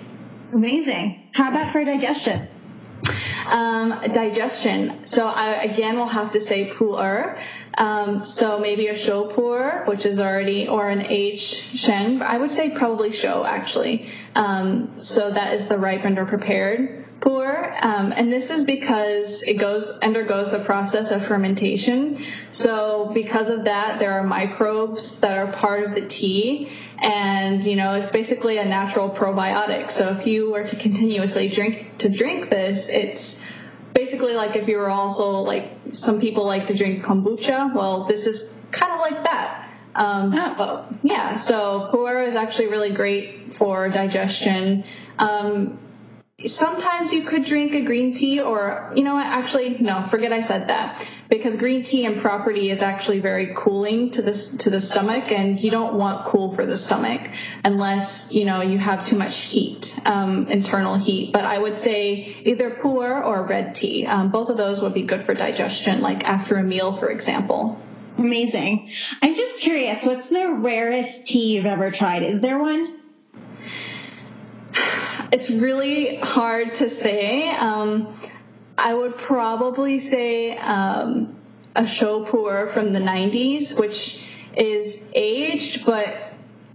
Amazing. 0.52 1.28
How 1.32 1.50
about 1.50 1.72
for 1.72 1.84
digestion? 1.84 2.48
Um, 3.46 4.00
digestion. 4.12 5.06
So 5.06 5.26
I 5.26 5.62
again 5.62 5.96
will 5.96 6.08
have 6.08 6.32
to 6.32 6.40
say 6.40 6.70
pu'er. 6.70 7.38
Um, 7.78 8.24
so 8.24 8.58
maybe 8.58 8.86
a 8.86 8.96
shou 8.96 9.30
pu'er, 9.34 9.86
which 9.86 10.06
is 10.06 10.18
already, 10.18 10.66
or 10.66 10.88
an 10.88 11.02
H 11.02 11.40
shen. 11.40 12.22
I 12.22 12.38
would 12.38 12.50
say 12.50 12.70
probably 12.70 13.12
shou 13.12 13.44
actually. 13.44 14.10
Um, 14.34 14.96
so 14.96 15.30
that 15.30 15.54
is 15.54 15.66
the 15.66 15.78
ripened 15.78 16.18
or 16.18 16.24
prepared 16.24 17.05
pu'er. 17.20 17.84
Um, 17.84 18.12
and 18.12 18.32
this 18.32 18.50
is 18.50 18.64
because 18.64 19.42
it 19.42 19.54
goes 19.54 19.98
undergoes 20.00 20.50
the 20.50 20.58
process 20.58 21.10
of 21.10 21.26
fermentation. 21.26 22.22
So 22.52 23.10
because 23.12 23.50
of 23.50 23.64
that, 23.64 23.98
there 23.98 24.12
are 24.12 24.22
microbes 24.22 25.20
that 25.20 25.38
are 25.38 25.52
part 25.52 25.84
of 25.84 25.94
the 25.94 26.06
tea. 26.06 26.70
And, 26.98 27.64
you 27.64 27.76
know, 27.76 27.94
it's 27.94 28.10
basically 28.10 28.58
a 28.58 28.64
natural 28.64 29.10
probiotic. 29.10 29.90
So 29.90 30.16
if 30.16 30.26
you 30.26 30.50
were 30.50 30.64
to 30.64 30.76
continuously 30.76 31.48
drink, 31.48 31.98
to 31.98 32.08
drink 32.08 32.50
this, 32.50 32.88
it's 32.88 33.44
basically 33.94 34.34
like 34.34 34.56
if 34.56 34.68
you 34.68 34.78
were 34.78 34.90
also 34.90 35.38
like, 35.40 35.70
some 35.92 36.20
people 36.20 36.46
like 36.46 36.68
to 36.68 36.74
drink 36.74 37.04
kombucha. 37.04 37.74
Well, 37.74 38.06
this 38.06 38.26
is 38.26 38.54
kind 38.70 38.92
of 38.92 39.00
like 39.00 39.24
that. 39.24 39.62
Um, 39.94 40.34
oh. 40.34 40.88
yeah, 41.02 41.36
so 41.36 41.88
pu'er 41.92 42.26
is 42.26 42.36
actually 42.36 42.68
really 42.68 42.92
great 42.92 43.54
for 43.54 43.88
digestion. 43.88 44.84
Um, 45.18 45.78
sometimes 46.44 47.14
you 47.14 47.22
could 47.22 47.46
drink 47.46 47.72
a 47.72 47.80
green 47.80 48.12
tea 48.14 48.40
or 48.40 48.92
you 48.94 49.02
know 49.02 49.14
what 49.14 49.24
actually 49.24 49.78
no 49.78 50.04
forget 50.04 50.34
i 50.34 50.42
said 50.42 50.68
that. 50.68 51.02
Because 51.30 51.56
green 51.56 51.82
tea 51.82 52.04
in 52.04 52.20
property 52.20 52.70
is 52.70 52.82
actually 52.82 53.20
very 53.20 53.54
cooling 53.56 54.10
to 54.12 54.22
this 54.22 54.54
to 54.58 54.70
the 54.70 54.80
stomach 54.80 55.32
and 55.32 55.58
you 55.58 55.70
don't 55.70 55.94
want 55.94 56.26
cool 56.26 56.54
for 56.54 56.66
the 56.66 56.76
stomach 56.76 57.22
unless 57.64 58.32
you 58.32 58.44
know 58.44 58.60
you 58.60 58.76
have 58.76 59.06
too 59.06 59.16
much 59.16 59.38
heat 59.38 59.98
um, 60.04 60.48
internal 60.48 60.96
heat. 60.96 61.32
But 61.32 61.46
i 61.46 61.58
would 61.58 61.78
say 61.78 62.36
either 62.44 62.70
pu'er 62.70 63.24
or 63.24 63.46
red 63.46 63.74
tea. 63.74 64.06
Um, 64.06 64.30
both 64.30 64.50
of 64.50 64.58
those 64.58 64.82
would 64.82 64.92
be 64.92 65.04
good 65.04 65.24
for 65.24 65.32
digestion 65.32 66.02
like 66.02 66.22
after 66.24 66.58
a 66.58 66.62
meal 66.62 66.92
for 66.92 67.08
example. 67.08 67.80
Amazing. 68.18 68.90
I'm 69.22 69.34
just 69.34 69.60
curious 69.60 70.04
what's 70.04 70.28
the 70.28 70.52
rarest 70.52 71.26
tea 71.26 71.54
you've 71.54 71.66
ever 71.66 71.90
tried? 71.90 72.24
Is 72.24 72.42
there 72.42 72.58
one 72.58 72.96
it's 75.32 75.50
really 75.50 76.16
hard 76.16 76.74
to 76.74 76.88
say. 76.88 77.48
Um, 77.50 78.14
I 78.78 78.94
would 78.94 79.16
probably 79.16 79.98
say 79.98 80.56
um, 80.56 81.36
a 81.74 81.86
Shou 81.86 82.24
Pu'er 82.26 82.72
from 82.72 82.92
the 82.92 83.00
90s, 83.00 83.78
which 83.78 84.24
is 84.56 85.10
aged, 85.14 85.84
but 85.84 86.25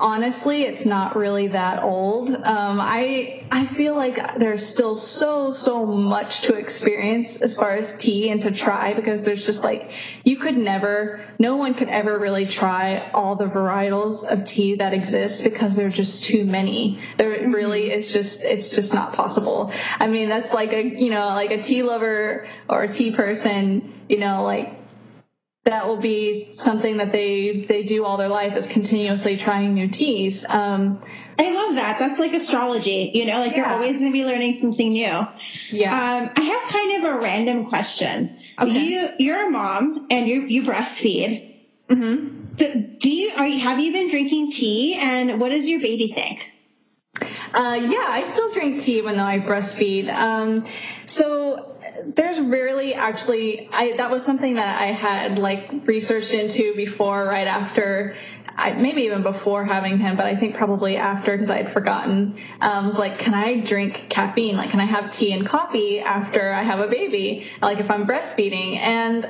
honestly, 0.02 0.64
it's 0.64 0.86
not 0.86 1.16
really 1.16 1.49
that 1.49 1.84
old. 1.84 2.30
Um, 2.30 2.82
I 2.82 3.43
I 3.52 3.66
feel 3.68 3.95
like 3.95 4.38
there's 4.38 4.66
still 4.66 4.95
so 4.95 5.54
so 5.54 5.86
much 5.86 6.41
to 6.41 6.56
experience 6.56 7.41
as 7.41 7.56
far 7.58 7.72
as 7.72 7.97
tea 7.97 8.30
and 8.30 8.41
to 8.41 8.52
try 8.52 8.93
because 8.93 9.24
there's 9.24 9.45
just 9.45 9.64
like 9.64 9.91
you 10.24 10.38
could 10.38 10.58
never, 10.58 11.24
no 11.39 11.56
one 11.56 11.74
could 11.74 11.89
ever 11.89 12.18
really 12.18 12.45
try 12.45 13.10
all 13.14 13.36
the 13.36 13.45
varietals 13.45 14.24
of 14.24 14.45
tea 14.45 14.76
that 14.76 14.93
exist 14.93 15.43
because 15.43 15.76
there's 15.76 15.95
just 15.95 16.24
too 16.24 16.45
many. 16.45 16.99
There 17.18 17.38
mm-hmm. 17.38 17.52
really 17.52 17.91
is 17.91 18.12
just 18.12 18.43
it's 18.43 18.76
just 18.76 18.93
not 18.93 19.14
possible. 19.14 19.72
I 19.99 20.08
mean, 20.08 20.30
that's 20.30 20.54
like 20.54 20.74
a 20.74 20.84
you 20.84 21.12
know 21.12 21.28
like 21.28 21.52
a 21.52 21.62
tea 21.62 21.84
lover 21.84 22.47
or 22.68 22.84
a 22.84 22.88
tea 22.88 23.12
person, 23.12 23.93
you 24.10 24.18
know 24.18 24.43
like 24.43 24.80
that 25.64 25.88
will 25.88 25.97
be 25.97 26.53
something 26.53 26.97
that 26.97 27.12
they 27.12 27.66
they 27.68 27.84
do 27.84 28.03
all 28.03 28.18
their 28.18 28.30
life 28.30 28.55
is 28.55 28.68
continuously 28.68 29.38
trying 29.38 29.74
new 29.74 29.88
teas. 29.88 30.45
Um, 30.47 31.01
I 31.38 31.53
love 31.53 31.76
that. 31.76 31.99
That's 31.99 32.20
like 32.20 32.34
astrology, 32.34 33.12
you 33.14 33.26
know, 33.26 33.39
like 33.39 33.51
yeah. 33.51 33.57
you're 33.57 33.68
always 33.68 33.99
going 33.99 34.12
to 34.12 34.14
be 34.14 34.26
learning 34.26 34.55
something 34.55 34.91
new. 34.91 35.28
Yeah. 35.72 35.93
Um, 35.93 36.30
I 36.36 36.41
have 36.41 36.70
kind 36.70 37.03
of 37.03 37.16
a 37.16 37.20
random 37.20 37.66
question. 37.68 38.39
Okay. 38.59 38.72
You 38.72 39.09
you're 39.20 39.47
a 39.47 39.49
mom 39.49 40.07
and 40.09 40.28
you 40.28 40.41
you 40.41 40.64
breastfeed. 40.64 41.55
Mm-hmm. 41.89 42.55
Do 42.97 43.12
you 43.12 43.32
are 43.36 43.47
you, 43.47 43.59
have 43.59 43.80
you 43.80 43.91
been 43.91 44.09
drinking 44.09 44.51
tea 44.51 44.95
and 44.95 45.39
what 45.39 45.49
does 45.49 45.70
your 45.70 45.80
baby 45.80 46.12
think? 46.12 46.39
Uh, 47.54 47.80
yeah, 47.82 48.06
I 48.08 48.24
still 48.24 48.52
drink 48.54 48.80
tea 48.80 48.97
even 48.97 49.18
though 49.18 49.26
I 49.26 49.39
breastfeed. 49.39 50.12
Um, 50.12 50.66
so 51.06 51.76
there's 52.06 52.39
rarely 52.39 52.93
actually 52.93 53.70
I 53.72 53.97
that 53.97 54.10
was 54.10 54.26
something 54.26 54.56
that 54.56 54.82
I 54.82 54.88
had 54.88 55.38
like 55.38 55.70
researched 55.86 56.34
into 56.34 56.76
before, 56.76 57.26
right 57.26 57.47
after. 57.47 58.16
I, 58.54 58.74
maybe 58.74 59.04
even 59.04 59.24
before 59.24 59.64
having 59.64 59.97
him, 59.97 60.18
but 60.18 60.26
I 60.26 60.36
think 60.36 60.56
probably 60.56 60.97
after 60.97 61.32
because 61.32 61.49
I 61.49 61.58
had 61.58 61.72
forgotten. 61.72 62.38
Um, 62.60 62.86
was 62.86 62.99
like, 62.99 63.18
can 63.18 63.34
I 63.34 63.62
drink 63.62 64.08
caffeine? 64.10 64.58
Like, 64.58 64.72
can 64.72 64.82
I 64.82 64.86
have 64.86 65.14
tea 65.14 65.32
and 65.32 65.47
coffee 65.47 66.02
after 66.02 66.52
I 66.52 66.62
have 66.62 66.80
a 66.80 66.88
baby? 66.88 67.47
Like, 67.62 67.80
if 67.80 67.89
I'm 67.89 68.06
breastfeeding, 68.06 68.78
and 68.78 69.28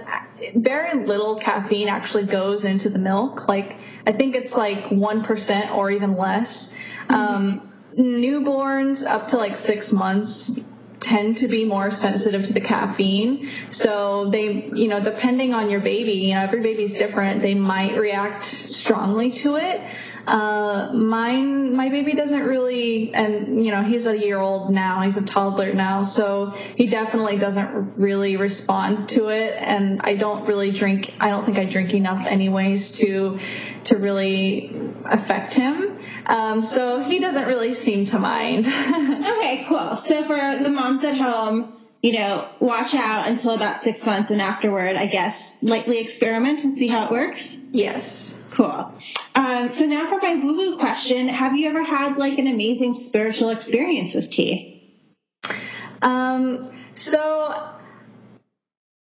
very 0.55 1.05
little 1.05 1.39
caffeine 1.39 1.87
actually 1.87 2.25
goes 2.25 2.65
into 2.65 2.89
the 2.89 2.99
milk. 2.99 3.47
Like, 3.47 3.77
I 4.07 4.11
think 4.11 4.35
it's 4.35 4.57
like 4.57 4.89
one 4.89 5.23
percent 5.23 5.71
or 5.71 5.91
even 5.91 6.17
less. 6.17 6.75
Mm-hmm. 7.07 7.13
Um, 7.13 7.70
newborns 7.97 9.05
up 9.05 9.27
to 9.27 9.37
like 9.37 9.55
six 9.55 9.91
months 9.91 10.59
tend 11.01 11.37
to 11.37 11.47
be 11.47 11.65
more 11.65 11.89
sensitive 11.89 12.45
to 12.45 12.53
the 12.53 12.61
caffeine. 12.61 13.49
So 13.69 14.29
they, 14.29 14.65
you 14.73 14.87
know, 14.87 15.01
depending 15.01 15.53
on 15.53 15.69
your 15.69 15.81
baby, 15.81 16.13
you 16.13 16.35
know, 16.35 16.41
every 16.41 16.61
baby's 16.61 16.95
different. 16.95 17.41
They 17.41 17.55
might 17.55 17.97
react 17.97 18.43
strongly 18.43 19.31
to 19.31 19.55
it. 19.55 19.81
Uh, 20.27 20.91
mine, 20.93 21.75
my 21.75 21.89
baby 21.89 22.13
doesn't 22.13 22.43
really, 22.43 23.11
and 23.13 23.65
you 23.65 23.71
know, 23.71 23.81
he's 23.81 24.05
a 24.05 24.17
year 24.17 24.39
old 24.39 24.71
now. 24.71 25.01
He's 25.01 25.17
a 25.17 25.25
toddler 25.25 25.73
now, 25.73 26.03
so 26.03 26.51
he 26.75 26.85
definitely 26.85 27.37
doesn't 27.37 27.97
really 27.97 28.37
respond 28.37 29.09
to 29.09 29.29
it. 29.29 29.55
And 29.57 30.01
I 30.03 30.13
don't 30.13 30.45
really 30.45 30.69
drink. 30.69 31.11
I 31.19 31.29
don't 31.29 31.43
think 31.43 31.57
I 31.57 31.65
drink 31.65 31.95
enough, 31.95 32.27
anyways, 32.27 32.99
to 32.99 33.39
to 33.85 33.97
really 33.97 34.93
affect 35.05 35.55
him. 35.55 35.90
Um, 36.25 36.61
so 36.61 37.03
he 37.03 37.19
doesn't 37.19 37.47
really 37.47 37.73
seem 37.73 38.05
to 38.07 38.19
mind. 38.19 38.67
okay, 38.67 39.65
cool. 39.67 39.95
So 39.95 40.23
for 40.23 40.63
the 40.63 40.69
moms 40.69 41.03
at 41.03 41.17
home, 41.17 41.73
you 42.01 42.13
know, 42.13 42.49
watch 42.59 42.93
out 42.95 43.27
until 43.27 43.51
about 43.51 43.83
six 43.83 44.05
months 44.05 44.31
and 44.31 44.41
afterward, 44.41 44.95
I 44.95 45.05
guess, 45.05 45.53
lightly 45.61 45.99
experiment 45.99 46.63
and 46.63 46.73
see 46.73 46.87
how 46.87 47.05
it 47.05 47.11
works? 47.11 47.55
Yes. 47.71 48.37
Cool. 48.51 48.93
Um, 49.35 49.71
so 49.71 49.85
now 49.85 50.09
for 50.09 50.19
my 50.21 50.35
woo 50.35 50.57
woo 50.57 50.77
question 50.77 51.29
Have 51.29 51.55
you 51.55 51.69
ever 51.69 51.83
had 51.83 52.17
like 52.17 52.37
an 52.37 52.47
amazing 52.47 52.95
spiritual 52.95 53.49
experience 53.49 54.13
with 54.13 54.29
tea? 54.29 54.99
Um, 56.01 56.71
so, 56.95 57.69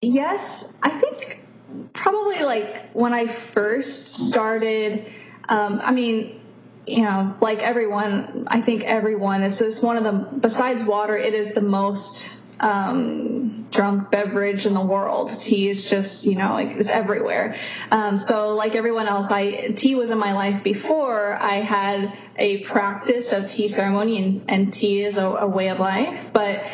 yes, 0.02 0.76
I 0.82 0.90
think 0.90 1.44
probably 1.92 2.42
like 2.42 2.90
when 2.92 3.12
I 3.12 3.26
first 3.26 4.14
started, 4.28 5.10
um, 5.48 5.80
I 5.82 5.90
mean, 5.92 6.39
you 6.86 7.02
know, 7.02 7.36
like 7.40 7.58
everyone, 7.58 8.46
I 8.48 8.60
think 8.60 8.82
everyone, 8.84 9.42
it's 9.42 9.58
just 9.58 9.82
one 9.82 9.96
of 9.96 10.04
the, 10.04 10.12
besides 10.12 10.82
water, 10.82 11.16
it 11.16 11.34
is 11.34 11.52
the 11.52 11.60
most 11.60 12.36
um, 12.58 13.66
drunk 13.70 14.10
beverage 14.10 14.66
in 14.66 14.74
the 14.74 14.84
world. 14.84 15.30
Tea 15.30 15.68
is 15.68 15.88
just, 15.88 16.26
you 16.26 16.36
know, 16.36 16.52
like 16.52 16.76
it's 16.76 16.90
everywhere. 16.90 17.56
Um, 17.90 18.18
so 18.18 18.54
like 18.54 18.74
everyone 18.74 19.06
else, 19.06 19.30
I, 19.30 19.72
tea 19.72 19.94
was 19.94 20.10
in 20.10 20.18
my 20.18 20.32
life 20.32 20.62
before 20.62 21.34
I 21.34 21.56
had 21.56 22.12
a 22.36 22.64
practice 22.64 23.32
of 23.32 23.50
tea 23.50 23.68
ceremony 23.68 24.22
and, 24.22 24.44
and 24.48 24.72
tea 24.72 25.02
is 25.02 25.16
a, 25.16 25.26
a 25.26 25.46
way 25.46 25.68
of 25.68 25.78
life. 25.78 26.30
But 26.32 26.64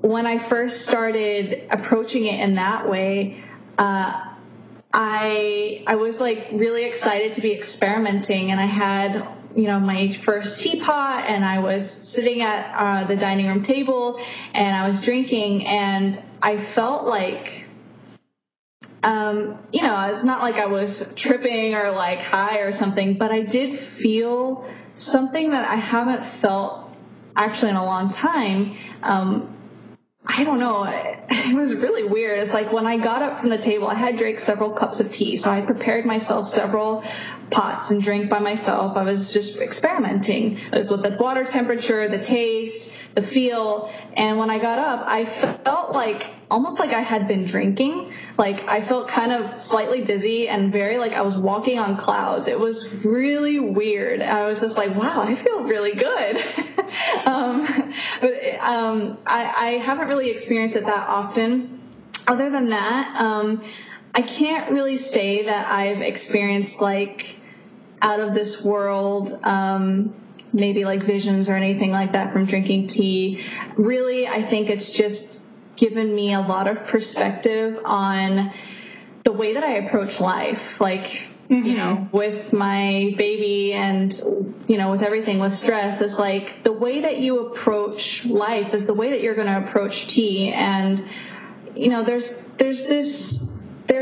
when 0.00 0.26
I 0.26 0.38
first 0.38 0.86
started 0.86 1.68
approaching 1.70 2.26
it 2.26 2.40
in 2.40 2.56
that 2.56 2.88
way, 2.88 3.42
uh, 3.78 4.31
I 4.92 5.82
I 5.86 5.94
was 5.94 6.20
like 6.20 6.48
really 6.52 6.84
excited 6.84 7.34
to 7.34 7.40
be 7.40 7.52
experimenting, 7.52 8.50
and 8.50 8.60
I 8.60 8.66
had 8.66 9.26
you 9.54 9.64
know 9.64 9.80
my 9.80 10.10
first 10.10 10.60
teapot, 10.60 11.24
and 11.26 11.44
I 11.44 11.60
was 11.60 11.90
sitting 11.90 12.42
at 12.42 12.74
uh, 12.76 13.04
the 13.04 13.16
dining 13.16 13.46
room 13.46 13.62
table, 13.62 14.20
and 14.52 14.76
I 14.76 14.86
was 14.86 15.00
drinking, 15.00 15.66
and 15.66 16.20
I 16.42 16.58
felt 16.58 17.06
like. 17.06 17.66
Um, 19.04 19.58
you 19.72 19.82
know, 19.82 20.00
it's 20.02 20.22
not 20.22 20.42
like 20.42 20.54
I 20.54 20.66
was 20.66 21.12
tripping 21.16 21.74
or 21.74 21.90
like 21.90 22.20
high 22.20 22.58
or 22.58 22.70
something, 22.70 23.14
but 23.14 23.32
I 23.32 23.42
did 23.42 23.76
feel 23.76 24.64
something 24.94 25.50
that 25.50 25.68
I 25.68 25.74
haven't 25.74 26.24
felt 26.24 26.88
actually 27.34 27.70
in 27.70 27.76
a 27.76 27.84
long 27.84 28.08
time. 28.10 28.76
Um, 29.02 29.52
I 30.24 30.44
don't 30.44 30.60
know. 30.60 30.84
It 31.28 31.54
was 31.54 31.74
really 31.74 32.04
weird. 32.04 32.38
It's 32.38 32.54
like 32.54 32.72
when 32.72 32.86
I 32.86 32.96
got 32.98 33.22
up 33.22 33.40
from 33.40 33.48
the 33.48 33.58
table, 33.58 33.88
I 33.88 33.94
had 33.94 34.16
drank 34.16 34.38
several 34.38 34.70
cups 34.70 35.00
of 35.00 35.12
tea. 35.12 35.36
So 35.36 35.50
I 35.50 35.60
prepared 35.62 36.06
myself 36.06 36.48
several 36.48 37.04
pots 37.52 37.90
and 37.90 38.02
drank 38.02 38.28
by 38.28 38.38
myself. 38.38 38.96
I 38.96 39.02
was 39.02 39.32
just 39.32 39.60
experimenting. 39.60 40.58
It 40.58 40.72
was 40.72 40.90
with 40.90 41.02
the 41.02 41.16
water 41.16 41.44
temperature, 41.44 42.08
the 42.08 42.22
taste, 42.22 42.92
the 43.14 43.22
feel. 43.22 43.92
And 44.14 44.38
when 44.38 44.50
I 44.50 44.58
got 44.58 44.78
up, 44.78 45.04
I 45.06 45.24
felt 45.24 45.92
like 45.92 46.30
almost 46.50 46.78
like 46.80 46.92
I 46.92 47.00
had 47.00 47.28
been 47.28 47.44
drinking. 47.44 48.12
Like 48.36 48.68
I 48.68 48.80
felt 48.80 49.08
kind 49.08 49.32
of 49.32 49.60
slightly 49.60 50.02
dizzy 50.02 50.48
and 50.48 50.72
very 50.72 50.98
like 50.98 51.12
I 51.12 51.22
was 51.22 51.36
walking 51.36 51.78
on 51.78 51.96
clouds. 51.96 52.48
It 52.48 52.58
was 52.58 53.04
really 53.04 53.58
weird. 53.60 54.20
I 54.20 54.46
was 54.46 54.60
just 54.60 54.76
like, 54.76 54.94
wow, 54.94 55.22
I 55.22 55.34
feel 55.34 55.62
really 55.62 55.94
good. 55.94 56.44
um, 57.26 57.66
but 58.20 58.44
um, 58.60 59.18
I, 59.26 59.52
I, 59.56 59.70
haven't 59.82 60.08
really 60.08 60.30
experienced 60.30 60.76
it 60.76 60.84
that 60.86 61.08
often. 61.08 61.80
Other 62.26 62.50
than 62.50 62.70
that, 62.70 63.20
um, 63.20 63.64
I 64.14 64.22
can't 64.22 64.70
really 64.70 64.98
say 64.98 65.46
that 65.46 65.66
I've 65.70 66.02
experienced 66.02 66.80
like 66.80 67.36
out 68.02 68.20
of 68.20 68.34
this 68.34 68.62
world 68.62 69.32
um, 69.44 70.12
maybe 70.52 70.84
like 70.84 71.04
visions 71.04 71.48
or 71.48 71.54
anything 71.54 71.92
like 71.92 72.12
that 72.12 72.32
from 72.32 72.44
drinking 72.44 72.88
tea. 72.88 73.42
Really, 73.76 74.26
I 74.28 74.42
think 74.42 74.68
it's 74.68 74.90
just 74.92 75.40
given 75.76 76.14
me 76.14 76.34
a 76.34 76.40
lot 76.40 76.66
of 76.66 76.86
perspective 76.86 77.80
on 77.84 78.52
the 79.24 79.32
way 79.32 79.54
that 79.54 79.64
I 79.64 79.74
approach 79.74 80.20
life. 80.20 80.80
Like, 80.80 81.26
mm-hmm. 81.48 81.64
you 81.64 81.76
know, 81.76 82.08
with 82.12 82.52
my 82.52 83.14
baby 83.16 83.72
and, 83.72 84.12
you 84.68 84.76
know, 84.76 84.90
with 84.90 85.02
everything 85.02 85.38
with 85.38 85.52
stress, 85.52 86.00
it's 86.00 86.18
like 86.18 86.64
the 86.64 86.72
way 86.72 87.02
that 87.02 87.18
you 87.18 87.46
approach 87.46 88.26
life 88.26 88.74
is 88.74 88.86
the 88.86 88.94
way 88.94 89.10
that 89.10 89.22
you're 89.22 89.36
going 89.36 89.46
to 89.46 89.58
approach 89.66 90.08
tea. 90.08 90.52
And, 90.52 91.02
you 91.74 91.88
know, 91.88 92.02
there's, 92.02 92.28
there's 92.58 92.86
this 92.86 93.48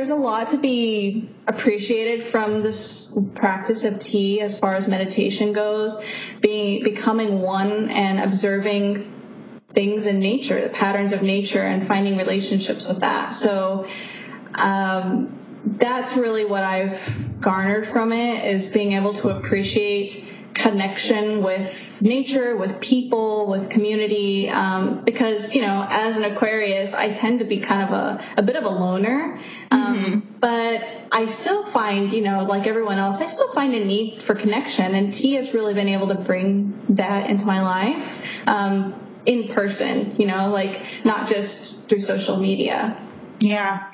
there's 0.01 0.09
a 0.09 0.17
lot 0.17 0.49
to 0.49 0.57
be 0.57 1.29
appreciated 1.47 2.25
from 2.25 2.63
this 2.63 3.15
practice 3.35 3.85
of 3.85 3.99
tea 3.99 4.41
as 4.41 4.59
far 4.59 4.75
as 4.75 4.89
meditation 4.89 5.53
goes 5.53 6.03
being 6.41 6.83
becoming 6.83 7.43
one 7.43 7.91
and 7.91 8.19
observing 8.19 9.13
things 9.69 10.07
in 10.07 10.19
nature, 10.19 10.59
the 10.63 10.71
patterns 10.71 11.13
of 11.13 11.21
nature, 11.21 11.61
and 11.61 11.87
finding 11.87 12.17
relationships 12.17 12.89
with 12.89 13.01
that. 13.01 13.33
So 13.33 13.87
um, 14.55 15.39
that's 15.67 16.17
really 16.17 16.47
what 16.47 16.65
I've 16.65 17.39
garnered 17.39 17.87
from 17.87 18.15
it 18.15 18.47
is 18.47 18.71
being 18.71 18.93
able 18.93 19.13
to 19.13 19.29
appreciate 19.29 20.25
connection 20.55 21.43
with 21.43 22.01
nature, 22.01 22.57
with 22.57 22.81
people, 22.81 23.47
with 23.47 23.71
community. 23.71 24.49
Um, 24.49 25.05
because, 25.05 25.55
you 25.55 25.63
know, 25.63 25.87
as 25.89 26.17
an 26.17 26.25
Aquarius, 26.25 26.93
I 26.93 27.13
tend 27.13 27.39
to 27.41 27.45
be 27.45 27.61
kind 27.61 27.83
of 27.83 27.91
a, 27.91 28.25
a 28.37 28.43
bit 28.43 28.57
of 28.57 28.65
a 28.65 28.69
loner. 28.69 29.39
Um, 29.71 29.99
mm-hmm. 29.99 30.19
But 30.41 30.83
I 31.13 31.27
still 31.27 31.67
find, 31.67 32.13
you 32.13 32.23
know, 32.23 32.45
like 32.45 32.67
everyone 32.67 32.99
else, 32.99 33.21
I 33.21 33.27
still 33.27 33.53
find 33.53 33.75
a 33.75 33.85
need 33.85 34.23
for 34.23 34.35
connection. 34.35 34.95
And 34.95 35.13
tea 35.13 35.35
has 35.35 35.55
really 35.55 35.75
been 35.75 35.89
able 35.89 36.09
to 36.09 36.17
bring 36.17 36.81
that 36.91 37.31
into 37.31 37.47
my 37.47 37.63
life 37.63 38.23
um, 38.47 38.95
in 39.27 39.49
person, 39.49 40.17
you 40.19 40.27
know, 40.27 40.49
like 40.49 40.83
not 41.05 41.29
just 41.29 41.89
through 41.89 42.01
social 42.01 42.37
media. 42.37 42.97
Yeah. 43.39 43.91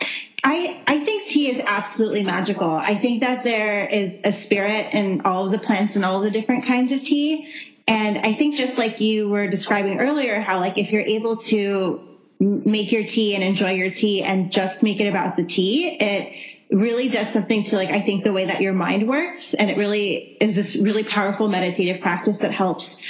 I, 0.48 0.80
I 0.86 1.04
think 1.04 1.26
tea 1.26 1.50
is 1.50 1.60
absolutely 1.66 2.22
magical. 2.22 2.70
I 2.70 2.94
think 2.94 3.22
that 3.22 3.42
there 3.42 3.84
is 3.84 4.20
a 4.22 4.32
spirit 4.32 4.94
in 4.94 5.22
all 5.22 5.46
of 5.46 5.50
the 5.50 5.58
plants 5.58 5.96
and 5.96 6.04
all 6.04 6.20
the 6.20 6.30
different 6.30 6.66
kinds 6.66 6.92
of 6.92 7.02
tea. 7.02 7.52
And 7.88 8.18
I 8.18 8.32
think 8.32 8.54
just 8.54 8.78
like 8.78 9.00
you 9.00 9.28
were 9.28 9.48
describing 9.48 9.98
earlier, 9.98 10.40
how 10.40 10.60
like 10.60 10.78
if 10.78 10.92
you're 10.92 11.02
able 11.02 11.36
to 11.48 12.00
make 12.38 12.92
your 12.92 13.02
tea 13.02 13.34
and 13.34 13.42
enjoy 13.42 13.72
your 13.72 13.90
tea 13.90 14.22
and 14.22 14.52
just 14.52 14.84
make 14.84 15.00
it 15.00 15.08
about 15.08 15.36
the 15.36 15.44
tea, 15.44 15.88
it 16.00 16.32
really 16.70 17.08
does 17.08 17.28
something 17.30 17.64
to 17.64 17.74
like, 17.74 17.90
I 17.90 18.02
think 18.02 18.22
the 18.22 18.32
way 18.32 18.44
that 18.44 18.60
your 18.60 18.72
mind 18.72 19.08
works. 19.08 19.52
And 19.52 19.68
it 19.68 19.76
really 19.76 20.36
is 20.40 20.54
this 20.54 20.76
really 20.76 21.02
powerful 21.02 21.48
meditative 21.48 22.00
practice 22.00 22.38
that 22.38 22.52
helps, 22.52 23.04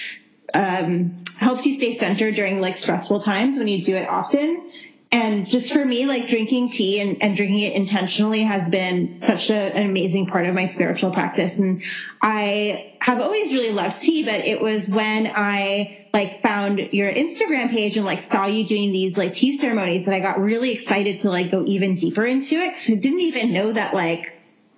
um, 0.55 1.23
helps 1.37 1.67
you 1.67 1.75
stay 1.75 1.97
centered 1.97 2.35
during 2.35 2.63
like 2.63 2.79
stressful 2.79 3.21
times 3.21 3.59
when 3.59 3.69
you 3.69 3.83
do 3.83 3.95
it 3.95 4.09
often 4.09 4.71
and 5.13 5.47
just 5.47 5.73
for 5.73 5.85
me, 5.85 6.07
like 6.07 6.27
drinking 6.29 6.71
tea 6.71 7.01
and, 7.01 7.23
and 7.23 7.37
drinking 7.37 7.61
it 7.61 7.75
intentionally 7.75 8.43
has 8.43 8.69
been 8.69 9.17
such 9.17 9.51
a, 9.51 9.55
an 9.55 9.89
amazing 9.89 10.27
part 10.27 10.47
of 10.47 10.55
my 10.55 10.67
spiritual 10.67 11.13
practice. 11.13 11.59
And 11.59 11.83
I 12.21 12.97
have 13.01 13.21
always 13.21 13.53
really 13.53 13.73
loved 13.73 14.01
tea, 14.01 14.25
but 14.25 14.41
it 14.41 14.61
was 14.61 14.91
when 14.91 15.29
I 15.29 16.09
like 16.13 16.43
found 16.43 16.79
your 16.93 17.13
Instagram 17.13 17.71
page 17.71 17.97
and 17.97 18.05
like 18.05 18.21
saw 18.21 18.47
you 18.47 18.67
doing 18.67 18.91
these 18.91 19.17
like 19.17 19.35
tea 19.35 19.57
ceremonies 19.57 20.07
that 20.07 20.15
I 20.15 20.21
got 20.21 20.41
really 20.41 20.73
excited 20.73 21.21
to 21.21 21.31
like 21.31 21.53
go 21.53 21.65
even 21.65 21.95
deeper 21.95 22.25
into 22.25 22.57
it 22.57 22.75
because 22.75 22.91
I 22.91 22.95
didn't 22.95 23.21
even 23.21 23.53
know 23.53 23.73
that 23.73 23.95
like 23.95 24.33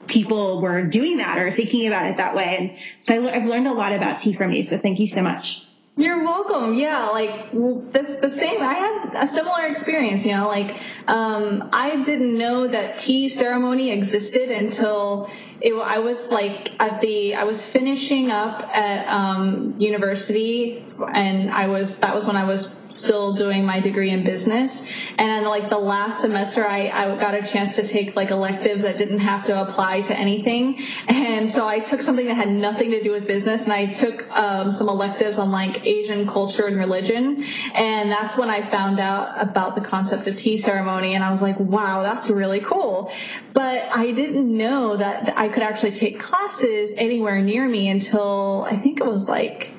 people 0.09 0.61
were 0.61 0.85
doing 0.85 1.19
that 1.19 1.39
or 1.39 1.53
thinking 1.53 1.87
about 1.87 2.07
it 2.07 2.19
that 2.19 2.35
way. 2.35 2.57
And 2.59 2.79
so 3.01 3.27
I, 3.27 3.37
I've 3.37 3.47
learned 3.47 3.67
a 3.67 3.73
lot 3.73 3.95
about 3.95 4.21
tea 4.21 4.35
from 4.35 4.53
you. 4.53 4.63
So 4.63 4.77
thank 4.77 4.99
you 4.99 5.07
so 5.07 5.23
much. 5.23 5.68
You're 5.99 6.23
welcome. 6.23 6.75
Yeah, 6.75 7.09
like 7.09 7.51
the, 7.51 8.19
the 8.23 8.31
same. 8.31 8.63
I 8.63 8.75
had 8.75 9.25
a 9.25 9.27
similar 9.27 9.67
experience. 9.67 10.25
You 10.25 10.37
know, 10.37 10.47
like 10.47 10.77
um, 11.09 11.71
I 11.73 12.05
didn't 12.05 12.39
know 12.39 12.69
that 12.69 12.99
tea 13.01 13.29
ceremony 13.29 13.91
existed 13.91 14.49
until 14.49 15.29
it, 15.61 15.75
I 15.75 15.99
was 15.99 16.31
like 16.31 16.71
at 16.81 17.01
the 17.01 17.35
I 17.35 17.43
was 17.43 17.61
finishing 17.65 18.31
up 18.31 18.63
at 18.63 19.09
um, 19.09 19.75
university, 19.79 20.85
and 21.13 21.51
I 21.51 21.67
was 21.67 21.99
that 21.99 22.15
was 22.15 22.27
when 22.27 22.37
I 22.37 22.45
was 22.45 22.78
still 22.91 23.35
doing 23.35 23.65
my 23.65 23.81
degree 23.81 24.11
in 24.11 24.25
business. 24.25 24.91
And 25.19 25.47
like 25.47 25.71
the 25.71 25.79
last 25.79 26.21
semester, 26.21 26.67
I, 26.67 26.89
I 26.89 27.17
got 27.17 27.35
a 27.35 27.47
chance 27.47 27.77
to 27.77 27.87
take 27.87 28.17
like 28.17 28.31
electives 28.31 28.83
that 28.83 28.99
didn't 28.99 29.21
have 29.21 29.45
to 29.47 29.61
apply 29.61 30.03
to 30.03 30.17
anything. 30.17 30.81
And 31.07 31.49
so 31.51 31.67
I 31.67 31.81
took 31.81 32.03
something 32.03 32.27
that 32.27 32.35
had 32.35 32.51
nothing 32.51 32.91
to 32.93 33.03
do 33.03 33.11
with 33.11 33.27
business, 33.27 33.65
and 33.65 33.73
I 33.73 33.87
took 33.87 34.29
um, 34.31 34.71
some 34.71 34.89
electives 34.89 35.39
on 35.39 35.51
like 35.51 35.85
Asian 35.87 36.27
culture 36.27 36.67
and 36.67 36.77
religion. 36.77 37.45
And 37.75 38.11
that's 38.11 38.37
when 38.37 38.51
I 38.51 38.69
found 38.71 39.01
out 39.01 39.41
about 39.41 39.75
the 39.75 39.81
concept 39.83 40.27
of 40.27 40.37
tea 40.37 40.59
ceremony, 40.59 41.15
and 41.15 41.25
I 41.25 41.31
was 41.31 41.43
like, 41.43 41.59
wow, 41.59 42.03
that's 42.03 42.31
really 42.31 42.61
cool. 42.61 43.13
But 43.53 43.97
I 43.97 44.13
didn't 44.13 44.57
know 44.57 44.97
that 44.97 45.37
I 45.37 45.49
could 45.49 45.63
actually 45.63 45.93
take 45.93 46.21
classes 46.21 46.93
anywhere 46.97 47.41
near 47.43 47.69
me 47.69 47.89
until 47.89 48.67
I 48.69 48.77
think 48.77 49.01
it 49.01 49.07
was 49.07 49.29
like 49.29 49.73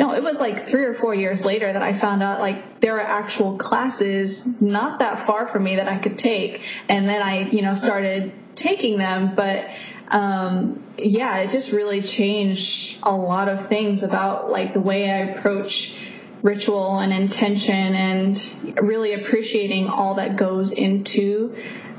no, 0.00 0.14
it 0.14 0.22
was 0.22 0.40
like 0.40 0.66
three 0.66 0.84
or 0.84 0.94
four 0.94 1.14
years 1.14 1.44
later 1.44 1.70
that 1.70 1.82
I 1.82 1.92
found 1.92 2.22
out 2.22 2.40
like 2.40 2.80
there 2.80 2.96
are 2.96 3.06
actual 3.06 3.58
classes 3.58 4.48
not 4.58 5.00
that 5.00 5.26
far 5.26 5.46
from 5.46 5.62
me 5.62 5.76
that 5.76 5.88
I 5.88 5.98
could 5.98 6.16
take. 6.16 6.62
And 6.88 7.06
then 7.06 7.20
I, 7.20 7.50
you 7.50 7.60
know, 7.60 7.74
started 7.74 8.32
taking 8.54 8.96
them. 8.96 9.34
But 9.34 9.68
um, 10.08 10.82
yeah, 10.96 11.40
it 11.40 11.50
just 11.50 11.72
really 11.72 12.00
changed 12.00 12.98
a 13.02 13.14
lot 13.14 13.50
of 13.50 13.66
things 13.66 14.02
about 14.02 14.50
like 14.50 14.72
the 14.72 14.80
way 14.80 15.10
I 15.10 15.18
approach 15.18 15.98
ritual 16.40 16.98
and 16.98 17.12
intention 17.12 17.94
and 17.94 18.74
really 18.80 19.12
appreciating 19.12 19.88
all 19.88 20.14
that 20.14 20.36
goes 20.36 20.72
into 20.72 21.54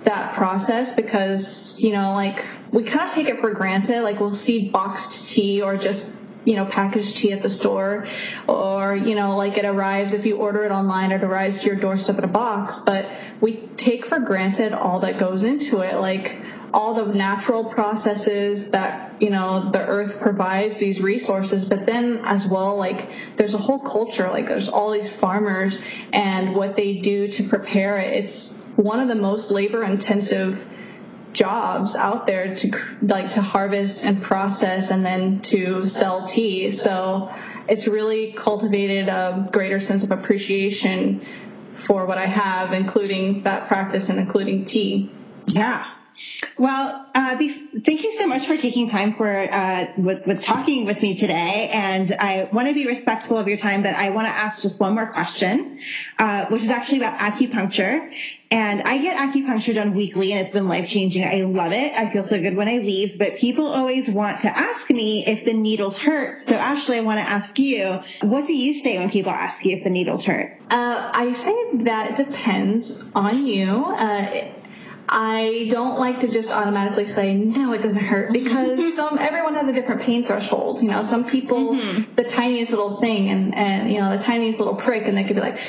that 0.06 0.34
process 0.34 0.96
because 0.96 1.80
you 1.80 1.92
know 1.92 2.14
like 2.14 2.44
we 2.72 2.84
kind 2.84 3.08
of 3.08 3.14
take 3.14 3.28
it 3.28 3.38
for 3.38 3.54
granted 3.54 4.02
like 4.02 4.20
we'll 4.20 4.34
see 4.34 4.68
boxed 4.68 5.32
tea 5.32 5.62
or 5.62 5.78
just 5.78 6.18
you 6.44 6.56
know 6.56 6.66
packaged 6.66 7.18
tea 7.18 7.32
at 7.32 7.42
the 7.42 7.50
store 7.50 8.06
or 8.48 8.96
you 8.96 9.16
know 9.16 9.36
like 9.36 9.58
it 9.58 9.66
arrives 9.66 10.14
if 10.14 10.26
you 10.26 10.38
order 10.38 10.64
it 10.64 10.72
online 10.72 11.12
it 11.12 11.24
arrives 11.24 11.60
to 11.60 11.68
your 11.68 11.76
doorstep 11.76 12.18
in 12.18 12.24
a 12.24 12.28
box. 12.28 12.82
But 12.86 13.10
we 13.40 13.58
take 13.78 14.06
for 14.06 14.20
granted 14.20 14.74
all 14.74 15.02
that 15.02 15.20
goes 15.20 15.44
into 15.44 15.80
it 15.82 15.96
like 15.96 16.42
all 16.74 16.94
the 16.94 17.14
natural 17.14 17.66
processes 17.66 18.72
that 18.72 19.22
you 19.22 19.30
know 19.30 19.70
the 19.72 19.86
earth 19.86 20.20
provides 20.20 20.78
these 20.78 21.02
resources. 21.02 21.66
But 21.66 21.86
then 21.86 22.22
as 22.24 22.48
well 22.48 22.78
like 22.78 23.10
there's 23.36 23.54
a 23.54 23.60
whole 23.60 23.80
culture 23.80 24.30
like 24.30 24.48
there's 24.48 24.70
all 24.70 24.92
these 24.92 25.10
farmers 25.10 25.80
and 26.12 26.56
what 26.56 26.76
they 26.76 27.00
do 27.00 27.28
to 27.28 27.44
prepare 27.44 28.00
it. 28.00 28.24
It's 28.24 28.58
one 28.78 29.00
of 29.00 29.08
the 29.08 29.16
most 29.16 29.52
labor 29.52 29.84
intensive 29.84 30.68
jobs 31.34 31.96
out 31.96 32.26
there 32.26 32.56
to 32.56 32.72
like 33.02 33.32
to 33.32 33.42
harvest 33.42 34.06
and 34.06 34.22
process 34.22 34.92
and 34.92 35.06
then 35.06 35.42
to 35.42 35.84
sell 35.84 36.28
tea. 36.28 36.72
So 36.72 37.34
it's 37.68 37.88
really 37.88 38.34
cultivated 38.34 39.08
a 39.08 39.48
greater 39.52 39.80
sense 39.80 40.04
of 40.04 40.12
appreciation 40.12 41.26
for 41.74 42.06
what 42.06 42.18
I 42.18 42.26
have, 42.26 42.74
including 42.74 43.44
that 43.44 43.68
practice 43.68 44.10
and 44.10 44.20
including 44.20 44.66
tea. 44.66 45.10
Yeah. 45.48 45.90
Well, 46.58 47.08
uh, 47.16 47.38
be- 47.38 47.82
thank 47.84 48.04
you 48.04 48.12
so 48.12 48.28
much 48.28 48.46
for 48.46 48.58
taking 48.58 48.90
time 48.90 49.16
for 49.16 49.28
uh, 49.28 49.88
with, 49.98 50.28
with 50.28 50.42
talking 50.42 50.86
with 50.86 51.02
me 51.02 51.16
today. 51.16 51.70
And 51.74 52.12
I 52.12 52.50
want 52.52 52.68
to 52.68 52.74
be 52.74 52.88
respectful 52.88 53.38
of 53.38 53.48
your 53.48 53.58
time, 53.58 53.84
but 53.84 53.96
I 53.96 54.12
want 54.12 54.28
to 54.28 54.32
ask 54.32 54.62
just 54.62 54.80
one 54.80 54.96
more 54.96 55.12
question, 55.12 55.80
uh, 56.20 56.48
which 56.48 56.64
is 56.64 56.70
actually 56.70 57.00
about 57.00 57.20
acupuncture. 57.20 58.14
And 58.52 58.82
I 58.82 58.98
get 58.98 59.16
acupuncture 59.18 59.74
done 59.74 59.94
weekly, 59.94 60.34
and 60.34 60.42
it's 60.42 60.52
been 60.52 60.68
life 60.68 60.90
changing. 60.90 61.24
I 61.24 61.44
love 61.44 61.72
it. 61.72 61.94
I 61.94 62.12
feel 62.12 62.26
so 62.26 62.40
good 62.42 62.58
when 62.58 62.68
I 62.68 62.80
leave. 62.80 63.18
But 63.18 63.38
people 63.38 63.66
always 63.66 64.10
want 64.10 64.42
to 64.42 64.56
ask 64.56 64.90
me 64.90 65.26
if 65.26 65.46
the 65.46 65.54
needles 65.54 65.98
hurt. 65.98 66.38
So, 66.38 66.58
Ashley, 66.58 66.98
I 66.98 67.02
want 67.02 67.20
to 67.20 67.28
ask 67.28 67.58
you, 67.58 68.00
what 68.22 68.48
do 68.48 68.54
you 68.54 68.74
say 68.74 69.00
when 69.00 69.10
people 69.10 69.32
ask 69.32 69.64
you 69.64 69.76
if 69.76 69.84
the 69.86 69.90
needles 69.90 70.26
hurt? 70.26 70.60
Uh, 70.70 71.12
I 71.14 71.32
say 71.34 71.84
that 71.86 72.12
it 72.20 72.26
depends 72.26 73.04
on 73.16 73.46
you. 73.46 73.86
Uh, 73.86 74.52
I 75.14 75.68
don't 75.70 76.00
like 76.00 76.22
to 76.22 76.32
just 76.32 76.54
automatically 76.54 77.06
say 77.06 77.36
no, 77.36 77.74
it 77.74 77.82
doesn't 77.82 78.02
hurt 78.02 78.32
because 78.32 78.96
some 78.96 79.20
everyone 79.20 79.56
has 79.56 79.68
a 79.68 79.74
different 79.74 80.04
pain 80.04 80.26
threshold. 80.26 80.82
You 80.82 80.90
know, 80.90 81.04
some 81.04 81.26
people 81.26 81.76
mm-hmm. 81.76 82.16
the 82.16 82.24
tiniest 82.24 82.72
little 82.72 82.96
thing 82.96 83.30
and 83.30 83.54
and 83.54 83.92
you 83.92 84.00
know 84.00 84.16
the 84.16 84.24
tiniest 84.24 84.60
little 84.60 84.76
prick 84.76 85.06
and 85.06 85.18
they 85.18 85.26
could 85.26 85.36
be 85.36 85.42
like, 85.42 85.60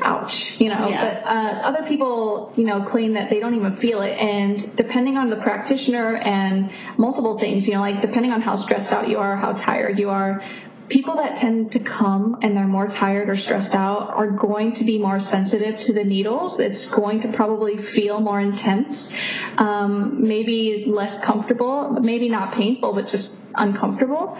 ouch. 0.00 0.60
You 0.60 0.68
know, 0.68 0.88
yeah. 0.88 1.22
but 1.22 1.24
uh, 1.26 1.68
other 1.68 1.88
people 1.88 2.52
you 2.54 2.66
know 2.66 2.84
claim 2.84 3.14
that 3.14 3.30
they 3.30 3.40
don't 3.40 3.56
even 3.56 3.74
feel 3.74 4.00
it. 4.00 4.12
And 4.12 4.76
depending 4.76 5.18
on 5.18 5.28
the 5.28 5.36
practitioner 5.36 6.14
and 6.14 6.70
multiple 6.96 7.36
things, 7.36 7.66
you 7.66 7.74
know, 7.74 7.80
like 7.80 8.00
depending 8.00 8.30
on 8.30 8.42
how 8.42 8.54
stressed 8.54 8.92
out 8.92 9.08
you 9.08 9.18
are, 9.18 9.34
how 9.34 9.54
tired 9.54 9.98
you 9.98 10.10
are, 10.10 10.40
people 10.88 11.16
that 11.16 11.38
tend 11.38 11.72
to 11.72 11.78
come 11.78 12.38
and 12.42 12.56
they're 12.56 12.66
more 12.66 12.88
tired 12.88 13.28
or 13.28 13.34
stressed 13.34 13.74
out 13.74 14.10
are 14.10 14.30
going 14.30 14.72
to 14.74 14.84
be 14.84 14.98
more 14.98 15.20
sensitive 15.20 15.76
to 15.76 15.92
the 15.92 16.04
needles. 16.04 16.60
It's 16.60 16.88
going 16.88 17.20
to 17.20 17.32
probably 17.32 17.76
feel 17.76 18.20
more 18.20 18.40
intense, 18.40 19.16
um, 19.58 20.26
maybe 20.26 20.84
less 20.86 21.22
comfortable, 21.22 21.90
maybe 21.90 22.28
not 22.28 22.52
painful, 22.52 22.92
but 22.92 23.08
just 23.08 23.38
uncomfortable. 23.54 24.36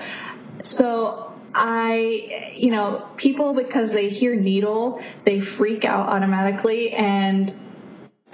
So 0.62 1.32
I, 1.54 2.52
you 2.56 2.70
know, 2.70 3.06
people 3.16 3.54
because 3.54 3.92
they 3.92 4.08
hear 4.08 4.34
needle, 4.34 5.00
they 5.24 5.40
freak 5.40 5.84
out 5.84 6.08
automatically 6.08 6.92
and 6.92 7.52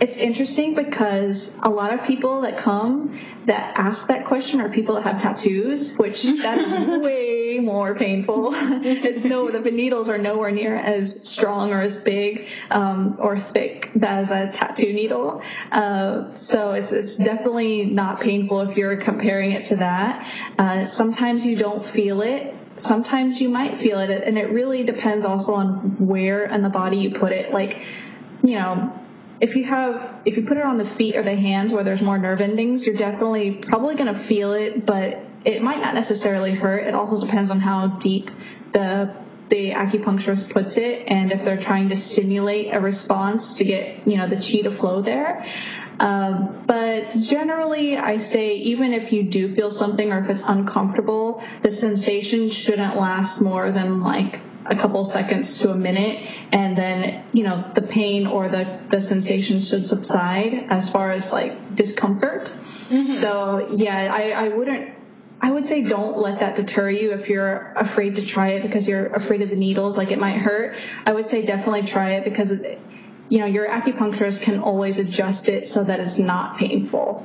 it's 0.01 0.17
interesting 0.17 0.75
because 0.75 1.59
a 1.63 1.69
lot 1.69 1.93
of 1.93 2.05
people 2.05 2.41
that 2.41 2.57
come 2.57 3.19
that 3.45 3.77
ask 3.77 4.07
that 4.09 4.25
question 4.25 4.61
are 4.61 4.71
people 4.71 4.95
that 4.95 5.05
have 5.05 5.21
tattoos, 5.21 5.97
which 5.99 6.23
that 6.43 6.59
is 6.59 7.03
way 7.03 7.59
more 7.61 7.95
painful. 7.95 8.51
it's 8.55 9.25
no, 9.25 9.51
the 9.51 9.71
needles 9.71 10.09
are 10.09 10.17
nowhere 10.17 10.51
near 10.51 10.75
as 10.75 11.29
strong 11.29 11.73
or 11.73 11.81
as 11.81 11.99
big 11.99 12.49
um, 12.71 13.17
or 13.19 13.39
thick 13.39 13.91
as 14.01 14.31
a 14.31 14.51
tattoo 14.51 14.93
needle. 14.93 15.43
Uh, 15.71 16.35
so 16.35 16.73
it's, 16.73 16.93
it's 16.93 17.17
definitely 17.17 17.85
not 17.85 18.21
painful 18.21 18.63
if 18.63 18.79
you're 18.79 18.97
comparing 18.97 19.53
it 19.53 19.67
to 19.67 19.77
that. 19.77 20.27
Uh, 20.59 20.87
sometimes 20.87 21.45
you 21.45 21.57
don't 21.57 21.85
feel 21.85 22.23
it 22.23 22.55
sometimes 22.79 23.43
you 23.43 23.51
might 23.51 23.77
feel 23.77 23.99
it 23.99 24.11
and 24.11 24.39
it 24.39 24.51
really 24.53 24.85
depends 24.85 25.27
also 25.27 25.53
on 25.53 26.07
where 26.07 26.47
in 26.47 26.63
the 26.63 26.71
body 26.71 26.97
you 26.97 27.19
put 27.19 27.31
it 27.31 27.53
like 27.53 27.83
you 28.43 28.59
know 28.59 28.91
if 29.41 29.57
you 29.57 29.65
have 29.65 30.21
if 30.25 30.37
you 30.37 30.47
put 30.47 30.57
it 30.57 30.65
on 30.65 30.77
the 30.77 30.85
feet 30.85 31.17
or 31.17 31.23
the 31.23 31.35
hands 31.35 31.73
where 31.73 31.83
there's 31.83 32.03
more 32.03 32.19
nerve 32.19 32.41
endings 32.41 32.87
you're 32.87 32.97
definitely 32.97 33.53
probably 33.53 33.95
going 33.95 34.13
to 34.13 34.19
feel 34.19 34.53
it 34.53 34.85
but 34.85 35.25
it 35.45 35.63
might 35.63 35.81
not 35.81 35.95
necessarily 35.95 36.55
hurt. 36.55 36.87
It 36.87 36.95
also 36.95 37.21
depends 37.21 37.51
on 37.51 37.61
how 37.61 37.89
deep 37.89 38.31
the 38.73 39.15
the 39.49 39.73
acupuncturist 39.73 40.53
puts 40.53 40.77
it 40.77 41.11
and 41.11 41.33
if 41.33 41.45
they're 41.45 41.57
trying 41.57 41.89
to 41.89 41.97
stimulate 41.97 42.73
a 42.73 42.79
response 42.79 43.55
to 43.55 43.65
get 43.65 44.07
you 44.07 44.17
know 44.17 44.29
the 44.29 44.37
chi 44.37 44.63
to 44.63 44.73
flow 44.73 45.03
there. 45.03 45.45
Um, 45.99 46.63
but 46.67 47.11
generally, 47.21 47.99
I 47.99 48.19
say 48.19 48.55
even 48.55 48.95
if 48.95 49.13
you 49.13 49.23
do 49.23 49.53
feel 49.55 49.71
something 49.71 50.13
or 50.13 50.21
if 50.21 50.31
it's 50.31 50.45
uncomfortable, 50.45 51.43
the 51.63 51.71
sensation 51.71 52.49
shouldn't 52.49 52.97
last 52.97 53.43
more 53.43 53.71
than 53.71 54.01
like 54.01 54.41
a 54.67 54.75
couple 54.75 55.05
seconds 55.05 55.61
to 55.61 55.71
a 55.71 55.77
minute 55.77 56.29
and 56.53 56.77
then 56.77 57.25
you 57.33 57.43
know 57.43 57.65
the 57.75 57.83
pain 57.83 58.27
or 58.27 58.49
the 58.49 58.81
the 58.89 59.01
sensation 59.01 59.61
should 59.61 59.87
subside 59.87 60.67
as 60.69 60.91
far 60.91 61.11
as 61.11 61.33
like 61.33 61.75
discomfort 61.75 62.55
mm-hmm. 62.89 63.13
so 63.15 63.69
yeah 63.73 64.13
I, 64.13 64.31
I 64.31 64.49
wouldn't 64.49 64.95
I 65.43 65.51
would 65.51 65.65
say 65.65 65.83
don't 65.83 66.19
let 66.19 66.41
that 66.41 66.57
deter 66.57 66.91
you 66.91 67.13
if 67.13 67.31
you're 67.31 67.73
afraid 67.75 68.17
to 68.17 68.27
try 68.27 68.49
it 68.49 68.63
because 68.63 68.87
you're 68.87 69.07
afraid 69.07 69.41
of 69.41 69.49
the 69.49 69.57
needles, 69.57 69.97
like 69.97 70.11
it 70.11 70.19
might 70.19 70.37
hurt. 70.37 70.77
I 71.07 71.15
would 71.15 71.25
say 71.25 71.41
definitely 71.41 71.85
try 71.85 72.11
it 72.11 72.25
because 72.25 72.53
you 73.31 73.39
know, 73.39 73.47
your 73.47 73.67
acupuncturist 73.67 74.43
can 74.43 74.61
always 74.61 74.99
adjust 74.99 75.49
it 75.49 75.67
so 75.67 75.85
that 75.85 76.01
it's 76.01 76.19
not 76.19 76.59
painful. 76.59 77.25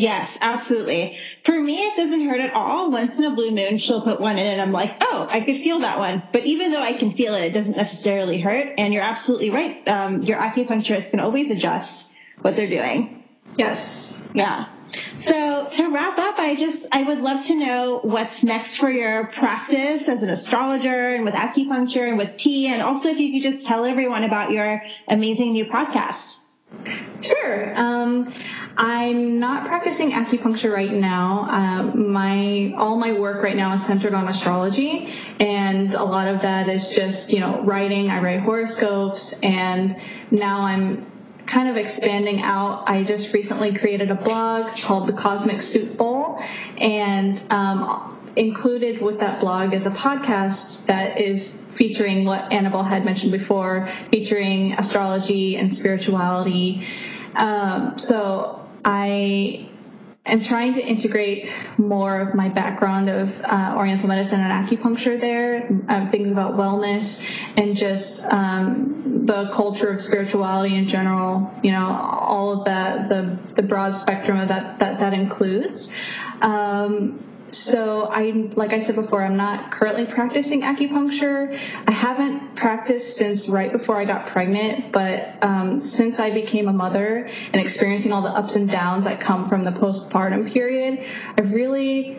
Yes, 0.00 0.38
absolutely. 0.40 1.18
For 1.44 1.52
me, 1.60 1.76
it 1.76 1.94
doesn't 1.94 2.26
hurt 2.26 2.40
at 2.40 2.54
all. 2.54 2.90
Once 2.90 3.18
in 3.18 3.26
a 3.26 3.34
blue 3.34 3.50
moon, 3.50 3.76
she'll 3.76 4.00
put 4.00 4.18
one 4.18 4.38
in 4.38 4.46
and 4.46 4.58
I'm 4.58 4.72
like, 4.72 4.96
oh, 5.02 5.28
I 5.30 5.42
could 5.42 5.58
feel 5.58 5.80
that 5.80 5.98
one. 5.98 6.22
But 6.32 6.46
even 6.46 6.72
though 6.72 6.80
I 6.80 6.94
can 6.94 7.12
feel 7.12 7.34
it, 7.34 7.44
it 7.44 7.50
doesn't 7.50 7.76
necessarily 7.76 8.40
hurt. 8.40 8.76
And 8.78 8.94
you're 8.94 9.02
absolutely 9.02 9.50
right. 9.50 9.86
Um, 9.86 10.22
your 10.22 10.38
acupuncturist 10.38 11.10
can 11.10 11.20
always 11.20 11.50
adjust 11.50 12.10
what 12.40 12.56
they're 12.56 12.70
doing. 12.70 13.24
Yes. 13.58 14.26
Yeah. 14.34 14.70
So 15.16 15.68
to 15.70 15.90
wrap 15.90 16.18
up, 16.18 16.38
I 16.38 16.56
just 16.56 16.86
I 16.92 17.02
would 17.02 17.18
love 17.18 17.44
to 17.46 17.54
know 17.54 18.00
what's 18.02 18.42
next 18.42 18.76
for 18.76 18.90
your 18.90 19.26
practice 19.26 20.08
as 20.08 20.22
an 20.22 20.30
astrologer 20.30 21.14
and 21.14 21.24
with 21.24 21.34
acupuncture 21.34 22.08
and 22.08 22.16
with 22.16 22.38
tea, 22.38 22.66
and 22.68 22.82
also 22.82 23.10
if 23.10 23.18
you 23.18 23.34
could 23.34 23.52
just 23.52 23.66
tell 23.68 23.84
everyone 23.84 24.24
about 24.24 24.50
your 24.50 24.82
amazing 25.06 25.52
new 25.52 25.66
podcast. 25.66 26.39
Sure. 27.20 27.78
Um, 27.78 28.32
I'm 28.76 29.40
not 29.40 29.66
practicing 29.66 30.12
acupuncture 30.12 30.72
right 30.72 30.92
now. 30.92 31.46
Um, 31.50 32.12
my 32.12 32.72
all 32.78 32.96
my 32.96 33.12
work 33.12 33.42
right 33.42 33.56
now 33.56 33.74
is 33.74 33.84
centered 33.84 34.14
on 34.14 34.26
astrology, 34.28 35.12
and 35.38 35.92
a 35.94 36.04
lot 36.04 36.28
of 36.28 36.42
that 36.42 36.68
is 36.68 36.88
just 36.88 37.30
you 37.30 37.40
know 37.40 37.62
writing. 37.62 38.10
I 38.10 38.20
write 38.20 38.40
horoscopes, 38.40 39.38
and 39.42 39.94
now 40.30 40.62
I'm 40.62 41.10
kind 41.50 41.68
of 41.68 41.76
expanding 41.76 42.42
out, 42.42 42.88
I 42.88 43.02
just 43.02 43.32
recently 43.34 43.76
created 43.76 44.10
a 44.10 44.14
blog 44.14 44.76
called 44.78 45.08
the 45.08 45.12
Cosmic 45.12 45.62
Soup 45.62 45.96
Bowl, 45.98 46.40
and 46.78 47.42
um, 47.50 48.16
included 48.36 49.02
with 49.02 49.20
that 49.20 49.40
blog 49.40 49.74
is 49.74 49.86
a 49.86 49.90
podcast 49.90 50.86
that 50.86 51.20
is 51.20 51.60
featuring 51.72 52.24
what 52.24 52.52
Annabel 52.52 52.82
had 52.82 53.04
mentioned 53.04 53.32
before, 53.32 53.88
featuring 54.10 54.72
astrology 54.74 55.56
and 55.56 55.72
spirituality. 55.74 56.86
Um, 57.34 57.98
so 57.98 58.68
I 58.84 59.68
am 60.26 60.40
trying 60.40 60.74
to 60.74 60.82
integrate 60.82 61.52
more 61.78 62.20
of 62.20 62.34
my 62.34 62.48
background 62.48 63.08
of 63.08 63.40
uh, 63.42 63.74
Oriental 63.76 64.08
medicine 64.08 64.40
and 64.40 64.68
acupuncture 64.68 65.18
there, 65.20 65.68
um, 65.88 66.06
things 66.06 66.32
about 66.32 66.54
wellness 66.54 67.26
and 67.56 67.76
just 67.76 68.24
um, 68.26 69.26
the 69.26 69.48
culture 69.50 69.88
of 69.88 70.00
spirituality 70.00 70.76
in 70.76 70.86
general. 70.86 71.52
You 71.62 71.72
know, 71.72 71.86
all 71.86 72.58
of 72.58 72.64
that, 72.66 73.08
the 73.08 73.38
the 73.54 73.62
broad 73.62 73.94
spectrum 73.94 74.38
of 74.38 74.48
that 74.48 74.78
that 74.80 75.00
that 75.00 75.14
includes. 75.14 75.92
Um, 76.40 77.24
so 77.52 78.04
I, 78.04 78.50
like 78.54 78.72
I 78.72 78.80
said 78.80 78.94
before, 78.96 79.22
I'm 79.22 79.36
not 79.36 79.70
currently 79.70 80.06
practicing 80.06 80.62
acupuncture. 80.62 81.58
I 81.86 81.92
haven't 81.92 82.56
practiced 82.56 83.16
since 83.16 83.48
right 83.48 83.72
before 83.72 84.00
I 84.00 84.04
got 84.04 84.28
pregnant, 84.28 84.92
but 84.92 85.42
um, 85.42 85.80
since 85.80 86.20
I 86.20 86.30
became 86.30 86.68
a 86.68 86.72
mother 86.72 87.28
and 87.52 87.60
experiencing 87.60 88.12
all 88.12 88.22
the 88.22 88.30
ups 88.30 88.56
and 88.56 88.70
downs 88.70 89.04
that 89.04 89.20
come 89.20 89.48
from 89.48 89.64
the 89.64 89.70
postpartum 89.70 90.52
period, 90.52 91.04
I've 91.36 91.52
really 91.52 92.18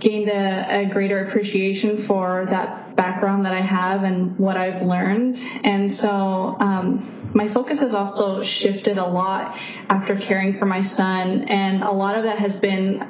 gained 0.00 0.28
a, 0.28 0.80
a 0.80 0.84
greater 0.86 1.24
appreciation 1.26 2.02
for 2.02 2.46
that 2.46 2.96
background 2.96 3.46
that 3.46 3.54
I 3.54 3.60
have 3.60 4.02
and 4.02 4.38
what 4.38 4.56
I've 4.56 4.82
learned. 4.82 5.38
And 5.62 5.90
so 5.92 6.56
um, 6.58 7.30
my 7.34 7.48
focus 7.48 7.80
has 7.80 7.94
also 7.94 8.42
shifted 8.42 8.98
a 8.98 9.06
lot 9.06 9.56
after 9.88 10.16
caring 10.16 10.58
for 10.58 10.66
my 10.66 10.82
son, 10.82 11.44
and 11.44 11.82
a 11.82 11.92
lot 11.92 12.16
of 12.18 12.24
that 12.24 12.38
has 12.38 12.58
been 12.58 13.08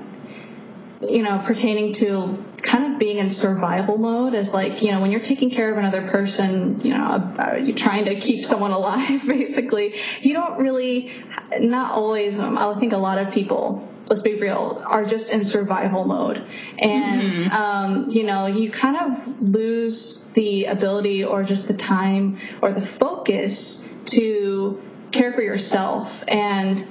you 1.09 1.23
know, 1.23 1.43
pertaining 1.45 1.93
to 1.95 2.45
kind 2.59 2.93
of 2.93 2.99
being 2.99 3.19
in 3.19 3.31
survival 3.31 3.99
mode 3.99 4.35
is 4.35 4.55
like, 4.55 4.83
you 4.83 4.93
know, 4.93 5.01
when 5.01 5.11
you're 5.11 5.21
taking 5.21 5.51
care 5.51 5.73
of 5.73 5.79
another 5.79 6.09
person, 6.09 6.81
you 6.83 6.91
know, 6.91 7.35
uh, 7.39 7.57
you're 7.57 7.77
trying 7.77 8.05
to 8.05 8.15
keep 8.15 8.45
someone 8.45 8.71
alive, 8.83 9.27
basically, 9.27 9.95
you 10.21 10.33
don't 10.33 10.59
really, 10.59 11.13
not 11.59 11.93
always, 11.93 12.39
um, 12.39 12.57
I 12.57 12.79
think 12.79 12.93
a 12.93 12.99
lot 12.99 13.19
of 13.19 13.33
people, 13.33 13.89
let's 14.07 14.23
be 14.23 14.41
real, 14.41 14.83
are 14.87 15.05
just 15.05 15.31
in 15.31 15.45
survival 15.45 16.05
mode. 16.05 16.47
And, 16.79 17.23
mm-hmm. 17.23 17.53
um, 17.53 18.11
you 18.11 18.25
know, 18.25 18.47
you 18.47 18.71
kind 18.71 18.97
of 18.97 19.43
lose 19.43 20.25
the 20.31 20.67
ability 20.67 21.25
or 21.25 21.43
just 21.43 21.69
the 21.69 21.77
time 21.77 22.39
or 22.61 22.73
the 22.73 22.81
focus 22.81 23.89
to 24.07 24.81
care 25.11 25.33
for 25.33 25.43
yourself. 25.43 26.23
And, 26.29 26.85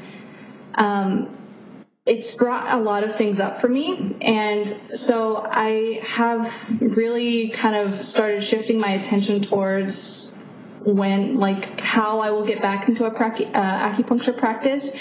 um, 0.76 1.38
it's 2.06 2.36
brought 2.36 2.74
a 2.74 2.82
lot 2.82 3.04
of 3.04 3.16
things 3.16 3.39
up 3.39 3.62
for 3.62 3.68
me. 3.68 4.16
And 4.22 4.68
so 4.68 5.38
I 5.38 5.99
have 6.04 6.82
really 6.82 7.49
kind 7.49 7.76
of 7.76 7.93
started 7.93 8.43
shifting 8.43 8.80
my 8.80 8.91
attention 8.93 9.41
towards 9.41 10.36
when, 10.84 11.38
like, 11.38 11.80
how 11.80 12.22
I 12.22 12.32
will 12.32 12.45
get 12.45 12.60
back 12.62 12.89
into 12.89 13.06
a 13.06 13.10
uh, 13.10 13.14
acupuncture 13.14 14.36
practice. 14.36 14.95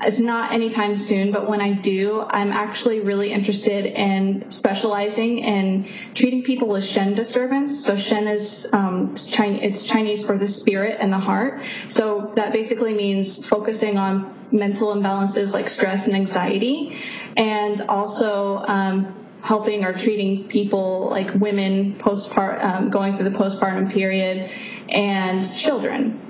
It's 0.00 0.20
not 0.20 0.52
anytime 0.52 0.94
soon, 0.94 1.32
but 1.32 1.48
when 1.48 1.60
I 1.60 1.72
do, 1.72 2.24
I'm 2.28 2.52
actually 2.52 3.00
really 3.00 3.32
interested 3.32 3.84
in 3.84 4.50
specializing 4.50 5.40
in 5.40 5.88
treating 6.14 6.44
people 6.44 6.68
with 6.68 6.84
Shen 6.84 7.14
disturbance. 7.14 7.84
So 7.84 7.96
Shen 7.96 8.28
is 8.28 8.68
um, 8.72 9.14
it's 9.16 9.86
Chinese 9.86 10.24
for 10.24 10.38
the 10.38 10.46
spirit 10.46 10.98
and 11.00 11.12
the 11.12 11.18
heart. 11.18 11.62
So 11.88 12.30
that 12.36 12.52
basically 12.52 12.94
means 12.94 13.44
focusing 13.44 13.98
on 13.98 14.34
mental 14.52 14.94
imbalances 14.94 15.52
like 15.52 15.68
stress 15.68 16.06
and 16.06 16.14
anxiety, 16.14 16.96
and 17.36 17.80
also 17.82 18.58
um, 18.58 19.14
helping 19.42 19.84
or 19.84 19.92
treating 19.92 20.48
people 20.48 21.08
like 21.10 21.34
women 21.34 21.94
postpart 21.94 22.62
um, 22.62 22.90
going 22.90 23.16
through 23.16 23.28
the 23.28 23.36
postpartum 23.36 23.92
period 23.92 24.50
and 24.88 25.56
children. 25.56 26.20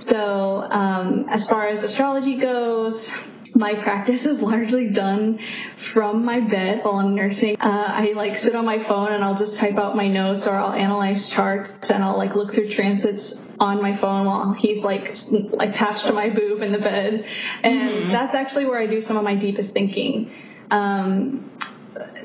So, 0.00 0.66
um, 0.70 1.26
as 1.28 1.48
far 1.48 1.66
as 1.66 1.82
astrology 1.82 2.36
goes, 2.36 3.12
my 3.54 3.74
practice 3.74 4.26
is 4.32 4.42
largely 4.42 4.88
done 4.88 5.38
from 5.76 6.24
my 6.24 6.40
bed 6.40 6.80
while 6.82 6.94
I'm 6.94 7.14
nursing. 7.14 7.56
Uh, 7.60 7.84
I 7.88 8.12
like 8.12 8.36
sit 8.38 8.54
on 8.54 8.64
my 8.64 8.78
phone 8.78 9.12
and 9.12 9.22
I'll 9.22 9.34
just 9.34 9.58
type 9.58 9.76
out 9.76 9.96
my 9.96 10.08
notes 10.08 10.46
or 10.46 10.52
I'll 10.52 10.72
analyze 10.72 11.28
charts 11.28 11.90
and 11.90 12.02
I'll 12.02 12.16
like 12.16 12.34
look 12.34 12.54
through 12.54 12.68
transits 12.68 13.50
on 13.60 13.82
my 13.82 13.94
phone 13.94 14.26
while 14.26 14.52
he's 14.52 14.84
like 14.84 15.14
like 15.50 15.70
attached 15.70 16.06
to 16.06 16.12
my 16.12 16.30
boob 16.30 16.62
in 16.62 16.72
the 16.72 16.78
bed. 16.78 17.26
And 17.62 17.90
mm-hmm. 17.90 18.08
that's 18.10 18.34
actually 18.34 18.66
where 18.66 18.78
I 18.78 18.86
do 18.86 19.00
some 19.00 19.16
of 19.16 19.24
my 19.24 19.34
deepest 19.34 19.74
thinking. 19.74 20.30
Um, 20.70 21.50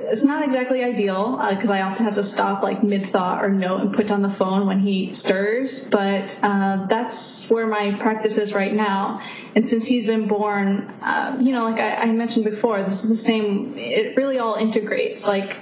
it's 0.05 0.23
not 0.23 0.43
exactly 0.43 0.83
ideal 0.83 1.37
because 1.49 1.69
uh, 1.69 1.73
I 1.73 1.81
often 1.81 2.05
have 2.05 2.15
to 2.15 2.23
stop 2.23 2.63
like 2.63 2.83
mid 2.83 3.05
thought 3.05 3.43
or 3.43 3.49
note 3.49 3.81
and 3.81 3.93
put 3.93 4.07
down 4.07 4.21
the 4.21 4.29
phone 4.29 4.67
when 4.67 4.79
he 4.79 5.13
stirs. 5.13 5.87
But 5.87 6.37
uh, 6.41 6.85
that's 6.87 7.49
where 7.49 7.67
my 7.67 7.95
practice 7.99 8.37
is 8.37 8.53
right 8.53 8.73
now. 8.73 9.21
And 9.55 9.67
since 9.67 9.85
he's 9.85 10.05
been 10.05 10.27
born, 10.27 10.93
uh, 11.01 11.37
you 11.39 11.51
know, 11.51 11.65
like 11.65 11.79
I, 11.79 12.03
I, 12.03 12.11
mentioned 12.11 12.45
before, 12.45 12.81
this 12.83 13.03
is 13.03 13.09
the 13.09 13.17
same. 13.17 13.77
It 13.77 14.15
really 14.15 14.39
all 14.39 14.55
integrates. 14.55 15.27
Like 15.27 15.57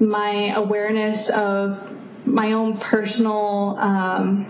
my 0.00 0.54
awareness 0.54 1.30
of 1.30 1.90
my 2.26 2.52
own 2.52 2.78
personal. 2.78 3.76
Um, 3.78 4.46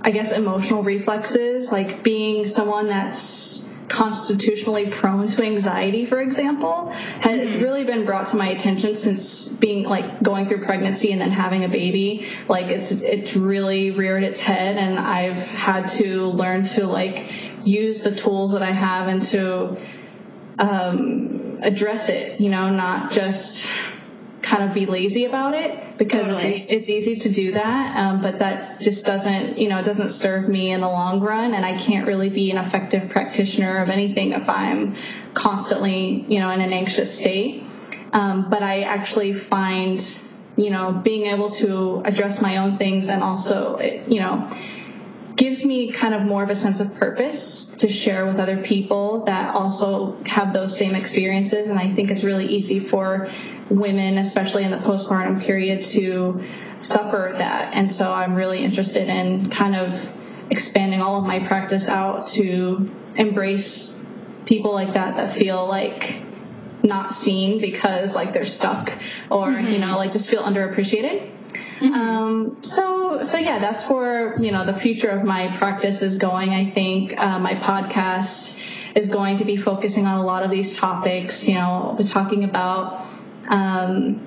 I 0.00 0.10
guess 0.10 0.32
emotional 0.32 0.84
reflexes, 0.84 1.72
like 1.72 2.02
being 2.04 2.46
someone 2.46 2.86
that's 2.86 3.67
constitutionally 3.88 4.90
prone 4.90 5.28
to 5.28 5.42
anxiety, 5.44 6.04
for 6.04 6.20
example, 6.20 6.90
has 6.90 7.38
it's 7.38 7.54
mm-hmm. 7.54 7.64
really 7.64 7.84
been 7.84 8.04
brought 8.04 8.28
to 8.28 8.36
my 8.36 8.48
attention 8.48 8.96
since 8.96 9.48
being 9.48 9.84
like 9.84 10.22
going 10.22 10.46
through 10.46 10.64
pregnancy 10.64 11.12
and 11.12 11.20
then 11.20 11.30
having 11.30 11.64
a 11.64 11.68
baby. 11.68 12.26
Like 12.48 12.66
it's 12.66 12.90
it's 12.90 13.34
really 13.34 13.90
reared 13.90 14.22
its 14.22 14.40
head, 14.40 14.76
and 14.76 14.98
I've 14.98 15.42
had 15.42 15.88
to 15.90 16.26
learn 16.26 16.64
to 16.66 16.86
like 16.86 17.32
use 17.64 18.02
the 18.02 18.14
tools 18.14 18.52
that 18.52 18.62
I 18.62 18.72
have 18.72 19.08
and 19.08 19.22
to 19.26 19.76
um, 20.58 21.58
address 21.62 22.08
it. 22.08 22.40
You 22.40 22.50
know, 22.50 22.70
not 22.70 23.12
just 23.12 23.66
kind 24.42 24.62
of 24.62 24.74
be 24.74 24.86
lazy 24.86 25.24
about 25.24 25.54
it 25.54 25.98
because 25.98 26.22
Totally. 26.22 26.62
it's, 26.68 26.88
it's 26.88 26.88
easy 26.88 27.16
to 27.16 27.32
do 27.32 27.52
that 27.52 27.96
um, 27.96 28.22
but 28.22 28.38
that 28.38 28.80
just 28.80 29.04
doesn't 29.04 29.58
you 29.58 29.68
know 29.68 29.78
it 29.78 29.84
doesn't 29.84 30.12
serve 30.12 30.48
me 30.48 30.70
in 30.70 30.80
the 30.80 30.88
long 30.88 31.20
run 31.20 31.54
and 31.54 31.66
i 31.66 31.76
can't 31.76 32.06
really 32.06 32.28
be 32.28 32.50
an 32.50 32.56
effective 32.56 33.10
practitioner 33.10 33.82
of 33.82 33.88
anything 33.88 34.32
if 34.32 34.48
i'm 34.48 34.94
constantly 35.34 36.24
you 36.28 36.38
know 36.38 36.50
in 36.50 36.60
an 36.60 36.72
anxious 36.72 37.18
state 37.18 37.64
um, 38.12 38.48
but 38.48 38.62
i 38.62 38.82
actually 38.82 39.32
find 39.32 40.20
you 40.56 40.70
know 40.70 40.92
being 40.92 41.26
able 41.26 41.50
to 41.50 42.02
address 42.04 42.40
my 42.40 42.58
own 42.58 42.78
things 42.78 43.08
and 43.08 43.22
also 43.22 43.80
you 43.80 44.20
know 44.20 44.48
gives 45.38 45.64
me 45.64 45.92
kind 45.92 46.14
of 46.14 46.22
more 46.22 46.42
of 46.42 46.50
a 46.50 46.56
sense 46.56 46.80
of 46.80 46.96
purpose 46.96 47.66
to 47.76 47.88
share 47.88 48.26
with 48.26 48.40
other 48.40 48.60
people 48.60 49.24
that 49.24 49.54
also 49.54 50.18
have 50.26 50.52
those 50.52 50.76
same 50.76 50.96
experiences. 50.96 51.68
And 51.68 51.78
I 51.78 51.88
think 51.88 52.10
it's 52.10 52.24
really 52.24 52.46
easy 52.46 52.80
for 52.80 53.30
women, 53.70 54.18
especially 54.18 54.64
in 54.64 54.72
the 54.72 54.78
postpartum 54.78 55.44
period, 55.44 55.80
to 55.92 56.42
suffer 56.82 57.30
that. 57.38 57.72
And 57.74 57.90
so 57.90 58.12
I'm 58.12 58.34
really 58.34 58.64
interested 58.64 59.08
in 59.08 59.48
kind 59.48 59.76
of 59.76 60.12
expanding 60.50 61.00
all 61.00 61.20
of 61.20 61.24
my 61.24 61.38
practice 61.38 61.88
out 61.88 62.26
to 62.28 62.90
embrace 63.14 64.04
people 64.44 64.72
like 64.72 64.94
that 64.94 65.16
that 65.18 65.30
feel 65.30 65.68
like 65.68 66.20
not 66.82 67.14
seen 67.14 67.60
because 67.60 68.14
like 68.14 68.32
they're 68.32 68.46
stuck 68.46 68.92
or 69.30 69.50
you 69.50 69.56
mm-hmm. 69.56 69.80
know 69.80 69.96
like 69.96 70.12
just 70.12 70.28
feel 70.28 70.42
underappreciated 70.42 71.30
um, 71.80 72.58
so 72.62 73.22
so 73.22 73.38
yeah 73.38 73.58
that's 73.58 73.88
where 73.88 74.40
you 74.40 74.52
know 74.52 74.64
the 74.64 74.74
future 74.74 75.08
of 75.08 75.24
my 75.24 75.56
practice 75.56 76.02
is 76.02 76.18
going 76.18 76.50
i 76.50 76.70
think. 76.70 77.16
Uh, 77.16 77.38
my 77.38 77.54
podcast 77.54 78.60
is 78.94 79.08
going 79.10 79.38
to 79.38 79.44
be 79.44 79.56
focusing 79.56 80.06
on 80.06 80.18
a 80.18 80.24
lot 80.24 80.42
of 80.42 80.50
these 80.50 80.76
topics 80.78 81.48
you 81.48 81.54
know 81.54 81.96
we're 81.98 82.06
talking 82.06 82.44
about 82.44 83.00
um, 83.48 84.20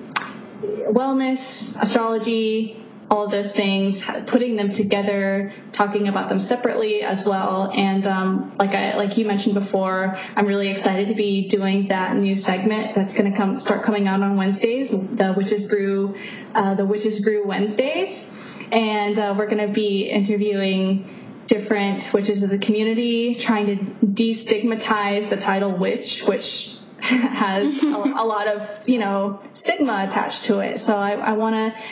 wellness 0.62 1.80
astrology 1.80 2.81
all 3.12 3.26
of 3.26 3.30
those 3.30 3.52
things 3.52 4.02
putting 4.26 4.56
them 4.56 4.70
together 4.70 5.52
talking 5.70 6.08
about 6.08 6.30
them 6.30 6.38
separately 6.38 7.02
as 7.02 7.26
well. 7.26 7.70
And 7.70 8.06
um, 8.06 8.56
like 8.58 8.70
i 8.70 8.96
like 8.96 9.18
you 9.18 9.26
mentioned 9.26 9.54
before 9.54 10.18
i'm 10.34 10.46
really 10.46 10.68
excited 10.68 11.08
to 11.08 11.14
be 11.14 11.46
doing 11.48 11.88
that 11.88 12.16
new 12.16 12.34
segment 12.34 12.94
that's 12.94 13.14
going 13.14 13.30
to 13.30 13.36
come 13.36 13.60
start 13.60 13.82
coming 13.82 14.08
out 14.08 14.22
on 14.22 14.36
wednesdays 14.36 14.90
the 14.90 15.34
witches 15.36 15.68
brew 15.68 16.16
uh, 16.54 16.74
the 16.74 16.86
witches 16.86 17.20
brew 17.20 17.46
wednesdays. 17.46 18.26
And 18.70 19.18
uh, 19.18 19.34
we're 19.36 19.50
going 19.50 19.66
to 19.66 19.72
be 19.72 20.08
interviewing 20.08 21.44
different 21.46 22.10
witches 22.14 22.42
of 22.42 22.48
the 22.48 22.58
community 22.58 23.34
trying 23.34 23.66
to 23.66 23.76
destigmatize 24.06 25.28
the 25.28 25.36
title 25.36 25.76
witch 25.76 26.22
which 26.22 26.76
has 27.00 27.82
a, 27.82 27.86
a 28.16 28.24
lot 28.24 28.46
of 28.46 28.88
you 28.88 28.98
know 28.98 29.40
stigma 29.52 30.06
attached 30.08 30.44
to 30.46 30.60
it. 30.60 30.78
So 30.78 30.96
i, 30.96 31.12
I 31.12 31.32
want 31.32 31.54
to 31.56 31.82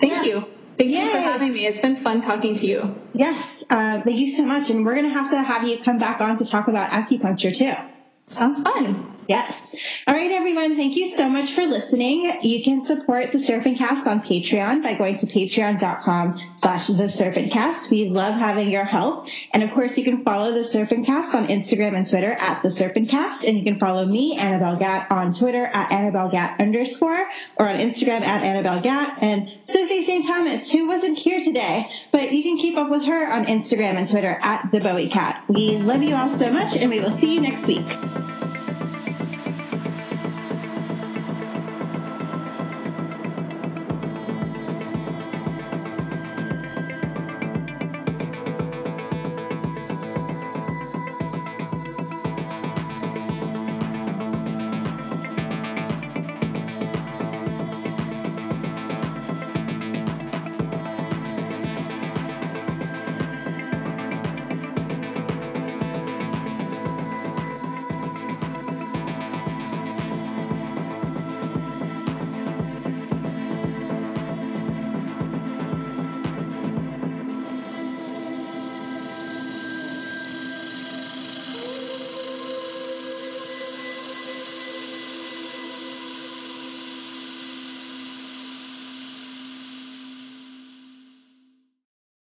thank 0.00 0.12
Yeah. 0.12 0.22
you. 0.24 0.44
Thank 0.78 0.90
you 0.90 1.10
for 1.10 1.18
having 1.18 1.52
me. 1.52 1.66
It's 1.66 1.80
been 1.80 1.96
fun 1.96 2.22
talking 2.22 2.54
to 2.56 2.66
you. 2.66 2.94
Yes, 3.12 3.64
uh, 3.68 4.00
thank 4.00 4.16
you 4.16 4.30
so 4.30 4.44
much. 4.44 4.70
And 4.70 4.86
we're 4.86 4.94
going 4.94 5.08
to 5.08 5.12
have 5.12 5.30
to 5.32 5.42
have 5.42 5.66
you 5.66 5.82
come 5.82 5.98
back 5.98 6.20
on 6.20 6.38
to 6.38 6.44
talk 6.46 6.68
about 6.68 6.90
acupuncture 6.90 7.54
too. 7.54 7.74
Sounds 8.28 8.62
fun. 8.62 9.17
Yes. 9.28 9.74
All 10.06 10.14
right, 10.14 10.30
everyone. 10.30 10.74
Thank 10.74 10.96
you 10.96 11.10
so 11.10 11.28
much 11.28 11.52
for 11.52 11.66
listening. 11.66 12.38
You 12.40 12.64
can 12.64 12.82
support 12.82 13.30
the 13.30 13.38
Serpent 13.38 13.76
Cast 13.76 14.06
on 14.06 14.22
Patreon 14.22 14.82
by 14.82 14.94
going 14.94 15.18
to 15.18 15.26
patreon.com 15.26 16.54
slash 16.56 16.86
the 16.86 17.10
Serpent 17.10 17.52
Cast. 17.52 17.90
We 17.90 18.08
love 18.08 18.40
having 18.40 18.70
your 18.70 18.86
help. 18.86 19.28
And 19.52 19.62
of 19.62 19.70
course, 19.72 19.98
you 19.98 20.04
can 20.04 20.24
follow 20.24 20.52
the 20.52 20.64
Serpent 20.64 21.04
Cast 21.04 21.34
on 21.34 21.48
Instagram 21.48 21.94
and 21.94 22.08
Twitter 22.08 22.32
at 22.32 22.62
the 22.62 22.70
Serpent 22.70 23.10
Cast. 23.10 23.44
And 23.44 23.58
you 23.58 23.64
can 23.64 23.78
follow 23.78 24.06
me, 24.06 24.34
Annabel 24.34 24.76
Gat, 24.76 25.10
on 25.10 25.34
Twitter 25.34 25.66
at 25.66 25.92
Annabel 25.92 26.30
Gat 26.30 26.58
underscore 26.58 27.28
or 27.58 27.68
on 27.68 27.76
Instagram 27.76 28.22
at 28.22 28.42
Annabel 28.42 28.80
Gat. 28.80 29.18
And 29.20 29.52
Sophie 29.64 30.06
St. 30.06 30.26
Thomas, 30.26 30.70
who 30.70 30.88
wasn't 30.88 31.18
here 31.18 31.44
today, 31.44 31.86
but 32.12 32.32
you 32.32 32.42
can 32.42 32.56
keep 32.56 32.78
up 32.78 32.88
with 32.88 33.02
her 33.02 33.30
on 33.30 33.44
Instagram 33.44 33.96
and 33.96 34.08
Twitter 34.08 34.40
at 34.42 34.70
the 34.70 34.80
Bowie 34.80 35.10
Cat. 35.10 35.44
We 35.48 35.76
love 35.76 36.02
you 36.02 36.14
all 36.14 36.30
so 36.30 36.50
much 36.50 36.76
and 36.76 36.88
we 36.88 37.00
will 37.00 37.10
see 37.10 37.34
you 37.34 37.42
next 37.42 37.66
week. 37.66 37.84